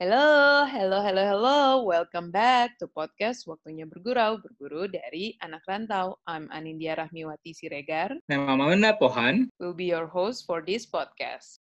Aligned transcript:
Hello, 0.00 0.64
hello, 0.64 1.04
hello, 1.04 1.28
hello. 1.28 1.60
Welcome 1.84 2.32
back 2.32 2.80
to 2.80 2.88
podcast 2.88 3.44
Waktunya 3.44 3.84
Bergurau, 3.84 4.40
berguru 4.40 4.88
dari 4.88 5.36
anak 5.44 5.60
rantau. 5.68 6.16
I'm 6.24 6.48
Anindya 6.48 6.96
Rahmiwati 7.04 7.52
Siregar. 7.52 8.16
Nama 8.24 8.56
Mauna 8.56 8.96
Pohan. 8.96 9.52
Will 9.60 9.76
be 9.76 9.92
your 9.92 10.08
host 10.08 10.48
for 10.48 10.64
this 10.64 10.88
podcast. 10.88 11.60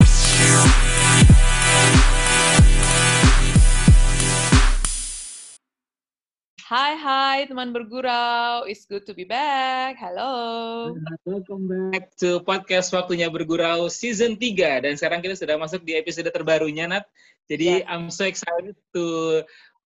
Hai, 6.69 6.93
hai 7.01 7.39
teman 7.49 7.73
bergurau. 7.73 8.61
It's 8.69 8.85
good 8.85 9.01
to 9.09 9.17
be 9.17 9.25
back. 9.25 9.97
Halo. 9.97 10.93
Welcome 11.25 11.65
back 11.65 12.13
to 12.21 12.45
podcast 12.45 12.93
Waktunya 12.93 13.25
Bergurau 13.25 13.89
season 13.89 14.37
3 14.37 14.85
dan 14.85 14.93
sekarang 14.93 15.25
kita 15.25 15.33
sudah 15.33 15.57
masuk 15.57 15.81
di 15.81 15.97
episode 15.97 16.29
terbarunya 16.29 16.85
Nat. 16.85 17.09
Jadi 17.49 17.81
yeah. 17.81 17.89
I'm 17.89 18.13
so 18.13 18.21
excited 18.21 18.77
to 18.93 19.05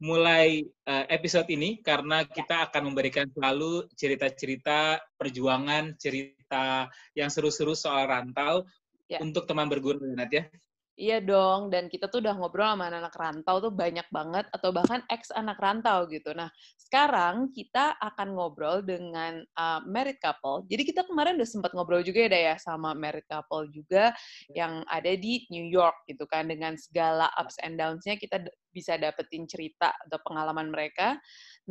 mulai 0.03 0.67
uh, 0.83 1.07
episode 1.07 1.47
ini 1.47 1.79
karena 1.79 2.27
kita 2.27 2.67
akan 2.67 2.91
memberikan 2.91 3.31
selalu 3.31 3.87
cerita-cerita 3.95 4.99
perjuangan, 5.15 5.95
cerita 5.95 6.91
yang 7.15 7.31
seru-seru 7.31 7.79
soal 7.79 8.11
rantau 8.11 8.67
yeah. 9.07 9.23
untuk 9.23 9.47
teman 9.47 9.71
bergurau 9.71 10.03
Nat 10.03 10.35
ya. 10.35 10.51
Iya 10.93 11.25
dong, 11.25 11.73
dan 11.73 11.89
kita 11.89 12.05
tuh 12.05 12.21
udah 12.21 12.37
ngobrol 12.37 12.69
sama 12.69 12.85
anak-anak 12.85 13.17
rantau 13.17 13.57
tuh 13.65 13.73
banyak 13.73 14.05
banget, 14.13 14.45
atau 14.53 14.69
bahkan 14.69 15.01
ex 15.09 15.33
anak 15.33 15.57
rantau 15.57 16.05
gitu. 16.05 16.37
Nah, 16.37 16.53
sekarang 16.77 17.49
kita 17.49 17.97
akan 17.97 18.37
ngobrol 18.37 18.85
dengan 18.85 19.41
uh, 19.57 19.81
married 19.89 20.21
couple. 20.21 20.61
Jadi 20.69 20.93
kita 20.93 21.01
kemarin 21.09 21.41
udah 21.41 21.49
sempat 21.49 21.73
ngobrol 21.73 22.05
juga 22.05 22.29
ya, 22.29 22.53
ya 22.53 22.55
sama 22.61 22.93
married 22.93 23.25
couple 23.25 23.73
juga 23.73 24.13
yang 24.53 24.85
ada 24.85 25.09
di 25.17 25.49
New 25.49 25.65
York 25.65 26.05
gitu 26.05 26.29
kan, 26.29 26.45
dengan 26.45 26.77
segala 26.77 27.25
ups 27.41 27.57
and 27.65 27.81
downs-nya 27.81 28.13
kita 28.21 28.45
bisa 28.69 28.93
dapetin 28.93 29.49
cerita 29.49 29.97
atau 29.97 30.21
pengalaman 30.21 30.69
mereka. 30.69 31.17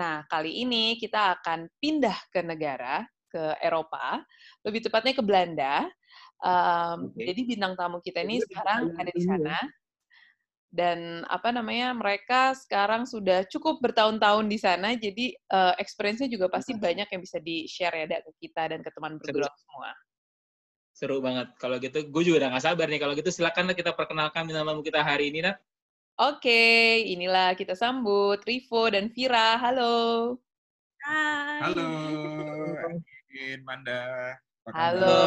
Nah, 0.03 0.27
kali 0.27 0.67
ini 0.67 0.98
kita 0.98 1.39
akan 1.39 1.70
pindah 1.78 2.27
ke 2.27 2.43
negara, 2.43 3.06
ke 3.31 3.55
Eropa, 3.62 4.19
lebih 4.67 4.83
tepatnya 4.83 5.15
ke 5.15 5.23
Belanda, 5.23 5.87
Um, 6.43 7.15
okay. 7.15 7.31
Jadi 7.31 7.41
bintang 7.55 7.79
tamu 7.79 8.03
kita 8.03 8.27
ini 8.27 8.43
sekarang 8.43 8.98
ada 8.98 9.11
di 9.15 9.23
sana 9.23 9.57
dan 10.73 11.23
apa 11.29 11.53
namanya 11.53 11.93
mereka 11.93 12.57
sekarang 12.57 13.05
sudah 13.05 13.45
cukup 13.45 13.84
bertahun-tahun 13.84 14.49
di 14.49 14.57
sana 14.57 14.97
jadi 14.97 15.37
uh, 15.53 15.77
experience-nya 15.77 16.33
juga 16.33 16.49
pasti 16.49 16.73
banyak 16.73 17.05
yang 17.12 17.21
bisa 17.21 17.37
di 17.45 17.69
share 17.69 17.93
ya 17.93 18.25
ke 18.25 18.33
kita 18.41 18.73
dan 18.73 18.81
ke 18.81 18.91
teman 18.91 19.21
bergerak 19.21 19.53
semua. 19.53 19.93
Seru 20.93 21.21
banget. 21.21 21.53
Kalau 21.61 21.77
gitu, 21.81 22.05
gue 22.09 22.23
juga 22.25 22.37
udah 22.45 22.49
gak 22.56 22.65
sabar 22.69 22.87
nih. 22.89 23.01
Kalau 23.01 23.12
gitu 23.17 23.31
silakan 23.33 23.73
kita 23.73 23.97
perkenalkan 23.97 24.45
bintang 24.45 24.69
tamu 24.69 24.84
kita 24.84 25.01
hari 25.01 25.33
ini, 25.33 25.45
Nat. 25.45 25.56
Oke, 26.21 27.01
inilah 27.09 27.56
kita 27.56 27.73
sambut 27.73 28.45
Rivo 28.45 28.93
dan 28.93 29.09
Vira. 29.09 29.56
Halo. 29.56 30.37
Hai. 31.01 31.73
Halo. 31.73 31.89
Manda. 33.69 34.37
Apa 34.63 34.79
Halo, 34.79 35.19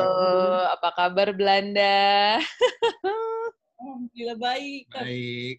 apa 0.72 0.90
kabar 0.96 1.36
Belanda? 1.36 2.40
Alhamdulillah 3.84 4.40
baik. 4.40 4.88
Baik. 4.88 5.56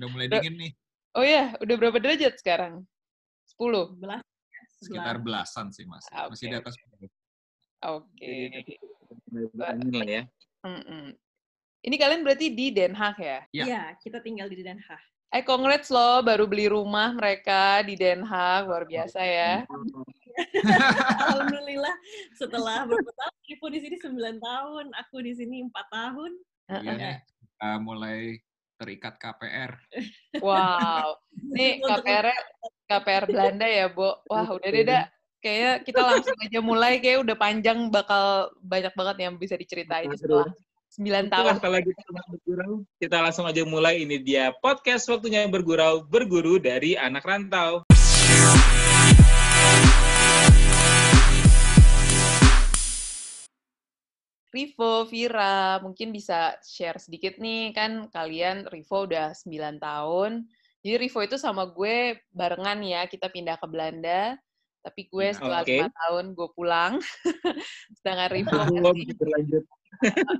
Udah 0.00 0.08
mulai 0.08 0.26
dingin 0.32 0.54
nih. 0.56 0.72
Oh 1.12 1.20
ya, 1.20 1.52
udah 1.60 1.74
berapa 1.76 2.00
derajat 2.00 2.40
sekarang? 2.40 2.88
10? 3.60 4.00
Belas. 4.00 4.24
Sekitar 4.80 5.20
belasan 5.20 5.68
sih 5.76 5.84
masih. 5.84 6.08
Okay. 6.08 6.28
Masih 6.32 6.44
di 6.48 6.56
atas 6.56 6.74
10. 6.80 6.88
Oke. 8.00 8.32
Okay. 9.28 10.08
ya. 10.08 10.22
Mm 10.64 10.82
-mm. 10.88 11.04
Ini 11.84 11.96
kalian 12.00 12.24
berarti 12.24 12.46
di 12.56 12.72
Den 12.72 12.96
Haag 12.96 13.20
ya? 13.20 13.40
Iya, 13.52 13.64
ya, 13.68 13.82
kita 14.00 14.24
tinggal 14.24 14.48
di 14.48 14.64
Den 14.64 14.80
Haag. 14.80 15.04
Eh, 15.28 15.44
congrats 15.44 15.92
loh, 15.92 16.24
baru 16.24 16.48
beli 16.48 16.72
rumah 16.72 17.12
mereka 17.12 17.84
di 17.84 18.00
Den 18.00 18.24
Haag, 18.24 18.64
luar 18.64 18.88
biasa 18.88 19.20
ya. 19.20 19.60
Alhamdulillah, 21.28 21.96
setelah 22.32 22.88
berapa 22.88 23.12
tahun, 23.12 23.36
Ibu 23.44 23.66
di 23.68 23.78
sini 23.84 23.96
9 24.00 24.40
tahun, 24.40 24.86
aku 24.96 25.16
di 25.20 25.32
sini 25.36 25.68
4 25.68 25.84
tahun. 25.92 26.30
Iya, 26.80 27.20
uh, 27.60 27.76
mulai 27.76 28.40
terikat 28.80 29.20
KPR. 29.20 29.76
Wow, 30.40 31.20
ini 31.52 31.84
KPR 31.84 32.32
KPR 32.88 33.24
Belanda 33.28 33.68
ya, 33.68 33.92
Bu. 33.92 34.08
Wah, 34.32 34.48
udah 34.48 34.68
deh, 34.72 34.84
dah. 34.88 35.04
Kayaknya 35.44 35.72
kita 35.84 36.00
langsung 36.08 36.36
aja 36.40 36.60
mulai, 36.64 37.04
kayak 37.04 37.20
udah 37.28 37.36
panjang, 37.36 37.92
bakal 37.92 38.48
banyak 38.64 38.96
banget 38.96 39.16
yang 39.28 39.36
bisa 39.36 39.60
diceritain 39.60 40.08
setelah 40.16 40.48
9 40.98 41.30
tahun. 41.30 41.62
Kalau 41.62 41.78
gitu 41.78 42.10
bergurau, 42.10 42.72
kita 42.98 43.22
langsung 43.22 43.46
aja 43.46 43.62
mulai. 43.62 44.02
Ini 44.02 44.18
dia 44.18 44.50
podcast 44.50 45.06
waktunya 45.06 45.46
bergurau, 45.46 46.02
berguru 46.02 46.58
dari 46.58 46.98
anak 46.98 47.22
rantau. 47.22 47.86
Rivo, 54.50 55.06
Vira, 55.06 55.78
mungkin 55.86 56.10
bisa 56.10 56.58
share 56.66 56.98
sedikit 56.98 57.38
nih, 57.38 57.70
kan 57.78 58.10
kalian 58.10 58.66
Rivo 58.66 59.06
udah 59.06 59.30
9 59.38 59.78
tahun. 59.78 60.50
Jadi 60.82 60.94
Rivo 60.98 61.22
itu 61.22 61.38
sama 61.38 61.70
gue 61.70 62.18
barengan 62.34 62.82
ya, 62.82 63.06
kita 63.06 63.30
pindah 63.30 63.54
ke 63.54 63.70
Belanda. 63.70 64.34
Tapi 64.82 65.06
gue 65.06 65.30
setelah 65.30 65.62
lima 65.62 65.86
okay. 65.86 65.94
tahun 65.94 66.34
gue 66.34 66.48
pulang. 66.58 66.98
Sedangkan 68.02 68.34
Rivo 68.34 68.50
masih, 68.50 69.14
berlanjut 69.14 69.62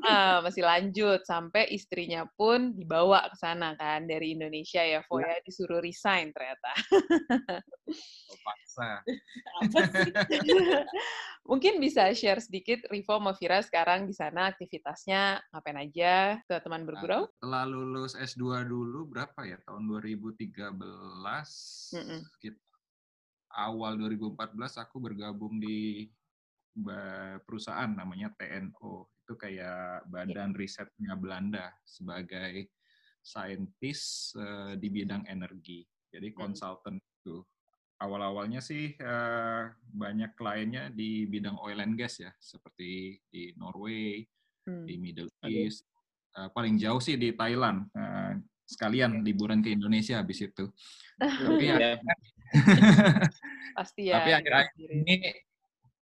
uh, 0.07 0.39
masih 0.45 0.63
lanjut 0.63 1.25
sampai 1.25 1.67
istrinya 1.73 2.29
pun 2.37 2.77
dibawa 2.77 3.27
ke 3.33 3.37
sana 3.37 3.75
kan 3.75 4.07
dari 4.07 4.37
Indonesia 4.37 4.83
ya, 4.85 5.01
Foya 5.05 5.39
ya. 5.39 5.45
disuruh 5.45 5.81
resign 5.83 6.31
ternyata. 6.31 6.73
oh, 8.31 8.39
paksa. 8.45 9.03
Mungkin 11.49 11.81
bisa 11.81 12.13
share 12.13 12.45
sedikit 12.45 12.85
Rivo 12.93 13.17
sama 13.17 13.33
Vira 13.33 13.65
sekarang 13.65 14.05
di 14.05 14.13
sana 14.13 14.53
aktivitasnya 14.53 15.41
ngapain 15.51 15.81
aja 15.81 16.37
ke 16.45 16.55
teman 16.61 16.85
bergurau? 16.85 17.25
Nah, 17.25 17.33
setelah 17.41 17.65
lulus 17.65 18.13
S2 18.15 18.69
dulu 18.69 19.09
berapa 19.09 19.41
ya 19.49 19.57
tahun 19.65 19.89
2013 19.89 20.77
mm 20.77 22.05
-mm. 22.05 22.21
awal 23.57 23.97
2014 23.97 24.85
aku 24.85 24.97
bergabung 25.01 25.57
di 25.57 26.07
perusahaan 27.43 27.91
namanya 27.91 28.31
TNO 28.39 29.18
itu 29.29 29.37
kayak 29.37 30.09
badan 30.09 30.57
risetnya 30.57 31.13
Belanda 31.13 31.69
sebagai 31.85 32.73
saintis 33.21 34.33
uh, 34.41 34.73
di 34.73 34.89
bidang 34.89 35.29
energi. 35.29 35.85
Jadi 36.09 36.33
hmm. 36.33 36.37
konsultan 36.41 36.97
itu. 36.97 37.45
Awal-awalnya 38.01 38.65
sih 38.65 38.97
uh, 39.05 39.69
banyak 39.93 40.33
kliennya 40.33 40.89
di 40.97 41.29
bidang 41.29 41.61
oil 41.61 41.85
and 41.85 42.01
gas 42.01 42.25
ya, 42.25 42.33
seperti 42.41 43.21
di 43.29 43.53
Norway, 43.61 44.25
hmm. 44.65 44.89
di 44.89 44.95
Middle 44.97 45.29
East. 45.45 45.85
Uh, 46.33 46.49
paling 46.57 46.81
jauh 46.81 47.05
sih 47.05 47.21
di 47.21 47.37
Thailand. 47.37 47.85
Uh, 47.93 48.33
sekalian 48.65 49.21
liburan 49.21 49.61
ke 49.61 49.77
Indonesia 49.77 50.25
habis 50.25 50.41
itu. 50.41 50.73
Tapi 51.21 51.69
ya, 51.69 52.01
pasti 53.77 54.09
ya. 54.09 54.25
Tapi 54.25 54.31
akhir-akhir 54.41 54.89
ini 55.05 55.17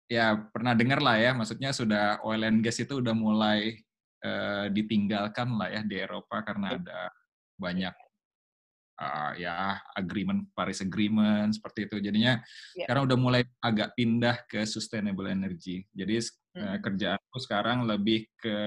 ya 0.07 0.35
pernah 0.51 0.73
dengar 0.75 0.99
lah 0.99 1.17
ya, 1.17 1.31
maksudnya 1.33 1.71
sudah 1.71 2.21
oil 2.23 2.43
and 2.43 2.61
gas 2.61 2.79
itu 2.79 2.99
udah 2.99 3.15
mulai 3.15 3.77
uh, 4.23 4.67
ditinggalkan 4.71 5.55
lah 5.55 5.69
ya 5.69 5.81
di 5.83 5.95
Eropa 5.99 6.43
karena 6.43 6.79
ada 6.79 6.99
banyak 7.59 7.93
uh, 8.99 9.31
ya 9.37 9.77
agreement 9.97 10.49
Paris 10.53 10.81
Agreement 10.83 11.53
seperti 11.53 11.89
itu. 11.89 11.97
Jadinya 11.99 12.39
yeah. 12.75 12.85
sekarang 12.85 13.09
udah 13.09 13.17
mulai 13.17 13.41
agak 13.63 13.93
pindah 13.97 14.45
ke 14.45 14.65
sustainable 14.67 15.29
energy. 15.29 15.85
Jadi 15.93 16.23
uh, 16.59 16.77
kerjaanku 16.79 17.37
sekarang 17.41 17.85
lebih 17.87 18.27
ke 18.37 18.57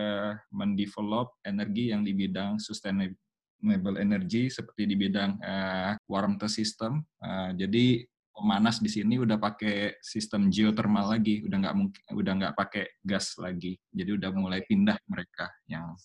mendevelop 0.50 1.36
energi 1.46 1.94
yang 1.94 2.02
di 2.02 2.12
bidang 2.16 2.58
sustainable 2.58 3.96
energy 3.96 4.52
seperti 4.52 4.84
di 4.90 4.96
bidang 4.98 5.38
uh, 5.42 5.94
warmth 6.10 6.46
system. 6.50 7.02
Uh, 7.22 7.54
jadi 7.56 8.06
pemanas 8.36 8.84
di 8.84 8.92
sini 8.92 9.16
udah 9.16 9.40
pakai 9.40 9.96
sistem 10.04 10.52
geothermal 10.52 11.16
lagi, 11.16 11.40
udah 11.48 11.56
nggak 11.56 11.76
mungkin, 11.76 12.02
udah 12.12 12.32
nggak 12.36 12.54
pakai 12.54 12.84
gas 13.00 13.40
lagi. 13.40 13.80
Jadi 13.88 14.10
udah 14.12 14.30
mulai 14.36 14.60
pindah 14.68 15.00
mereka 15.08 15.48
yang. 15.66 15.96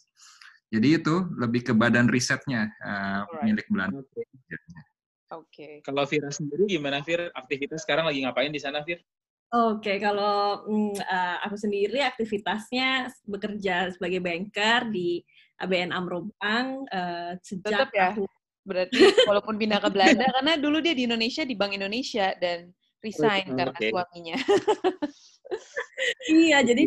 Jadi 0.72 1.04
itu 1.04 1.28
lebih 1.36 1.68
ke 1.68 1.74
badan 1.76 2.08
risetnya 2.08 2.72
uh, 2.80 3.28
milik 3.44 3.68
Belanda. 3.68 4.00
Oke. 4.00 4.24
Okay. 5.32 5.74
Kalau 5.84 6.08
Vira 6.08 6.32
sendiri 6.32 6.64
gimana 6.72 7.04
Vir? 7.04 7.28
Aktivitas 7.36 7.84
sekarang 7.84 8.08
lagi 8.08 8.24
ngapain 8.24 8.56
di 8.56 8.64
sana 8.64 8.80
Vir? 8.80 9.04
Oke, 9.52 9.84
okay, 9.84 9.98
kalau 10.00 10.64
uh, 10.96 11.38
aku 11.44 11.60
sendiri 11.60 12.00
aktivitasnya 12.00 13.12
bekerja 13.28 13.92
sebagai 13.92 14.24
banker 14.24 14.88
di 14.88 15.20
ABN 15.60 15.92
Amro 15.92 16.32
Bank 16.40 16.88
uh, 16.88 17.36
sejak 17.44 17.92
Tetap 17.92 17.92
ya? 17.92 18.16
aku 18.16 18.24
Berarti 18.62 19.02
walaupun 19.26 19.58
pindah 19.58 19.82
ke 19.82 19.90
Belanda 19.90 20.26
karena 20.38 20.54
dulu 20.58 20.78
dia 20.80 20.94
di 20.94 21.10
Indonesia 21.10 21.42
di 21.42 21.56
Bank 21.58 21.74
Indonesia 21.74 22.34
dan 22.38 22.70
resign 23.02 23.50
oh, 23.50 23.58
karena 23.58 23.78
suaminya. 23.82 24.38
iya, 26.46 26.62
jadi 26.62 26.86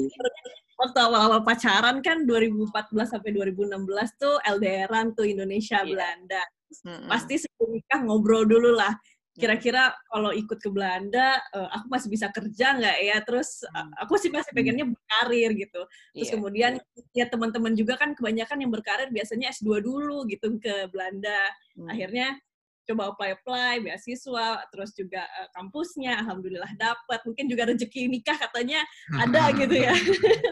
waktu 0.79 0.99
awal-awal 1.03 1.43
pacaran 1.43 1.99
kan 2.03 2.23
2014 2.23 2.71
sampai 3.19 3.31
2016 3.35 4.23
tuh 4.23 4.39
LDRan 4.47 5.15
tuh 5.19 5.27
Indonesia 5.27 5.83
yeah. 5.83 5.91
Belanda. 5.91 6.43
Mm-mm. 6.75 7.07
pasti 7.07 7.39
sebelum 7.39 7.71
nikah 7.71 8.01
ngobrol 8.03 8.43
dulu 8.43 8.75
lah. 8.75 8.91
Kira-kira 9.35 9.91
kalau 10.07 10.31
ikut 10.31 10.63
ke 10.63 10.71
Belanda, 10.71 11.43
eh, 11.51 11.69
aku 11.75 11.87
masih 11.91 12.07
bisa 12.07 12.31
kerja 12.31 12.79
nggak 12.79 12.97
ya? 13.03 13.17
Terus 13.27 13.67
Hmm. 13.67 13.91
eh, 13.91 14.07
aku 14.07 14.15
sih 14.15 14.31
masih 14.31 14.55
pengennya 14.55 14.87
berkarir 14.87 15.51
gitu. 15.59 15.83
Terus 16.15 16.29
Iya. 16.31 16.35
kemudian 16.39 16.73
ya 17.11 17.27
teman-teman 17.27 17.75
juga 17.75 17.99
kan 17.99 18.15
kebanyakan 18.15 18.63
yang 18.63 18.71
berkarir 18.71 19.11
biasanya 19.11 19.51
S2 19.51 19.83
dulu 19.83 20.23
gitu 20.31 20.55
ke 20.63 20.87
Belanda. 20.89 21.51
Hmm. 21.75 21.91
Akhirnya 21.91 22.39
coba 22.85 23.17
apply-apply 23.17 23.81
beasiswa, 23.81 24.61
terus 24.71 24.95
juga 24.95 25.27
eh, 25.27 25.49
kampusnya 25.51 26.15
alhamdulillah 26.23 26.71
dapat. 26.79 27.19
Mungkin 27.27 27.51
juga 27.51 27.67
rezeki 27.67 28.07
nikah 28.07 28.39
katanya 28.39 28.87
ada 29.19 29.51
gitu 29.59 29.75
ya. 29.75 29.93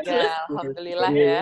Ya, 0.03 0.43
alhamdulillah 0.51 1.13
ya. 1.15 1.41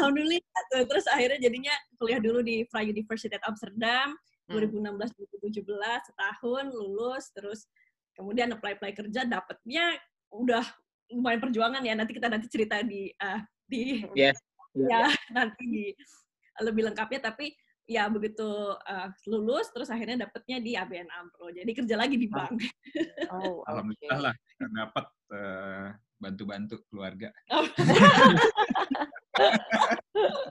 alhamdulillah. 0.00 0.40
Terus 0.88 1.04
akhirnya 1.04 1.36
jadinya 1.36 1.74
kuliah 2.00 2.16
dulu 2.16 2.40
di 2.40 2.64
Vrije 2.64 2.96
Universiteit 2.96 3.44
Amsterdam 3.44 4.16
Hmm. 4.46 4.62
2016-2017 4.94 5.66
setahun 6.12 6.64
lulus 6.70 7.24
terus 7.34 7.66
kemudian 8.14 8.54
apply 8.54 8.78
apply 8.78 8.94
kerja 8.94 9.26
dapetnya 9.26 9.98
udah 10.30 10.62
lumayan 11.10 11.42
perjuangan 11.42 11.82
ya 11.82 11.94
nanti 11.98 12.14
kita 12.14 12.30
nanti 12.30 12.46
cerita 12.46 12.82
di 12.82 13.10
ah, 13.18 13.42
di 13.66 14.06
Yes. 14.14 14.38
ya 14.76 15.08
nanti 15.34 15.64
di 15.66 15.84
lebih 16.62 16.92
lengkapnya 16.92 17.32
tapi 17.32 17.56
ya 17.86 18.06
begitu 18.06 18.46
ah, 18.86 19.10
lulus 19.26 19.66
terus 19.74 19.90
akhirnya 19.90 20.26
dapetnya 20.26 20.62
di 20.62 20.78
ABN 20.78 21.10
AMRO 21.10 21.50
jadi 21.50 21.70
kerja 21.70 21.96
lagi 21.98 22.14
di 22.14 22.30
bank 22.30 22.62
Oh. 23.26 23.62
Alhamdulillah 23.70 24.30
lah 24.30 24.34
dapat 24.58 25.06
eh, 25.34 25.86
bantu-bantu 26.16 26.80
keluarga. 26.88 27.28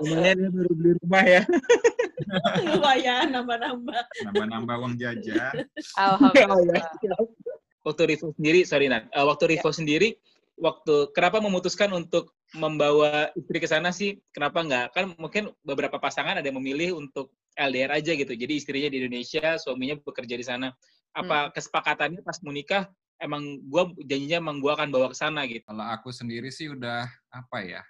Lumayan 0.05 0.37
ya 0.37 0.49
baru 0.53 0.71
beli 0.77 0.91
rumah 1.01 1.25
ya. 1.25 1.41
lumayan 2.65 3.31
nambah-nambah 3.35 4.03
Nambah-nambah 4.29 4.75
uang 4.81 4.95
jajan. 4.99 5.53
Alhamdulillah. 5.99 6.83
Waktu 7.85 8.03
Rivo 8.09 8.33
sendiri, 8.33 8.65
sorry 8.65 8.89
Nat, 8.89 9.05
Eh, 9.13 9.21
waktu 9.21 9.45
Rivo 9.45 9.69
sendiri, 9.69 10.17
waktu 10.57 11.13
kenapa 11.13 11.37
memutuskan 11.37 11.93
untuk 11.93 12.33
membawa 12.57 13.29
istri 13.37 13.61
ke 13.61 13.69
sana 13.69 13.93
sih? 13.93 14.17
Kenapa 14.33 14.65
nggak? 14.65 14.85
Kan 14.89 15.13
mungkin 15.21 15.53
beberapa 15.61 16.01
pasangan 16.01 16.41
ada 16.41 16.49
yang 16.49 16.57
memilih 16.57 16.97
untuk 16.97 17.29
LDR 17.53 17.93
aja 17.93 18.17
gitu. 18.17 18.33
Jadi 18.33 18.57
istrinya 18.57 18.89
di 18.89 19.05
Indonesia, 19.05 19.61
suaminya 19.61 20.01
bekerja 20.01 20.33
di 20.33 20.41
sana. 20.41 20.73
Apa 21.13 21.53
kesepakatannya 21.53 22.25
pas 22.25 22.41
mau 22.41 22.49
nikah, 22.49 22.89
emang 23.21 23.61
gua 23.69 23.93
janjinya 24.01 24.41
emang 24.41 24.57
gua 24.59 24.75
akan 24.81 24.89
bawa 24.89 25.13
ke 25.13 25.17
sana 25.21 25.45
gitu. 25.45 25.63
Kalau 25.69 25.85
aku 25.85 26.09
sendiri 26.09 26.49
sih 26.49 26.73
udah 26.73 27.05
apa 27.31 27.57
ya, 27.63 27.85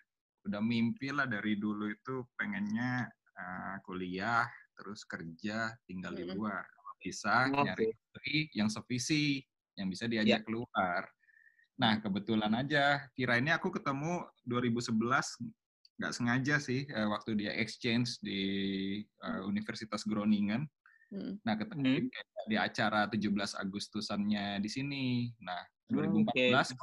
udah 0.46 0.62
mimpi 0.62 1.10
lah 1.10 1.26
dari 1.26 1.58
dulu 1.58 1.90
itu 1.90 2.22
pengennya 2.38 3.10
eh, 3.36 3.76
kuliah, 3.84 4.48
terus 4.76 5.04
kerja, 5.04 5.76
tinggal 5.88 6.16
di 6.16 6.26
luar. 6.28 6.64
Kalau 6.66 6.94
bisa 7.00 7.48
nyari 7.52 7.92
istri 7.92 8.50
yang 8.56 8.68
sevisi, 8.72 9.44
yang 9.76 9.88
bisa 9.92 10.08
diajak 10.08 10.48
keluar. 10.48 11.08
Nah 11.76 12.00
kebetulan 12.00 12.52
aja, 12.56 13.04
kira 13.12 13.38
ini 13.40 13.52
aku 13.52 13.72
ketemu 13.72 14.24
2011 14.48 14.96
nggak 15.96 16.12
sengaja 16.12 16.60
sih 16.60 16.84
eh, 16.92 17.08
waktu 17.08 17.40
dia 17.40 17.52
exchange 17.56 18.20
di 18.20 18.42
eh, 19.04 19.42
Universitas 19.44 20.04
Groningen. 20.08 20.68
Hmm. 21.14 21.38
Nah, 21.46 21.56
ketemu 21.56 22.02
Hmm. 22.02 22.10
di, 22.50 22.58
acara 22.58 23.06
17 23.08 23.54
Agustusannya 23.56 24.60
di 24.60 24.70
sini. 24.70 25.30
Nah, 25.40 25.62
Oke. 25.94 26.52
2014 26.52 26.74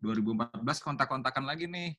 2014 0.00 0.80
kontak-kontakan 0.80 1.44
lagi 1.44 1.68
nih. 1.68 1.92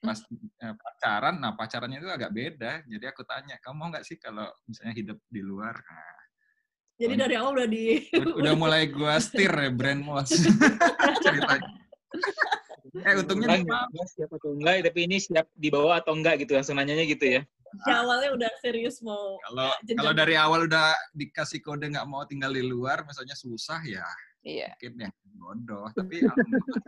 Pas 0.00 0.18
eh, 0.62 0.74
pacaran, 0.74 1.34
nah 1.36 1.52
pacarannya 1.52 1.98
itu 2.00 2.08
agak 2.08 2.32
beda. 2.32 2.72
Jadi 2.84 3.04
aku 3.04 3.22
tanya, 3.22 3.56
kamu 3.60 3.74
mau 3.76 3.88
nggak 3.92 4.04
sih 4.06 4.16
kalau 4.16 4.48
misalnya 4.64 4.94
hidup 4.94 5.18
di 5.28 5.42
luar? 5.42 5.74
Nah, 5.76 6.16
jadi 6.96 7.14
dari 7.18 7.34
awal 7.36 7.60
udah 7.60 7.68
di 7.68 7.84
ud- 8.16 8.36
udah 8.40 8.54
mulai 8.56 8.88
gua 8.88 9.20
setir 9.20 9.52
ya 9.52 9.68
brand 9.68 10.00
wash 10.08 10.32
ceritanya. 11.24 11.68
Eh 13.04 13.12
untungnya 13.20 13.52
Orang 13.52 13.62
dia 13.68 13.80
nggak 13.92 14.08
siap 14.08 14.30
atau 14.32 14.50
enggak, 14.56 14.74
tapi 14.88 15.00
ini 15.04 15.16
siap 15.20 15.46
dibawa 15.52 16.00
atau 16.00 16.16
enggak 16.16 16.40
gitu, 16.40 16.56
langsung 16.56 16.80
nanyanya 16.80 17.04
gitu 17.04 17.26
ya. 17.28 17.42
di 17.76 17.92
awalnya 17.92 18.32
udah 18.32 18.50
serius 18.64 19.04
mau 19.04 19.36
kalau 19.44 19.68
kalau 20.00 20.12
dari 20.16 20.32
awal 20.32 20.64
udah 20.64 20.96
dikasih 21.12 21.60
kode 21.60 21.92
nggak 21.92 22.08
mau 22.08 22.24
tinggal 22.24 22.48
di 22.48 22.64
luar, 22.64 23.04
misalnya 23.04 23.36
susah 23.36 23.84
ya 23.84 24.06
Iya. 24.40 24.72
mungkin 24.78 24.92
yang 25.10 25.14
bodoh. 25.36 25.90
Tapi 25.92 26.16
alhamdulillah 26.24 26.80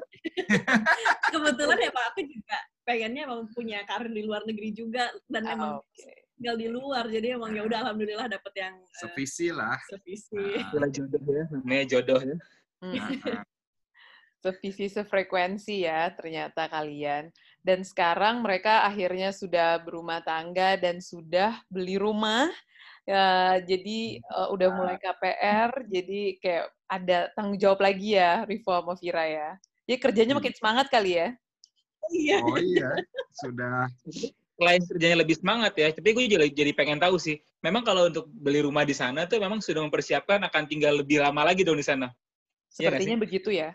kebetulan 1.28 1.78
ya 1.82 1.90
Pak 1.90 2.04
aku 2.14 2.20
juga 2.24 2.58
pengennya 2.88 3.28
emang 3.28 3.44
punya 3.52 3.84
karir 3.84 4.08
di 4.08 4.24
luar 4.24 4.48
negeri 4.48 4.72
juga 4.72 5.12
dan 5.28 5.44
Ah, 5.44 5.52
emang 5.52 5.72
Oke. 5.84 6.08
tinggal 6.40 6.56
di 6.56 6.68
luar 6.72 7.04
jadi 7.12 7.36
emang 7.36 7.52
ya 7.52 7.68
udah 7.68 7.78
alhamdulillah 7.84 8.26
dapet 8.32 8.52
yang 8.56 8.74
eh, 8.80 8.96
sevisi 8.96 9.52
lah. 9.52 9.76
sevisi 9.84 10.40
Nah, 10.56 10.72
Itulah 10.72 10.88
jodoh 10.88 11.22
ya, 11.28 11.44
namanya 11.52 11.84
jodoh 11.84 12.20
ya. 12.24 12.36
Hmm. 12.80 12.94
nah, 12.96 13.08
nah. 13.12 13.42
Sevisi 14.38 14.86
sefrekuensi 14.88 15.84
ya 15.84 16.08
ternyata 16.14 16.70
kalian. 16.70 17.28
Dan 17.60 17.82
sekarang 17.84 18.40
mereka 18.40 18.86
akhirnya 18.86 19.34
sudah 19.34 19.82
berumah 19.82 20.22
tangga 20.24 20.78
dan 20.78 21.02
sudah 21.04 21.58
beli 21.68 22.00
rumah. 22.00 22.48
Ya, 23.04 23.58
jadi 23.60 24.22
eh, 24.22 24.48
udah 24.54 24.68
mulai 24.72 24.96
KPR, 24.96 25.84
jadi 25.90 26.20
kayak 26.40 26.64
ada 26.88 27.18
tanggung 27.36 27.58
jawab 27.60 27.82
lagi 27.84 28.16
ya 28.16 28.46
Rivo 28.48 28.72
sama 28.72 28.94
Vira 28.96 29.26
ya. 29.26 29.50
Jadi 29.84 29.96
kerjanya 30.00 30.32
Hmm. 30.36 30.40
makin 30.40 30.54
semangat 30.54 30.86
kali 30.88 31.18
ya. 31.18 31.28
Iya 32.12 32.36
Oh 32.40 32.58
iya, 32.58 32.90
sudah 33.36 33.86
Selain 34.58 34.82
kerjanya 34.82 35.22
lebih 35.22 35.38
semangat 35.38 35.70
ya, 35.78 35.86
tapi 35.94 36.18
gue 36.18 36.26
juga 36.26 36.42
jadi 36.50 36.74
pengen 36.74 36.98
tahu 36.98 37.14
sih. 37.14 37.38
Memang 37.62 37.86
kalau 37.86 38.10
untuk 38.10 38.26
beli 38.26 38.58
rumah 38.58 38.82
di 38.82 38.90
sana 38.90 39.22
tuh 39.22 39.38
memang 39.38 39.62
sudah 39.62 39.86
mempersiapkan 39.86 40.42
akan 40.50 40.62
tinggal 40.66 40.98
lebih 40.98 41.22
lama 41.22 41.46
lagi 41.46 41.62
dong 41.62 41.78
di 41.78 41.86
sana. 41.86 42.10
Iya 42.74 42.90
Sepertinya 42.90 43.16
begitu 43.22 43.54
ya. 43.54 43.70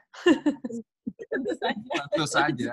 tentu 1.31 1.51
saja 1.55 1.93
tentu 2.11 2.25
saja. 2.27 2.71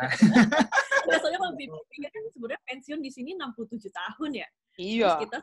Nah, 1.06 1.16
soalnya 1.22 1.38
kalau 1.38 1.54
dipikir 1.54 2.10
kan 2.10 2.22
sebenarnya 2.34 2.60
pensiun 2.66 3.00
di 3.00 3.10
sini 3.14 3.30
67 3.38 3.88
tahun 3.88 4.30
ya 4.42 4.48
Iya. 4.74 5.10
terus 5.16 5.22
kita 5.26 5.38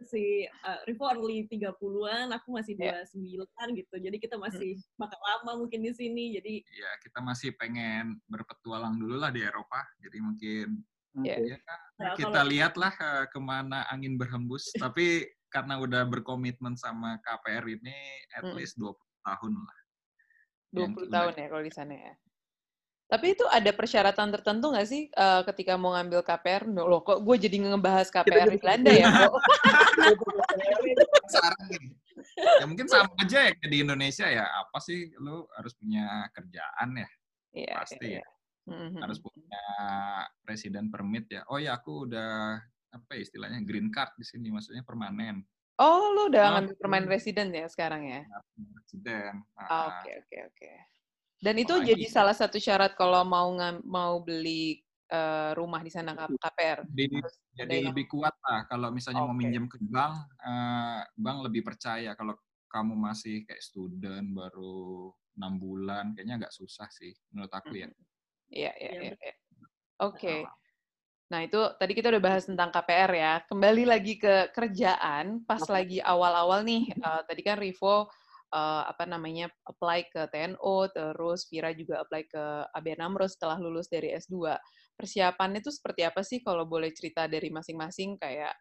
si 0.00 0.46
uh, 0.46 0.80
Rivo 0.86 1.06
early 1.06 1.46
30-an 1.46 2.30
aku 2.30 2.54
masih 2.54 2.74
Iya. 2.74 3.02
29 3.10 3.74
gitu 3.74 3.94
jadi 3.98 4.16
kita 4.16 4.36
masih 4.36 4.78
bakal 4.94 5.18
lama 5.18 5.58
mungkin 5.58 5.82
di 5.82 5.90
sini 5.90 6.34
jadi 6.34 6.62
Ya 6.68 6.90
kita 7.02 7.18
masih 7.18 7.50
pengen 7.54 8.22
berpetualang 8.26 8.94
dulu 8.94 9.18
lah 9.18 9.34
di 9.34 9.42
Eropa. 9.42 9.82
Jadi 9.98 10.18
mungkin 10.18 10.66
Iya. 11.18 11.36
ya 11.42 11.58
Nah, 11.98 12.14
kita 12.14 12.30
kalau- 12.30 12.46
lihatlah 12.46 12.92
eh, 12.94 13.24
ke 13.26 13.38
mana 13.42 13.82
angin 13.90 14.14
berhembus. 14.14 14.70
Tapi 14.94 15.26
karena 15.48 15.80
udah 15.80 16.04
berkomitmen 16.04 16.76
sama 16.76 17.18
KPR 17.18 17.64
ini, 17.66 17.96
at 18.30 18.44
Mm. 18.44 18.54
least 18.54 18.76
20 18.78 18.94
tahun 19.24 19.52
lah. 19.56 19.78
20 20.70 21.08
Yang 21.08 21.10
tahun 21.10 21.32
ya 21.34 21.46
kalau 21.48 21.64
di 21.64 21.72
sana 21.72 21.94
ya. 21.96 22.12
Tapi 23.08 23.32
itu 23.32 23.44
ada 23.48 23.72
persyaratan 23.72 24.28
tertentu 24.28 24.68
nggak 24.68 24.84
sih 24.88 25.08
eh, 25.08 25.40
ketika 25.48 25.80
mau 25.80 25.96
ngambil 25.96 26.20
KPR? 26.20 26.68
Loh, 26.68 27.00
kok 27.00 27.24
gue 27.24 27.36
jadi 27.40 27.56
ngebahas 27.64 28.12
KPR 28.12 28.48
di 28.54 28.58
Belanda 28.60 28.92
ya? 28.92 29.08
Ya 32.60 32.64
mungkin 32.68 32.84
sama 32.84 33.08
aja 33.16 33.48
ya 33.48 33.52
di 33.56 33.78
Indonesia 33.80 34.26
ya. 34.28 34.44
Apa 34.60 34.78
sih 34.84 35.08
lu 35.16 35.48
harus 35.56 35.72
punya 35.78 36.28
kerjaan 36.36 36.88
ya? 37.00 37.08
Iya, 37.56 37.72
Pasti 37.80 38.06
iya, 38.06 38.20
ya. 38.20 38.24
iya. 38.24 38.26
Mhm. 38.68 39.00
Harus 39.00 39.18
punya 39.24 39.62
resident 40.44 40.88
permit 40.92 41.24
ya. 41.32 41.48
Oh 41.48 41.56
ya 41.56 41.80
aku 41.80 42.04
udah 42.04 42.60
apa 42.92 43.10
ya 43.16 43.20
istilahnya 43.24 43.64
green 43.64 43.88
card 43.88 44.12
di 44.16 44.24
sini 44.24 44.48
maksudnya 44.48 44.80
permanen 44.80 45.44
Oh, 45.78 46.10
lu 46.10 46.26
udah 46.32 46.42
Oh, 46.42 46.52
ngambil 46.58 46.74
permain 46.80 47.06
resident 47.06 47.54
ya 47.54 47.64
sekarang 47.70 48.02
ya? 48.04 48.26
residen. 48.82 49.46
Ah, 49.54 49.68
Ah, 49.70 49.86
Oke, 50.02 50.10
oke, 50.18 50.36
oke. 50.50 50.70
Dan 51.38 51.54
itu 51.54 51.70
Apalagi- 51.70 51.94
jadi 51.94 52.04
salah 52.10 52.34
satu 52.34 52.58
syarat 52.58 52.98
kalau 52.98 53.22
mau 53.22 53.54
mau 53.86 54.18
beli 54.20 54.82
eh, 55.08 55.56
rumah 55.56 55.80
di 55.80 55.88
sana 55.88 56.12
KPR. 56.12 56.84
Jadi 56.84 57.16
Harus 57.16 57.40
jadi 57.56 57.80
yang- 57.80 57.96
lebih 57.96 58.12
kuat 58.12 58.36
lah 58.44 58.68
kalau 58.68 58.92
misalnya 58.92 59.24
mau 59.24 59.32
Oke. 59.32 59.40
minjem 59.40 59.64
ke 59.64 59.80
bank, 59.80 60.12
eh, 60.36 61.00
bank 61.16 61.48
lebih 61.48 61.64
percaya 61.64 62.12
kalau 62.12 62.36
kamu 62.68 62.92
masih 62.92 63.40
kayak 63.48 63.56
student 63.56 64.28
baru 64.36 65.08
enam 65.40 65.56
bulan, 65.56 66.12
kayaknya 66.12 66.44
agak 66.44 66.52
susah 66.52 66.84
sih 66.92 67.16
menurut 67.32 67.48
aku 67.48 67.80
ya. 67.80 67.88
Iya, 68.52 68.72
iya, 68.76 68.90
Iya, 68.92 69.00
iya. 69.00 69.14
iya. 69.16 69.34
Oke. 70.04 70.44
Nah, 71.32 71.40
itu 71.40 71.56
tadi 71.80 71.92
kita 71.96 72.12
udah 72.12 72.20
bahas 72.20 72.44
tentang 72.44 72.68
KPR 72.68 73.12
ya. 73.16 73.32
Kembali 73.48 73.88
lagi 73.88 74.20
ke 74.20 74.52
kerjaan, 74.52 75.40
pas 75.44 75.64
lagi 75.72 76.04
awal-awal 76.04 76.68
nih, 76.68 76.84
eh, 76.92 77.20
tadi 77.24 77.40
kan 77.40 77.56
Rivo 77.56 78.12
eh, 78.52 78.82
apa 78.88 79.04
namanya 79.04 79.52
apply 79.68 80.08
ke 80.12 80.28
TNO, 80.32 80.76
terus 80.92 81.48
Vira 81.48 81.70
juga 81.76 82.04
apply 82.04 82.22
ke 82.28 82.44
ABN 82.74 83.00
AMRO 83.08 83.26
setelah 83.28 83.56
lulus 83.60 83.88
dari 83.88 84.12
S2. 84.16 84.56
Persiapannya 84.98 85.62
itu 85.62 85.70
seperti 85.70 86.02
apa 86.04 86.20
sih 86.26 86.42
kalau 86.42 86.64
boleh 86.66 86.90
cerita 86.92 87.30
dari 87.30 87.48
masing-masing 87.54 88.18
kayak 88.18 88.52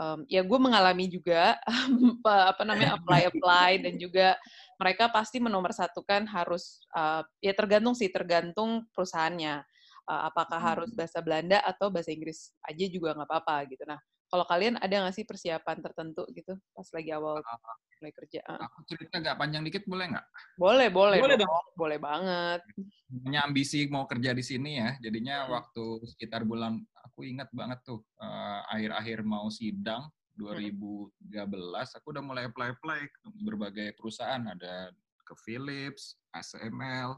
em, 0.00 0.26
ya 0.28 0.42
gue 0.42 0.58
mengalami 0.58 1.06
juga 1.08 1.56
apa 2.52 2.62
namanya 2.66 2.98
apply 2.98 3.22
apply 3.30 3.70
dan 3.80 3.94
juga 3.96 4.34
mereka 4.82 5.08
pasti 5.14 5.38
menomorsatukan 5.38 6.26
harus 6.28 6.82
eh, 6.96 7.22
ya 7.44 7.52
tergantung 7.54 7.94
sih 7.94 8.10
tergantung 8.10 8.84
perusahaannya 8.92 9.62
Eh, 10.06 10.22
apakah 10.30 10.62
harus 10.62 10.94
bahasa 10.94 11.18
Belanda 11.18 11.58
atau 11.66 11.90
bahasa 11.90 12.14
Inggris 12.14 12.54
aja 12.62 12.86
juga 12.86 13.10
nggak 13.18 13.26
apa-apa 13.26 13.66
gitu. 13.74 13.82
Nah, 13.90 13.98
Kalau 14.36 14.44
kalian 14.52 14.76
ada 14.76 14.92
nggak 15.00 15.16
sih 15.16 15.24
persiapan 15.24 15.80
tertentu 15.80 16.28
gitu 16.28 16.60
pas 16.76 16.84
lagi 16.92 17.08
awal 17.08 17.40
Ah, 17.40 17.56
mulai 17.96 18.12
kerja? 18.12 18.44
Aku 18.44 18.84
cerita 18.84 19.16
nggak 19.16 19.40
panjang 19.40 19.64
dikit 19.64 19.88
boleh 19.88 20.12
nggak? 20.12 20.26
boleh, 20.60 20.92
boleh, 20.92 21.24
Boleh 21.24 21.36
dong. 21.40 21.64
Boleh 21.72 21.96
banget. 21.96 22.60
Punya 23.08 23.48
ambisi 23.48 23.88
mau 23.88 24.04
kerja 24.04 24.36
di 24.36 24.44
sini 24.44 24.76
ya. 24.76 24.92
Jadinya 25.00 25.48
Hmm. 25.48 25.56
waktu 25.56 26.04
sekitar 26.04 26.44
bulan, 26.44 26.84
aku 27.00 27.24
ingat 27.24 27.48
banget 27.48 27.80
tuh, 27.80 28.04
eh, 28.20 28.60
akhir-akhir 28.76 29.24
mau 29.24 29.48
sidang 29.48 30.04
Hmm. 30.04 30.36
2013, 30.36 31.96
aku 31.96 32.12
udah 32.12 32.20
mulai 32.20 32.44
apply-apply 32.44 33.08
ke 33.08 33.20
berbagai 33.40 33.96
perusahaan. 33.96 34.44
Ada 34.52 34.92
ke 35.24 35.32
Philips, 35.40 36.20
ASML. 36.28 37.16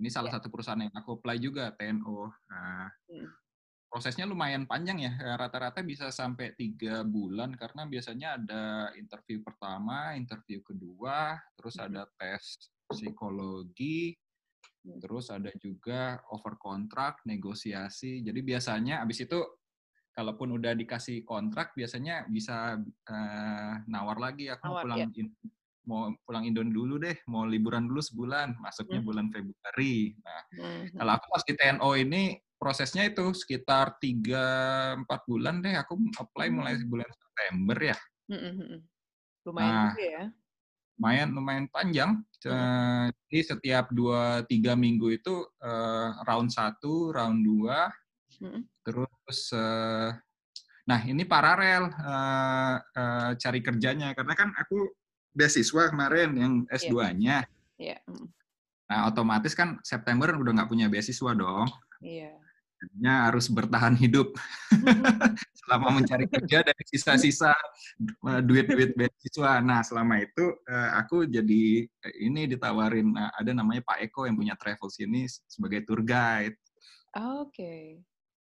Ini 0.00 0.08
salah 0.08 0.32
Ya. 0.32 0.40
satu 0.40 0.48
perusahaan 0.48 0.80
yang 0.80 0.88
aku 0.96 1.20
apply 1.20 1.36
juga, 1.36 1.68
TNO. 1.76 2.32
Nah, 2.48 2.88
Hmm. 3.12 3.28
Prosesnya 3.94 4.26
lumayan 4.26 4.66
panjang 4.66 5.06
ya. 5.06 5.12
Eh, 5.14 5.36
Rata-rata 5.38 5.78
bisa 5.86 6.10
sampai 6.10 6.50
tiga 6.58 7.06
bulan 7.06 7.54
karena 7.54 7.86
biasanya 7.86 8.42
ada 8.42 8.62
interview 8.98 9.38
pertama, 9.46 10.18
interview 10.18 10.58
kedua, 10.66 11.38
terus 11.54 11.78
ada 11.78 12.02
tes 12.18 12.58
psikologi, 12.90 14.18
terus 14.98 15.30
ada 15.30 15.54
juga 15.62 16.18
over 16.34 16.58
kontrak, 16.58 17.22
negosiasi. 17.22 18.26
Jadi 18.26 18.42
biasanya 18.42 19.06
abis 19.06 19.30
itu 19.30 19.38
kalaupun 20.10 20.58
udah 20.58 20.74
dikasih 20.74 21.22
kontrak 21.22 21.70
biasanya 21.78 22.26
bisa 22.26 22.82
eh, 22.82 23.74
nawar 23.86 24.18
lagi 24.18 24.50
aku 24.50 24.74
Nawar, 24.74 24.82
pulang 24.90 24.98
ya. 25.06 25.06
Mau 25.84 26.12
pulang 26.24 26.44
Indo 26.48 26.64
dulu 26.64 26.96
deh, 27.00 27.16
mau 27.28 27.44
liburan 27.48 27.84
dulu 27.88 28.00
sebulan, 28.00 28.56
masuknya 28.60 29.00
Mhm. 29.00 29.06
bulan 29.06 29.26
Februari. 29.32 30.16
Nah, 30.24 30.40
Mhm. 30.56 30.98
kalau 30.98 31.12
aku 31.16 31.26
pas 31.32 31.42
di 31.44 31.54
TNO 31.56 31.90
ini 32.00 32.22
prosesnya 32.56 33.04
itu 33.08 33.24
sekitar 33.36 34.00
3-4 34.00 35.20
bulan 35.28 35.60
deh. 35.60 35.74
Aku 35.76 36.00
apply 36.16 36.48
mulai 36.52 36.80
Hmm. 36.80 36.88
bulan 36.88 37.10
September 37.12 37.76
ya. 37.80 37.98
Mhm, 38.28 38.52
mhm. 38.56 38.78
Lumayan 39.44 39.74
Nah, 39.76 39.90
juga 39.92 40.04
ya. 40.04 40.24
lumayan 40.96 41.28
lumayan 41.36 41.66
panjang. 41.72 42.10
Eh, 42.44 43.04
Jadi 43.28 43.40
setiap 43.56 43.90
2-3 43.92 44.72
minggu 44.78 45.08
itu 45.12 45.34
eh, 45.60 46.10
round 46.28 46.48
1, 46.52 47.10
round 47.12 47.40
2, 47.44 47.88
Mhm. 48.40 48.62
terus 48.84 49.38
eh, 49.56 50.10
nah 50.88 51.00
ini 51.04 51.24
paralel 51.28 51.88
eh, 51.92 52.76
eh, 52.96 53.30
cari 53.40 53.60
kerjanya 53.64 54.12
karena 54.16 54.34
kan 54.36 54.50
aku 54.56 54.88
beasiswa 55.34 55.90
kemarin 55.90 56.30
yang 56.38 56.52
S2-nya. 56.70 57.44
Iya. 57.76 57.98
mhm. 58.06 58.30
Nah, 58.84 59.08
otomatis 59.08 59.56
kan 59.56 59.80
September 59.80 60.30
udah 60.36 60.52
nggak 60.54 60.70
punya 60.70 60.86
beasiswa 60.86 61.32
dong. 61.34 61.66
Iya. 62.04 62.36
Jadinya 62.84 63.32
harus 63.32 63.48
bertahan 63.48 63.96
hidup 63.96 64.36
selama 65.64 65.96
mencari 65.96 66.28
kerja 66.28 66.60
dari 66.60 66.84
sisa-sisa 66.84 67.56
eh, 68.28 68.40
duit-duit 68.44 68.92
beasiswa. 68.92 69.64
Nah, 69.64 69.80
selama 69.80 70.20
itu 70.20 70.52
eh, 70.68 70.90
aku 71.00 71.24
jadi 71.24 71.88
eh, 71.88 72.14
ini 72.28 72.44
ditawarin 72.44 73.16
ada 73.16 73.50
namanya 73.56 73.80
Pak 73.88 74.04
Eko 74.04 74.28
yang 74.28 74.36
punya 74.36 74.54
travel 74.54 74.92
sini 74.92 75.24
sebagai 75.48 75.80
tour 75.88 76.04
guide 76.04 76.60
Oke. 77.16 78.04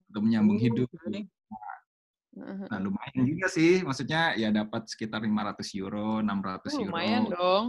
untuk 0.10 0.22
menyambung 0.26 0.58
Oh, 0.58 0.64
hidup. 0.66 0.90
Nah, 2.34 2.80
lumayan 2.82 3.24
juga 3.30 3.48
sih. 3.50 3.86
Maksudnya 3.86 4.34
ya 4.34 4.50
dapat 4.50 4.90
sekitar 4.90 5.22
500 5.22 5.70
euro, 5.78 6.20
600 6.20 6.74
Oh, 6.74 6.82
euro. 6.82 6.90
lumayan 6.90 7.24
dong. 7.30 7.66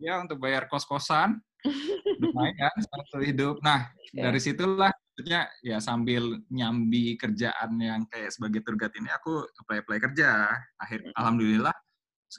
Ya, 0.00 0.18
untuk 0.20 0.40
bayar 0.40 0.66
kos-kosan. 0.68 1.38
lumayan 2.20 2.74
satu 2.80 3.20
hidup. 3.20 3.58
Nah, 3.64 3.90
Ya. 4.14 4.30
dari 4.30 4.38
situlah 4.38 4.94
maksudnya 4.94 5.50
ya 5.58 5.82
sambil 5.82 6.38
nyambi 6.46 7.18
kerjaan 7.18 7.74
yang 7.82 8.06
kayak 8.06 8.30
sebagai 8.30 8.62
guide 8.62 8.94
ini 9.02 9.10
aku 9.10 9.42
apply-apply 9.66 9.98
kerja. 9.98 10.54
Akhir 10.78 11.02
Mm. 11.02 11.14
alhamdulillah 11.18 11.74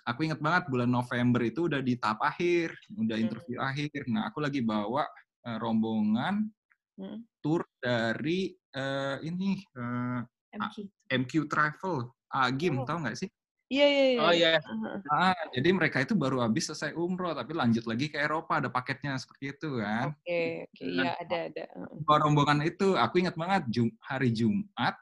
aku 0.07 0.19
ingat 0.27 0.39
banget 0.39 0.63
bulan 0.71 0.87
November 0.87 1.43
itu 1.43 1.67
udah 1.67 1.83
di 1.83 1.99
tahap 1.99 2.23
akhir, 2.23 2.71
udah 2.95 3.15
Mm. 3.19 3.23
interview 3.27 3.57
akhir. 3.59 4.07
Nah, 4.07 4.31
aku 4.31 4.39
lagi 4.39 4.63
bawa 4.63 5.03
eh, 5.45 5.57
rombongan 5.59 6.47
Mhm. 6.95 7.27
tour 7.43 7.67
dari 7.83 8.55
eh, 8.71 9.17
ini 9.27 9.59
eh, 9.59 10.19
MQ. 10.55 10.75
MQ 11.11 11.31
Travel, 11.51 11.95
Agim, 12.31 12.81
Oh. 12.81 12.85
tahu 12.87 12.97
nggak 13.05 13.17
sih? 13.19 13.29
Iya, 13.69 13.85
iya, 13.89 14.03
iya. 14.13 14.21
Oh 14.21 14.33
iya. 14.33 14.51
Heeh. 14.61 14.97
Ah, 15.09 15.37
jadi 15.53 15.69
mereka 15.73 15.97
itu 16.01 16.13
baru 16.17 16.41
habis 16.41 16.65
selesai 16.69 16.93
umroh, 16.97 17.33
tapi 17.37 17.53
lanjut 17.53 17.85
lagi 17.85 18.09
ke 18.09 18.17
Eropa, 18.21 18.57
ada 18.61 18.69
paketnya 18.73 19.17
seperti 19.21 19.53
itu 19.57 19.69
kan. 19.81 20.13
Oke, 20.13 20.65
oke. 20.69 20.83
Iya, 20.85 21.11
ada, 21.21 21.37
ada. 21.49 21.63
Bawa 22.05 22.17
rombongan 22.25 22.59
itu, 22.65 22.97
aku 22.97 23.21
ingat 23.21 23.35
banget 23.37 23.63
Jum 23.73 23.89
hari 24.01 24.29
Jumat, 24.33 24.95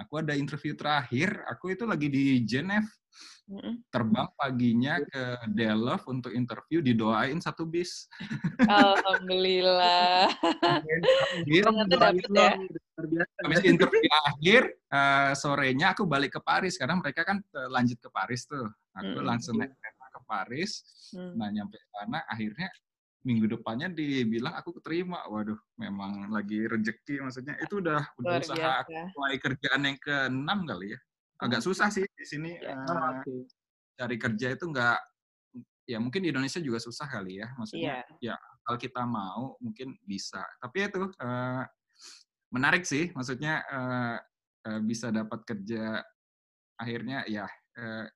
aku 0.00 0.20
ada 0.24 0.32
interview 0.36 0.72
terakhir, 0.76 1.44
aku 1.48 1.72
itu 1.76 1.84
lagi 1.88 2.08
di 2.08 2.40
Geneva, 2.48 2.84
Mhm. 2.84 2.99
Terbang 3.90 4.30
paginya 4.38 5.02
ke 5.02 5.50
Delft 5.50 6.06
untuk 6.06 6.30
interview, 6.30 6.78
didoain 6.78 7.42
satu 7.42 7.66
bis. 7.66 8.06
Alhamdulillah. 8.62 10.30
Ternyata 11.50 12.30
ya. 12.30 12.54
Habis 13.42 13.60
interview 13.72 14.10
akhir, 14.30 14.62
eh, 14.76 15.32
sorenya 15.34 15.96
aku 15.96 16.06
balik 16.06 16.38
ke 16.38 16.40
Paris, 16.44 16.78
karena 16.78 16.94
mereka 17.00 17.26
kan 17.26 17.42
eh, 17.42 17.68
lanjut 17.72 17.98
ke 17.98 18.08
Paris 18.12 18.46
tuh. 18.46 18.70
Aku 18.94 19.18
Mm-mm. 19.18 19.26
langsung 19.26 19.58
naik 19.58 19.74
kereta 19.74 20.06
ke 20.10 20.20
Paris, 20.26 20.72
Hmm. 21.10 21.34
nah 21.34 21.50
nyampe 21.50 21.74
sana 21.90 22.22
akhirnya 22.30 22.70
minggu 23.26 23.50
depannya 23.50 23.90
dibilang 23.90 24.54
aku 24.54 24.78
keterima. 24.78 25.26
Waduh, 25.26 25.58
memang 25.74 26.30
lagi 26.30 26.70
rezeki 26.70 27.26
maksudnya. 27.26 27.58
Itu 27.58 27.82
udah 27.82 28.14
udah 28.22 28.38
usaha 28.38 28.86
aku 28.86 28.94
mulai 29.18 29.36
kerjaan 29.42 29.90
yang 29.90 29.98
ke-6 29.98 30.58
kali 30.70 30.94
ya. 30.94 30.98
Agak 31.40 31.60
susah 31.64 31.88
sih 31.88 32.04
di 32.04 32.26
sini 32.28 32.50
Ya. 32.60 32.76
eh, 32.76 32.90
Oh, 32.90 33.00
oke. 33.16 33.34
cari 33.96 34.16
kerja 34.16 34.46
itu 34.56 34.64
nggak 34.64 34.98
ya 35.84 35.98
mungkin 36.00 36.20
di 36.24 36.30
Indonesia 36.32 36.60
juga 36.62 36.78
susah 36.80 37.08
kali 37.08 37.40
ya. 37.40 37.48
Maksudnya 37.56 38.04
Iya. 38.20 38.32
ya 38.32 38.36
kalau 38.64 38.78
kita 38.78 39.02
mau 39.08 39.56
mungkin 39.60 39.96
bisa. 40.04 40.44
Tapi 40.60 40.86
itu 40.88 41.00
eh, 41.20 41.62
menarik 42.52 42.84
sih. 42.84 43.10
Maksudnya 43.16 43.64
eh, 43.64 44.16
eh, 44.68 44.80
bisa 44.84 45.08
dapat 45.08 45.44
kerja 45.44 46.04
akhirnya 46.80 47.24
ya 47.28 47.44
eh, 47.76 48.06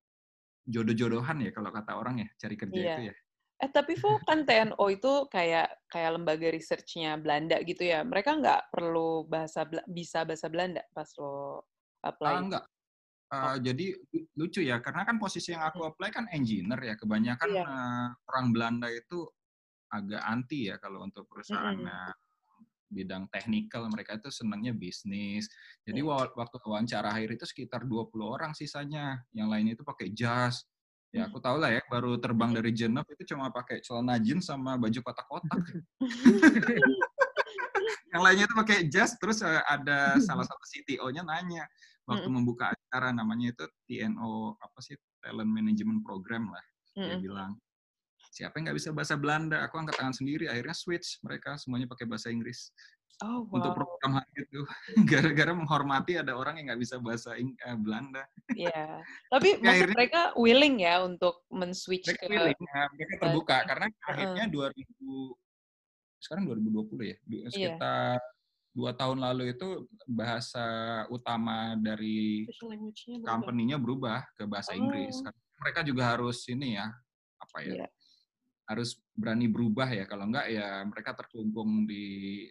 jodoh-jodohan 0.65 1.45
ya 1.45 1.51
kalau 1.53 1.69
kata 1.69 1.93
orang 1.97 2.25
ya 2.25 2.29
cari 2.41 2.57
kerja 2.57 2.81
Iya. 2.81 2.95
itu 2.97 3.03
ya. 3.13 3.15
Eh 3.63 3.71
tapi 3.71 3.95
Vo, 3.97 4.19
kan 4.27 4.43
TNO 4.45 4.83
itu 4.91 5.13
kayak 5.31 5.87
kayak 5.89 6.11
lembaga 6.19 6.49
research-nya 6.51 7.17
Belanda 7.17 7.57
gitu 7.63 7.87
ya. 7.87 8.03
Mereka 8.03 8.43
nggak 8.43 8.75
perlu 8.75 9.25
bahasa 9.31 9.63
bisa 9.87 10.27
bahasa 10.27 10.51
Belanda 10.51 10.83
pas 10.91 11.07
lo 11.23 11.65
apply. 12.03 12.35
Ah, 12.35 12.43
enggak. 12.43 12.65
Uh, 13.35 13.57
Jadi 13.59 13.87
lu- 14.15 14.29
lucu 14.39 14.61
ya, 14.63 14.79
karena 14.79 15.03
kan 15.03 15.17
posisi 15.19 15.51
yang 15.51 15.67
aku 15.67 15.83
apply 15.83 16.11
kan 16.15 16.25
engineer 16.31 16.79
ya. 16.79 16.95
Kebanyakan 16.95 17.49
Iya. 17.51 17.65
uh, 17.67 18.09
orang 18.31 18.47
Belanda 18.55 18.89
itu 18.93 19.27
agak 19.91 20.23
anti 20.23 20.71
ya 20.71 20.79
kalau 20.79 21.03
untuk 21.07 21.27
perusahaan 21.27 21.75
Mm-mm. 21.75 21.91
uh, 21.91 22.15
bidang 22.91 23.27
teknikal. 23.31 23.87
Mereka 23.91 24.23
itu 24.23 24.31
senangnya 24.31 24.71
bisnis. 24.71 25.51
Jadi 25.83 26.01
wa- 26.03 26.31
waktu 26.35 26.57
wawancara 26.63 27.11
akhir 27.11 27.39
itu 27.39 27.45
sekitar 27.47 27.83
20 27.87 28.27
orang 28.27 28.55
sisanya. 28.55 29.19
Yang 29.35 29.49
lain 29.51 29.67
itu 29.75 29.83
pakai 29.83 30.11
jas. 30.15 30.63
Ya 31.15 31.31
aku 31.31 31.39
tahu 31.39 31.63
lah 31.63 31.71
ya, 31.71 31.79
baru 31.87 32.19
terbang 32.19 32.51
dari 32.51 32.75
Geneva 32.75 33.07
itu 33.07 33.23
cuma 33.31 33.47
pakai 33.47 33.79
celana 33.87 34.19
jeans 34.19 34.51
sama 34.51 34.75
baju 34.75 34.99
kotak-kotak. 34.99 35.63
yang 38.15 38.23
lainnya 38.23 38.47
itu 38.47 38.55
pakai 38.55 38.79
jas 38.87 39.19
terus 39.19 39.43
uh, 39.43 39.63
ada 39.67 40.15
salah 40.27 40.47
satu 40.47 40.65
CTO-nya 40.71 41.27
nanya 41.27 41.67
waktu 42.05 42.29
Mm-mm. 42.29 42.37
membuka 42.37 42.69
acara 42.69 43.11
namanya 43.11 43.51
itu 43.51 43.65
TNO 43.89 44.61
apa 44.61 44.79
sih 44.81 44.93
Talent 45.21 45.49
Management 45.49 46.05
Program 46.05 46.53
lah 46.53 46.65
dia 46.93 47.17
Mm-mm. 47.17 47.23
bilang 47.23 47.53
siapa 48.29 48.59
yang 48.59 48.69
nggak 48.69 48.79
bisa 48.79 48.91
bahasa 48.91 49.15
Belanda 49.17 49.63
aku 49.63 49.79
angkat 49.79 49.97
tangan 49.97 50.13
sendiri 50.13 50.45
akhirnya 50.47 50.75
switch 50.75 51.19
mereka 51.23 51.57
semuanya 51.57 51.87
pakai 51.87 52.05
bahasa 52.05 52.29
Inggris 52.29 52.69
Oh 53.23 53.47
untuk 53.47 53.71
wow. 53.71 53.79
program 53.79 54.19
hari 54.19 54.43
itu 54.43 54.61
gara-gara 55.11 55.55
menghormati 55.55 56.19
ada 56.19 56.35
orang 56.35 56.59
yang 56.59 56.75
nggak 56.75 56.83
bisa 56.83 56.99
bahasa 56.99 57.39
Ing- 57.39 57.55
eh, 57.57 57.79
Belanda 57.79 58.27
Iya. 58.51 58.99
Tapi 59.33 59.49
Tapi 59.55 59.63
maksud 59.63 59.71
akhirnya- 59.71 59.95
mereka 59.95 60.21
willing 60.35 60.77
ya 60.83 60.95
untuk 60.99 61.47
men-switch 61.47 62.11
mereka 62.11 62.27
ke 62.27 62.33
willing, 62.35 62.59
eh, 62.59 62.89
mereka 62.91 63.15
terbuka 63.23 63.57
karena 63.65 63.87
akhirnya 64.03 64.45
2000 64.51 65.31
sekarang 66.19 66.43
2020 66.51 67.07
ya 67.07 67.17
Iya. 67.55 67.79
Dua 68.75 68.91
tahun 68.91 69.23
lalu 69.23 69.55
itu 69.55 69.87
bahasa 70.05 70.67
utama 71.07 71.79
dari 71.79 72.43
company-nya 73.23 73.79
berubah 73.79 74.27
ke 74.35 74.45
bahasa 74.45 74.75
Oh. 74.75 74.79
Inggris. 74.83 75.23
Mereka 75.63 75.87
juga 75.87 76.03
harus 76.11 76.43
ini 76.51 76.75
ya, 76.75 76.91
apa 77.39 77.57
ya, 77.63 77.75
Iya. 77.81 77.89
harus 78.67 78.99
berani 79.15 79.47
berubah 79.47 79.87
ya. 79.89 80.05
Kalau 80.05 80.27
enggak 80.27 80.51
ya 80.51 80.83
mereka 80.83 81.15
terkungkung 81.15 81.87
di 81.87 82.05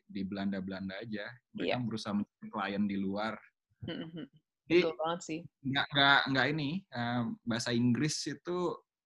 di 0.07 0.21
Belanda-Belanda 0.23 1.03
aja. 1.03 1.27
Mereka 1.51 1.75
Iya. 1.75 1.83
berusaha 1.83 2.15
mencari 2.15 2.47
klien 2.47 2.83
di 2.87 2.97
luar. 2.97 3.35
Mm-mm. 3.83 4.25
Jadi 4.63 4.79
Betul 4.79 4.95
banget 4.95 5.19
sih. 5.27 5.39
enggak 5.59 5.85
enggak 5.91 6.19
enggak 6.31 6.45
ini 6.55 6.69
eh, 6.87 7.21
bahasa 7.43 7.69
Inggris 7.75 8.15
itu 8.23 8.57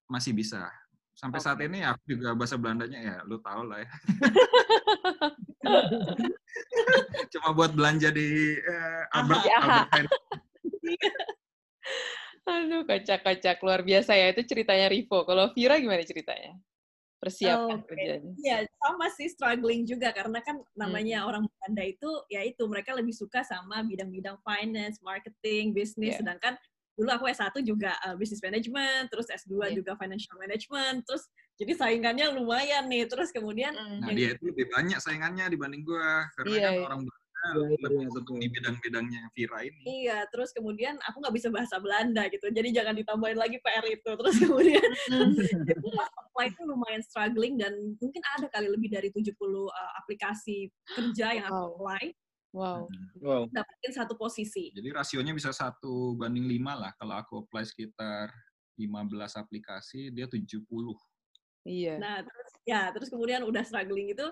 masih 0.05 0.38
bisa. 0.38 0.69
Sampai 1.17 1.41
saat 1.41 1.57
Oke. 1.57 1.65
ini 1.65 1.81
aku 1.81 2.13
juga 2.13 2.38
bahasa 2.38 2.62
Belandanya 2.62 3.00
ya, 3.01 3.15
lu 3.25 3.41
tau 3.41 3.65
lah 3.65 3.81
ya. 3.81 3.89
Cuma 7.33 7.49
buat 7.53 7.71
belanja 7.73 8.09
di 8.11 8.57
eh, 8.57 9.03
Albert, 9.13 9.43
Ya. 9.45 9.57
Albert. 9.61 10.09
Aduh, 12.47 12.87
kocak-kocak 12.87 13.59
luar 13.59 13.83
biasa 13.83 14.15
ya 14.15 14.31
itu 14.31 14.39
ceritanya 14.47 14.87
Rivo. 14.87 15.27
Kalau 15.27 15.51
Vira 15.51 15.75
gimana 15.75 15.99
ceritanya? 16.07 16.55
Persiapan 17.19 17.81
Oh, 17.81 17.83
oke. 17.83 17.89
kerjanya. 17.91 18.31
Iya, 18.39 18.57
sama 18.77 19.07
sih 19.11 19.27
struggling 19.27 19.83
juga 19.83 20.13
karena 20.15 20.39
kan 20.39 20.61
Hmm. 20.61 20.71
namanya 20.77 21.27
orang 21.27 21.43
Belanda 21.49 21.83
itu 21.83 22.07
ya 22.31 22.45
itu 22.47 22.63
mereka 22.69 22.95
lebih 22.95 23.11
suka 23.11 23.43
sama 23.43 23.83
bidang-bidang 23.83 24.39
finance, 24.45 25.01
marketing, 25.03 25.75
bisnis 25.75 26.15
Iya. 26.15 26.23
sedangkan 26.23 26.55
dulu 26.98 27.10
aku 27.13 27.30
S1 27.30 27.54
juga 27.62 27.94
uh, 28.01 28.18
business 28.18 28.42
management, 28.42 29.13
terus 29.13 29.30
S2 29.30 29.54
Iya. 29.70 29.77
juga 29.77 29.94
financial 30.01 30.36
management, 30.42 31.06
terus 31.06 31.30
jadi 31.62 31.74
saingannya 31.77 32.34
lumayan 32.34 32.89
nih. 32.89 33.06
Terus 33.06 33.30
kemudian 33.30 33.70
Mm. 33.77 34.01
Nah, 34.01 34.10
yang 34.10 34.18
dia 34.18 34.30
itu 34.34 34.44
lebih 34.50 34.66
banyak 34.74 34.98
saingannya 34.98 35.46
dibanding 35.54 35.86
gua 35.86 36.25
karena 36.34 36.50
Iya, 36.50 36.62
kan 36.66 36.74
iya. 36.74 36.86
orang 36.89 37.01
Belanda 37.06 37.25
Iya, 37.38 37.77
lebih 37.86 38.01
iya, 38.01 38.10
betul. 38.18 38.36
di 38.42 38.48
bidang-bidangnya 38.50 39.22
Vira 39.38 39.60
ini. 39.62 39.82
Iya, 39.86 40.18
terus 40.34 40.50
kemudian 40.51 40.98
aku 41.06 41.22
nggak 41.22 41.36
bisa 41.38 41.48
bahasa 41.54 41.77
Belanda 41.77 42.25
gitu, 42.34 42.50
jadi 42.50 42.70
jangan 42.74 42.98
ditambahin 42.98 43.38
lagi 43.38 43.62
PR 43.62 43.86
itu. 43.86 44.10
Terus 44.10 44.36
kemudian 44.42 44.89
pas 46.01 46.10
apply 46.18 46.48
itu 46.50 46.62
lumayan 46.66 47.04
struggling 47.06 47.56
dan 47.62 47.74
mungkin 48.01 48.22
ada 48.36 48.50
kali 48.50 48.68
lebih 48.74 48.89
dari 48.89 49.13
70 49.13 49.38
uh, 49.38 49.70
aplikasi 50.01 50.74
kerja 50.98 51.38
yang 51.38 51.46
aku 51.46 51.77
apply, 51.77 52.04
Wow. 52.56 52.88
Wow. 53.22 53.44
dapetin 53.51 53.92
satu 53.94 54.16
posisi. 54.16 54.72
Jadi 54.74 54.89
rasionya 54.89 55.36
bisa 55.36 55.51
satu 55.51 56.16
banding 56.18 56.48
lima 56.48 56.74
lah. 56.74 56.92
Kalau 56.98 57.16
aku 57.20 57.34
apply 57.46 57.68
sekitar 57.68 58.32
15 58.80 59.38
aplikasi, 59.38 60.10
dia 60.13 60.25
70. 60.25 60.63
Iya. 61.68 62.00
Nah, 62.00 62.24
terus 62.24 62.51
ya, 62.63 62.82
terus 62.96 63.12
kemudian 63.12 63.44
udah 63.44 63.60
struggling 63.68 64.08
itu 64.16 64.24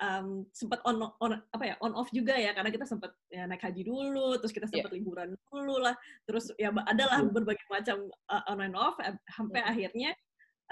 um, 0.00 0.48
sempat 0.56 0.80
on, 0.88 1.04
on 1.20 1.36
apa 1.52 1.64
ya 1.68 1.74
on 1.84 1.92
off 1.92 2.08
juga 2.16 2.32
ya 2.32 2.56
karena 2.56 2.72
kita 2.72 2.88
sempat 2.88 3.12
ya, 3.28 3.44
naik 3.44 3.60
haji 3.60 3.84
dulu, 3.84 4.40
terus 4.40 4.56
kita 4.56 4.64
sempat 4.72 4.96
liburan 4.96 5.36
dulu 5.52 5.76
lah, 5.84 5.92
terus 6.24 6.48
ya 6.56 6.72
adalah 6.88 7.20
berbagai 7.28 7.60
macam 7.68 8.08
uh, 8.32 8.42
on 8.48 8.64
and 8.64 8.72
off 8.72 8.96
eh, 9.04 9.12
sampai 9.36 9.60
Mhm. 9.60 9.68
akhirnya 9.68 10.10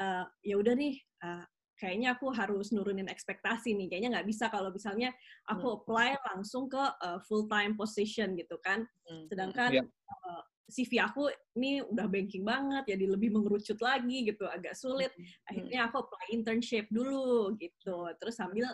uh, 0.00 0.24
ya 0.40 0.56
udah 0.56 0.72
nih 0.72 0.94
uh, 1.20 1.44
kayaknya 1.76 2.16
aku 2.16 2.32
harus 2.32 2.72
nurunin 2.72 3.06
ekspektasi 3.06 3.76
nih, 3.76 3.86
kayaknya 3.92 4.10
nggak 4.18 4.28
bisa 4.28 4.48
kalau 4.48 4.72
misalnya 4.72 5.12
aku 5.44 5.84
apply 5.84 6.16
langsung 6.32 6.72
ke 6.72 6.80
uh, 6.80 7.20
full 7.28 7.46
time 7.46 7.76
position 7.76 8.32
gitu 8.34 8.56
kan, 8.64 8.88
Mm. 9.06 9.30
sedangkan 9.30 9.70
Iya. 9.70 9.84
uh, 9.86 10.42
CV 10.66 10.98
aku 10.98 11.30
ini 11.54 11.78
udah 11.78 12.10
banking 12.10 12.42
banget, 12.42 12.90
jadi 12.90 13.06
lebih 13.06 13.30
mengerucut 13.30 13.78
lagi 13.78 14.26
gitu, 14.26 14.50
agak 14.50 14.74
sulit. 14.74 15.14
Akhirnya 15.46 15.86
aku 15.86 16.02
apply 16.02 16.34
internship 16.34 16.90
dulu 16.90 17.54
gitu. 17.54 18.10
Terus 18.18 18.34
sambil 18.34 18.66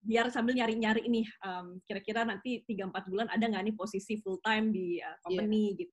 biar 0.00 0.32
sambil 0.32 0.56
nyari-nyari 0.56 1.04
nih 1.04 1.26
um, 1.44 1.82
kira-kira 1.84 2.24
nanti 2.24 2.64
3-4 2.64 3.12
bulan 3.12 3.28
ada 3.28 3.44
nggak 3.44 3.60
nih 3.60 3.76
posisi 3.76 4.16
full 4.24 4.40
time 4.40 4.72
di 4.72 5.02
uh, 5.04 5.16
company 5.20 5.76
gitu. 5.76 5.92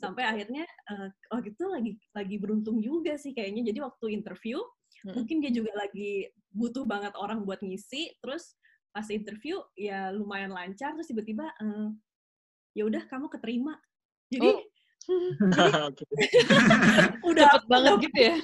Sampai 0.00 0.24
akhirnya 0.24 0.64
uh, 0.88 1.12
waktu 1.28 1.52
itu 1.52 1.64
lagi 1.68 1.92
lagi 2.16 2.36
beruntung 2.40 2.80
juga 2.80 3.20
sih 3.20 3.36
kayaknya. 3.36 3.68
Jadi 3.68 3.84
waktu 3.84 4.16
interview 4.16 4.64
Mm. 5.00 5.14
mungkin 5.16 5.36
dia 5.40 5.52
juga 5.52 5.72
lagi 5.76 6.28
butuh 6.50 6.84
banget 6.84 7.14
orang 7.16 7.46
buat 7.46 7.62
ngisi 7.62 8.12
terus 8.20 8.52
pas 8.90 9.06
interview 9.08 9.62
ya 9.78 10.10
lumayan 10.10 10.50
lancar 10.50 10.92
terus 10.98 11.08
tiba-tiba 11.08 11.46
uh, 11.62 11.88
ya 12.74 12.84
udah 12.84 13.02
kamu 13.06 13.30
keterima 13.30 13.78
jadi 14.28 14.50
Oh. 14.50 14.60
Oke. 15.90 16.04
udah 17.32 17.46
Cepet 17.50 17.64
banget 17.66 17.92
gitu 18.04 18.18
ya. 18.20 18.36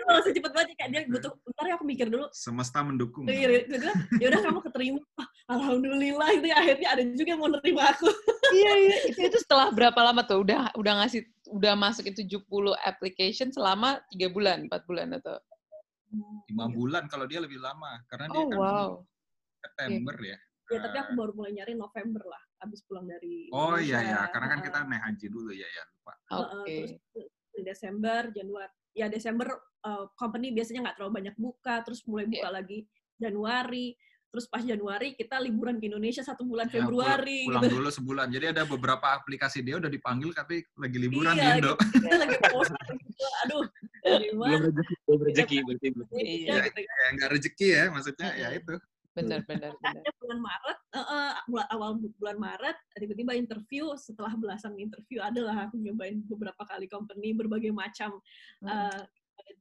langsung 0.00 0.32
cepet 0.32 0.52
banget 0.56 0.68
kayak 0.80 0.90
dia 0.90 1.00
butuh 1.12 1.30
bentar 1.44 1.64
ya 1.68 1.74
aku 1.76 1.84
mikir 1.84 2.06
dulu 2.08 2.26
Semesta 2.32 2.80
mendukung. 2.80 3.28
Iya, 3.28 3.68
ya 4.16 4.26
udah 4.32 4.40
kamu 4.40 4.58
keterima. 4.64 5.00
Ah, 5.20 5.28
Alhamdulillah 5.60 6.28
itu 6.40 6.46
ya, 6.48 6.56
akhirnya 6.56 6.88
ada 6.88 7.02
juga 7.12 7.28
yang 7.36 7.40
mau 7.44 7.52
nerima 7.52 7.92
aku. 7.92 8.08
iya, 8.56 8.72
iya. 8.80 8.96
Itu, 9.12 9.20
itu 9.28 9.38
setelah 9.44 9.68
berapa 9.68 10.00
lama 10.00 10.24
tuh? 10.24 10.40
Udah 10.40 10.72
udah 10.72 11.04
ngasih 11.04 11.28
udah 11.52 11.76
masukin 11.76 12.16
70 12.16 12.40
application 12.80 13.52
selama 13.52 14.00
tiga 14.08 14.32
bulan, 14.32 14.66
empat 14.72 14.88
bulan 14.88 15.12
atau? 15.20 15.36
Lima 16.10 16.66
bulan 16.66 17.06
kalau 17.06 17.24
dia 17.30 17.38
lebih 17.38 17.62
lama. 17.62 18.02
Karena 18.10 18.26
dia 18.30 18.42
Oh, 18.42 18.48
kan 18.50 18.58
wow. 18.58 18.90
September 19.62 20.16
ya. 20.18 20.38
Ya 20.70 20.78
tapi 20.78 20.96
aku 21.02 21.12
baru 21.18 21.32
mulai 21.34 21.50
nyari 21.50 21.74
November 21.74 22.22
lah, 22.30 22.42
habis 22.62 22.86
pulang 22.86 23.02
dari 23.02 23.50
Oh 23.50 23.74
iya 23.74 23.98
ya, 24.06 24.20
karena 24.30 24.54
kan 24.54 24.60
kita 24.62 24.78
naik 24.86 25.02
haji 25.02 25.26
dulu 25.26 25.50
ya 25.50 25.66
ya 25.66 25.82
lupa. 25.82 26.12
Oke. 26.46 26.62
terus 26.70 26.92
di 27.50 27.60
Desember, 27.66 28.20
Januari. 28.30 28.70
Ya 28.94 29.06
Desember 29.10 29.50
uh, 29.82 30.06
company 30.14 30.54
biasanya 30.54 30.86
nggak 30.86 30.96
terlalu 31.02 31.12
banyak 31.26 31.34
buka, 31.34 31.82
terus 31.82 32.06
mulai 32.06 32.30
buka 32.30 32.46
Iya. 32.46 32.54
lagi 32.54 32.78
Januari. 33.18 33.98
Terus 34.30 34.46
pas 34.46 34.62
Januari 34.62 35.12
kita 35.12 35.42
liburan 35.42 35.82
ke 35.82 35.90
Indonesia 35.90 36.22
satu 36.22 36.46
bulan 36.46 36.70
Ya, 36.70 36.78
Februari 36.78 37.42
pulang, 37.44 37.50
pulang 37.50 37.62
gitu. 37.66 37.74
dulu 37.76 37.88
sebulan. 37.90 38.26
Jadi 38.30 38.46
ada 38.46 38.62
beberapa 38.62 39.06
aplikasi 39.10 39.58
dia 39.60 39.74
udah 39.76 39.90
dipanggil 39.90 40.30
tapi 40.30 40.62
lagi 40.78 40.98
liburan 40.98 41.34
Iya, 41.34 41.42
di 41.42 41.46
Indo. 41.58 41.72
Kita 41.74 42.16
lagi 42.16 42.36
post 42.46 42.70
gitu. 42.70 43.26
Aduh, 43.42 43.64
Belum 44.32 44.60
rezeki, 44.64 44.94
belum 45.04 45.20
rezeki 45.26 45.56
berarti. 45.60 45.86
Iya. 46.16 46.54
gitu 46.62 46.80
kan. 46.80 46.94
Ya 46.94 47.06
nggak 47.12 47.30
rezeki 47.30 47.68
ya, 47.68 47.84
maksudnya 47.90 48.28
ya 48.32 48.48
itu. 48.54 48.74
Benar, 49.10 49.42
benar, 49.42 49.74
benar. 49.74 50.02
bulan 50.22 50.38
Maret, 50.38 50.78
eh, 50.94 51.34
bulan 51.50 51.68
awal 51.68 51.90
bu- 51.98 52.14
bulan 52.14 52.38
Maret, 52.38 52.78
tiba-tiba 52.94 53.34
interview, 53.34 53.90
setelah 53.98 54.30
belasan 54.32 54.78
interview 54.78 55.18
adalah 55.18 55.66
aku 55.66 55.74
nyobain 55.76 56.22
beberapa 56.22 56.62
kali 56.62 56.86
company, 56.86 57.34
berbagai 57.34 57.74
macam 57.74 58.22
eh, 58.62 59.02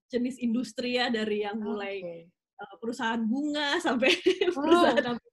jenis 0.06 0.38
industri 0.38 1.02
ya, 1.02 1.10
dari 1.10 1.42
yang 1.42 1.58
mulai 1.58 1.98
Oke. 1.98 2.18
Eh, 2.60 2.76
perusahaan 2.80 3.22
bunga 3.24 3.78
sampai 3.86 4.12
Wow. 4.52 4.64
perusahaan 4.64 5.06
apa. 5.16 5.28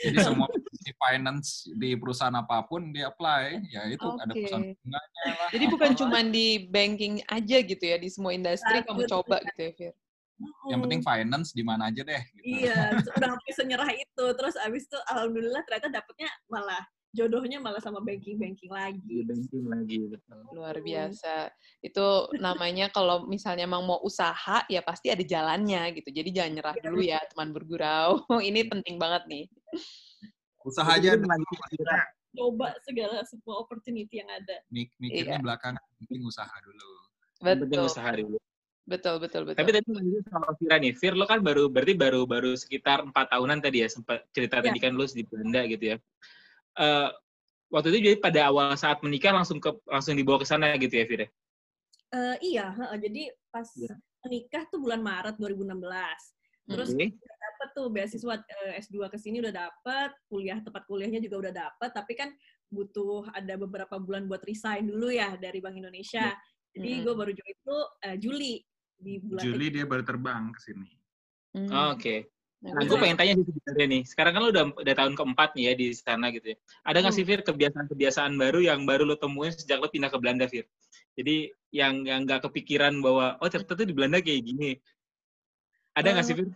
Jadi 0.00 0.16
semua 0.24 0.48
posisi 0.48 0.90
finance 0.96 1.48
di 1.76 1.92
perusahaan 1.92 2.32
apa 2.32 2.64
pun 2.64 2.88
dia 2.88 3.12
apply, 3.12 3.60
ya 3.68 3.84
itu 3.92 4.08
ada 4.16 4.32
Oke. 4.32 4.40
perusahaan 4.40 4.64
bunganya 4.72 5.24
lah. 5.36 5.48
Jadi 5.52 5.64
bukan 5.68 5.90
cuma 5.92 6.18
di 6.24 6.46
banking 6.72 7.14
aja 7.28 7.56
gitu 7.60 7.84
ya, 7.84 8.00
di 8.00 8.08
semua 8.08 8.32
industri 8.32 8.80
Nah, 8.80 8.84
kamu 8.88 9.04
betul. 9.04 9.20
coba 9.20 9.36
gitu 9.44 9.60
ya, 9.60 9.72
Fir? 9.76 9.92
yang 10.72 10.80
penting 10.80 11.04
finance 11.04 11.52
di 11.52 11.60
mana 11.60 11.92
aja 11.92 12.00
deh. 12.00 12.22
Gitu. 12.32 12.64
Iya, 12.64 12.72
udah 13.20 13.28
sampai 13.36 13.52
senyerah 13.52 13.90
itu. 13.92 14.24
Terus 14.32 14.54
abis 14.56 14.88
itu 14.88 14.98
alhamdulillah 15.12 15.60
ternyata 15.68 16.00
dapetnya 16.00 16.32
malah 16.48 16.80
jodohnya 17.10 17.58
malah 17.58 17.82
sama 17.82 17.98
banking-banking 18.00 18.70
Di 18.70 18.74
lagi. 18.74 19.16
banking 19.26 19.64
lagi, 19.66 19.98
betul. 20.06 20.38
Luar 20.54 20.76
biasa. 20.78 21.50
Itu 21.82 22.30
namanya 22.38 22.90
kalau 22.90 23.26
misalnya 23.26 23.66
emang 23.66 23.82
mau 23.82 23.98
usaha, 24.02 24.62
ya 24.70 24.80
pasti 24.82 25.10
ada 25.10 25.22
jalannya 25.22 25.90
gitu. 25.98 26.08
Jadi 26.10 26.30
jangan 26.30 26.52
nyerah 26.54 26.74
Iya, 26.78 26.84
dulu 26.86 27.00
ya, 27.02 27.18
teman 27.34 27.50
bergurau. 27.50 28.10
Ini 28.48 28.60
penting 28.70 28.96
banget 28.98 29.26
nih. 29.26 29.44
Usaha 30.62 30.86
aja 30.86 31.16
Coba 32.30 32.78
segala 32.86 33.26
semua 33.26 33.58
opportunity 33.58 34.22
yang 34.22 34.30
ada. 34.30 34.62
mik- 34.70 34.94
mikirnya 35.02 35.42
Iya. 35.42 35.42
belakangan, 35.42 35.82
penting 35.98 36.22
usaha 36.22 36.54
dulu. 36.62 36.90
penting 37.40 37.66
Betul, 37.74 37.86
usaha 37.90 38.10
dulu. 38.14 38.36
betul, 38.86 39.14
betul, 39.18 39.42
betul. 39.50 39.58
Tapi 39.66 39.70
tadi 39.74 39.88
lanjut 39.90 40.24
sama 40.30 40.48
Vira 40.54 40.76
nih. 40.78 40.92
Fir, 40.94 41.14
lo 41.18 41.26
kan 41.26 41.42
baru 41.42 41.66
berarti 41.66 41.94
baru 41.98 42.22
baru 42.28 42.54
sekitar 42.54 43.02
empat 43.02 43.34
tahunan 43.34 43.58
tadi 43.58 43.82
ya 43.82 43.88
sempat 43.90 44.30
cerita 44.30 44.62
Ya. 44.62 44.70
tadi 44.70 44.78
kan 44.78 44.94
lo 44.94 45.08
di 45.10 45.26
Belanda 45.26 45.66
gitu 45.66 45.84
ya. 45.90 45.96
Eh, 46.78 47.08
waktu 47.70 47.88
itu 47.94 47.98
jadi 48.06 48.16
pada 48.22 48.40
awal 48.50 48.74
saat 48.78 48.98
menikah 49.02 49.34
langsung 49.34 49.58
ke 49.58 49.70
langsung 49.86 50.14
dibawa 50.14 50.38
ke 50.42 50.46
sana 50.46 50.74
gitu 50.78 50.94
ya 50.94 51.04
Fir. 51.06 51.20
ya? 51.26 51.28
Eh, 52.10 52.36
iya, 52.54 52.66
heeh. 52.74 52.98
jadi 52.98 53.22
pas 53.54 53.66
Iya. 53.78 53.94
menikah 54.26 54.62
tuh 54.70 54.78
bulan 54.82 55.00
Maret 55.02 55.38
2016. 55.38 56.34
Terus 56.70 56.94
Oke. 56.94 57.06
dapat 57.18 57.68
tuh 57.74 57.86
beasiswa 57.90 58.34
eh, 58.46 58.78
S2 58.78 59.10
ke 59.10 59.18
sini 59.18 59.42
udah 59.42 59.54
dapat, 59.54 60.10
kuliah 60.30 60.58
tempat 60.62 60.86
kuliahnya 60.86 61.18
juga 61.18 61.48
udah 61.48 61.52
dapat, 61.66 61.90
tapi 61.90 62.14
kan 62.14 62.30
butuh 62.70 63.26
ada 63.34 63.58
beberapa 63.58 63.98
bulan 63.98 64.30
buat 64.30 64.42
resign 64.46 64.86
dulu 64.86 65.10
ya 65.10 65.34
dari 65.34 65.58
Bank 65.58 65.74
Indonesia. 65.78 66.30
Jadi 66.70 67.02
Mm-mm. 67.02 67.04
gue 67.06 67.14
baru 67.18 67.32
join 67.34 67.50
itu 67.58 67.76
eh, 68.06 68.16
Juli 68.22 68.54
di 69.00 69.18
bulan 69.18 69.42
Juli 69.42 69.66
dia 69.74 69.84
baru 69.86 70.02
terbang 70.06 70.54
ke 70.54 70.60
sini. 70.62 70.90
Hmm. 71.58 71.66
Oh, 71.74 71.88
Oke. 71.98 72.14
Nah, 72.22 72.39
Nah, 72.60 72.84
gue 72.84 72.98
pengen 73.00 73.16
tanya 73.16 73.32
sih 73.40 73.44
sebenarnya 73.48 73.86
nih. 73.88 74.02
Sekarang 74.04 74.32
kan 74.36 74.40
lo 74.44 74.48
udah, 74.52 74.64
udah 74.76 74.94
tahun 74.94 75.16
keempat 75.16 75.56
nih 75.56 75.64
ya 75.64 75.72
di 75.80 75.86
sana 75.96 76.28
gitu 76.28 76.52
ya. 76.52 76.56
Ada 76.84 76.98
nggak 77.00 77.14
sih 77.16 77.24
Fir 77.24 77.40
kebiasaan-kebiasaan 77.40 78.36
baru 78.36 78.60
yang 78.60 78.84
baru 78.84 79.08
lo 79.08 79.16
temuin 79.16 79.48
sejak 79.48 79.80
lo 79.80 79.88
pindah 79.88 80.12
ke 80.12 80.18
Belanda 80.20 80.44
Fir? 80.44 80.68
Jadi 81.16 81.48
yang 81.72 82.04
yang 82.04 82.28
nggak 82.28 82.44
kepikiran 82.44 83.00
bahwa 83.00 83.40
oh 83.40 83.48
ternyata 83.48 83.72
tuh 83.72 83.88
di 83.88 83.96
Belanda 83.96 84.20
kayak 84.20 84.44
gini. 84.44 84.76
Ada 85.96 86.08
nggak 86.12 86.26
sih 86.28 86.36
Fir? 86.36 86.48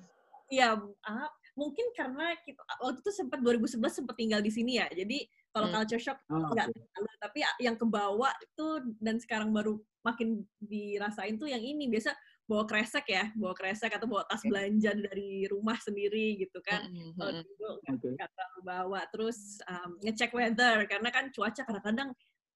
Iya, 0.53 0.77
ah, 1.09 1.29
mungkin 1.57 1.89
karena 1.97 2.37
kita 2.45 2.61
waktu 2.85 3.01
itu 3.01 3.11
sempat 3.17 3.41
2011 3.41 3.97
sempat 3.97 4.13
tinggal 4.21 4.45
di 4.45 4.53
sini 4.53 4.77
ya. 4.77 4.93
Jadi 4.93 5.25
kalau 5.57 5.73
Hmm. 5.73 5.77
culture 5.81 6.03
shock 6.05 6.21
Oh, 6.29 6.53
nggak 6.53 6.69
terlalu, 6.69 7.11
tapi 7.17 7.41
yang 7.65 7.81
kebawa 7.81 8.29
itu 8.45 8.67
dan 9.01 9.17
sekarang 9.17 9.57
baru 9.57 9.81
makin 10.05 10.45
dirasain 10.61 11.41
tuh 11.41 11.49
yang 11.49 11.65
ini 11.65 11.89
biasa 11.89 12.13
bawa 12.45 12.65
kresek 12.69 13.09
ya, 13.09 13.33
bawa 13.33 13.57
kresek 13.57 13.89
atau 13.97 14.05
bawa 14.05 14.29
tas 14.29 14.45
belanja 14.45 14.93
dari 14.93 15.49
rumah 15.49 15.81
sendiri 15.81 16.37
gitu 16.37 16.61
kan. 16.61 16.85
Kalau 17.17 17.41
dulu 17.41 17.69
nggak 17.89 18.29
terlalu 18.31 18.61
bawa. 18.61 19.01
Terus 19.09 19.65
um, 19.65 19.97
ngecek 20.05 20.31
weather 20.37 20.85
karena 20.85 21.09
kan 21.09 21.33
cuaca 21.33 21.65
kadang-kadang 21.65 22.13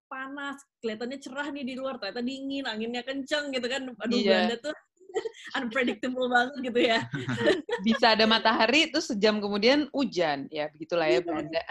panas, 0.09 0.61
kelihatannya 0.81 1.19
cerah 1.21 1.49
nih 1.53 1.65
di 1.69 1.75
luar, 1.77 2.01
ternyata 2.01 2.25
dingin, 2.25 2.65
anginnya 2.65 3.05
kenceng 3.05 3.53
gitu 3.53 3.65
kan. 3.69 3.89
Aduh, 4.05 4.17
Iya. 4.17 4.29
Belanda 4.49 4.57
tuh 4.61 4.75
unpredictable 5.61 6.29
banget 6.33 6.57
gitu 6.69 6.81
ya. 6.81 7.01
Bisa 7.89 8.17
ada 8.17 8.25
matahari, 8.29 8.89
terus 8.93 9.09
sejam 9.09 9.41
kemudian 9.41 9.89
hujan. 9.93 10.49
Ya, 10.53 10.69
begitulah 10.73 11.09
ya 11.09 11.21
Iya, 11.21 11.25
Belanda. 11.25 11.63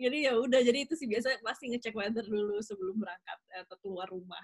jadi 0.00 0.16
ya 0.28 0.32
udah 0.40 0.60
jadi 0.64 0.88
itu 0.88 0.96
sih 0.96 1.04
biasa 1.04 1.44
pasti 1.44 1.68
ngecek 1.68 1.92
weather 1.92 2.24
dulu 2.24 2.56
sebelum 2.64 2.96
berangkat 3.04 3.36
atau 3.52 3.76
keluar 3.84 4.08
rumah 4.08 4.40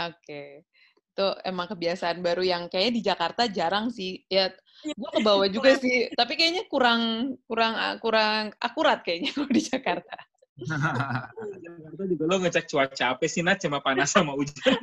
Oke. 0.00 0.64
Itu 1.10 1.26
emang 1.42 1.66
kebiasaan 1.66 2.22
baru 2.22 2.46
yang 2.46 2.70
kayaknya 2.70 2.92
di 2.94 3.02
Jakarta 3.02 3.42
jarang 3.50 3.90
sih. 3.90 4.22
Ya, 4.30 4.54
gue 4.80 5.10
ke 5.10 5.20
bawah 5.20 5.50
juga 5.50 5.74
sih. 5.76 6.06
Tapi 6.14 6.38
kayaknya 6.38 6.64
kurang 6.70 7.34
kurang 7.44 7.74
kurang 7.98 8.54
akurat 8.62 9.02
kayaknya 9.02 9.30
kalau 9.36 9.50
di 9.50 9.62
Jakarta. 9.62 10.16
Jakarta 11.64 12.02
juga 12.06 12.24
lo 12.28 12.36
ngecek 12.40 12.66
cuaca 12.68 13.04
apa 13.16 13.24
sih, 13.26 13.42
Nat? 13.42 13.58
Cuma 13.58 13.82
panas 13.82 14.12
sama 14.12 14.36
hujan. 14.36 14.76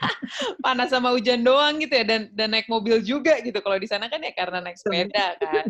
Panas 0.64 0.90
sama 0.90 1.14
hujan 1.14 1.40
doang 1.40 1.78
gitu 1.80 1.94
ya, 1.94 2.04
dan 2.04 2.28
dan 2.34 2.52
naik 2.52 2.66
mobil 2.68 3.00
juga 3.00 3.38
gitu. 3.40 3.56
Kalau 3.62 3.78
di 3.78 3.88
sana 3.88 4.06
kan 4.10 4.20
ya 4.20 4.32
karena 4.34 4.58
naik 4.60 4.76
sepeda 4.78 5.34
kan. 5.40 5.66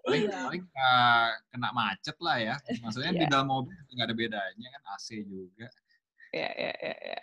paling 0.00 0.32
Iya. 0.32 0.40
paling 0.48 0.64
uh, 0.64 1.28
kena 1.52 1.68
macet 1.76 2.16
lah 2.24 2.36
ya. 2.40 2.54
Maksudnya 2.80 3.12
di 3.12 3.24
Iya. 3.26 3.32
dalam 3.36 3.48
mobil 3.52 3.76
nggak 3.76 4.06
ada 4.08 4.16
bedanya 4.16 4.68
kan 4.72 4.82
AC 4.96 5.08
juga. 5.24 5.68
Ya, 6.32 6.50
ya, 6.54 6.72
ya, 6.78 6.94
ya. 6.94 7.20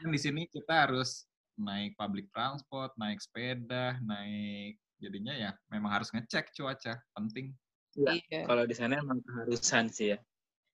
Kan 0.00 0.08
di 0.08 0.20
sini 0.20 0.46
kita 0.48 0.88
harus 0.88 1.26
naik 1.58 1.94
public 1.94 2.26
transport, 2.34 2.90
naik 2.98 3.22
sepeda, 3.22 3.98
naik 4.02 4.78
jadinya 4.98 5.34
ya 5.34 5.50
memang 5.68 6.00
harus 6.00 6.08
ngecek 6.14 6.54
cuaca 6.54 6.98
penting. 7.14 7.52
Iya. 7.94 8.46
Kalau 8.46 8.64
di 8.66 8.74
sana 8.74 8.98
emang 8.98 9.22
keharusan 9.22 9.86
sih 9.90 10.14
ya. 10.14 10.18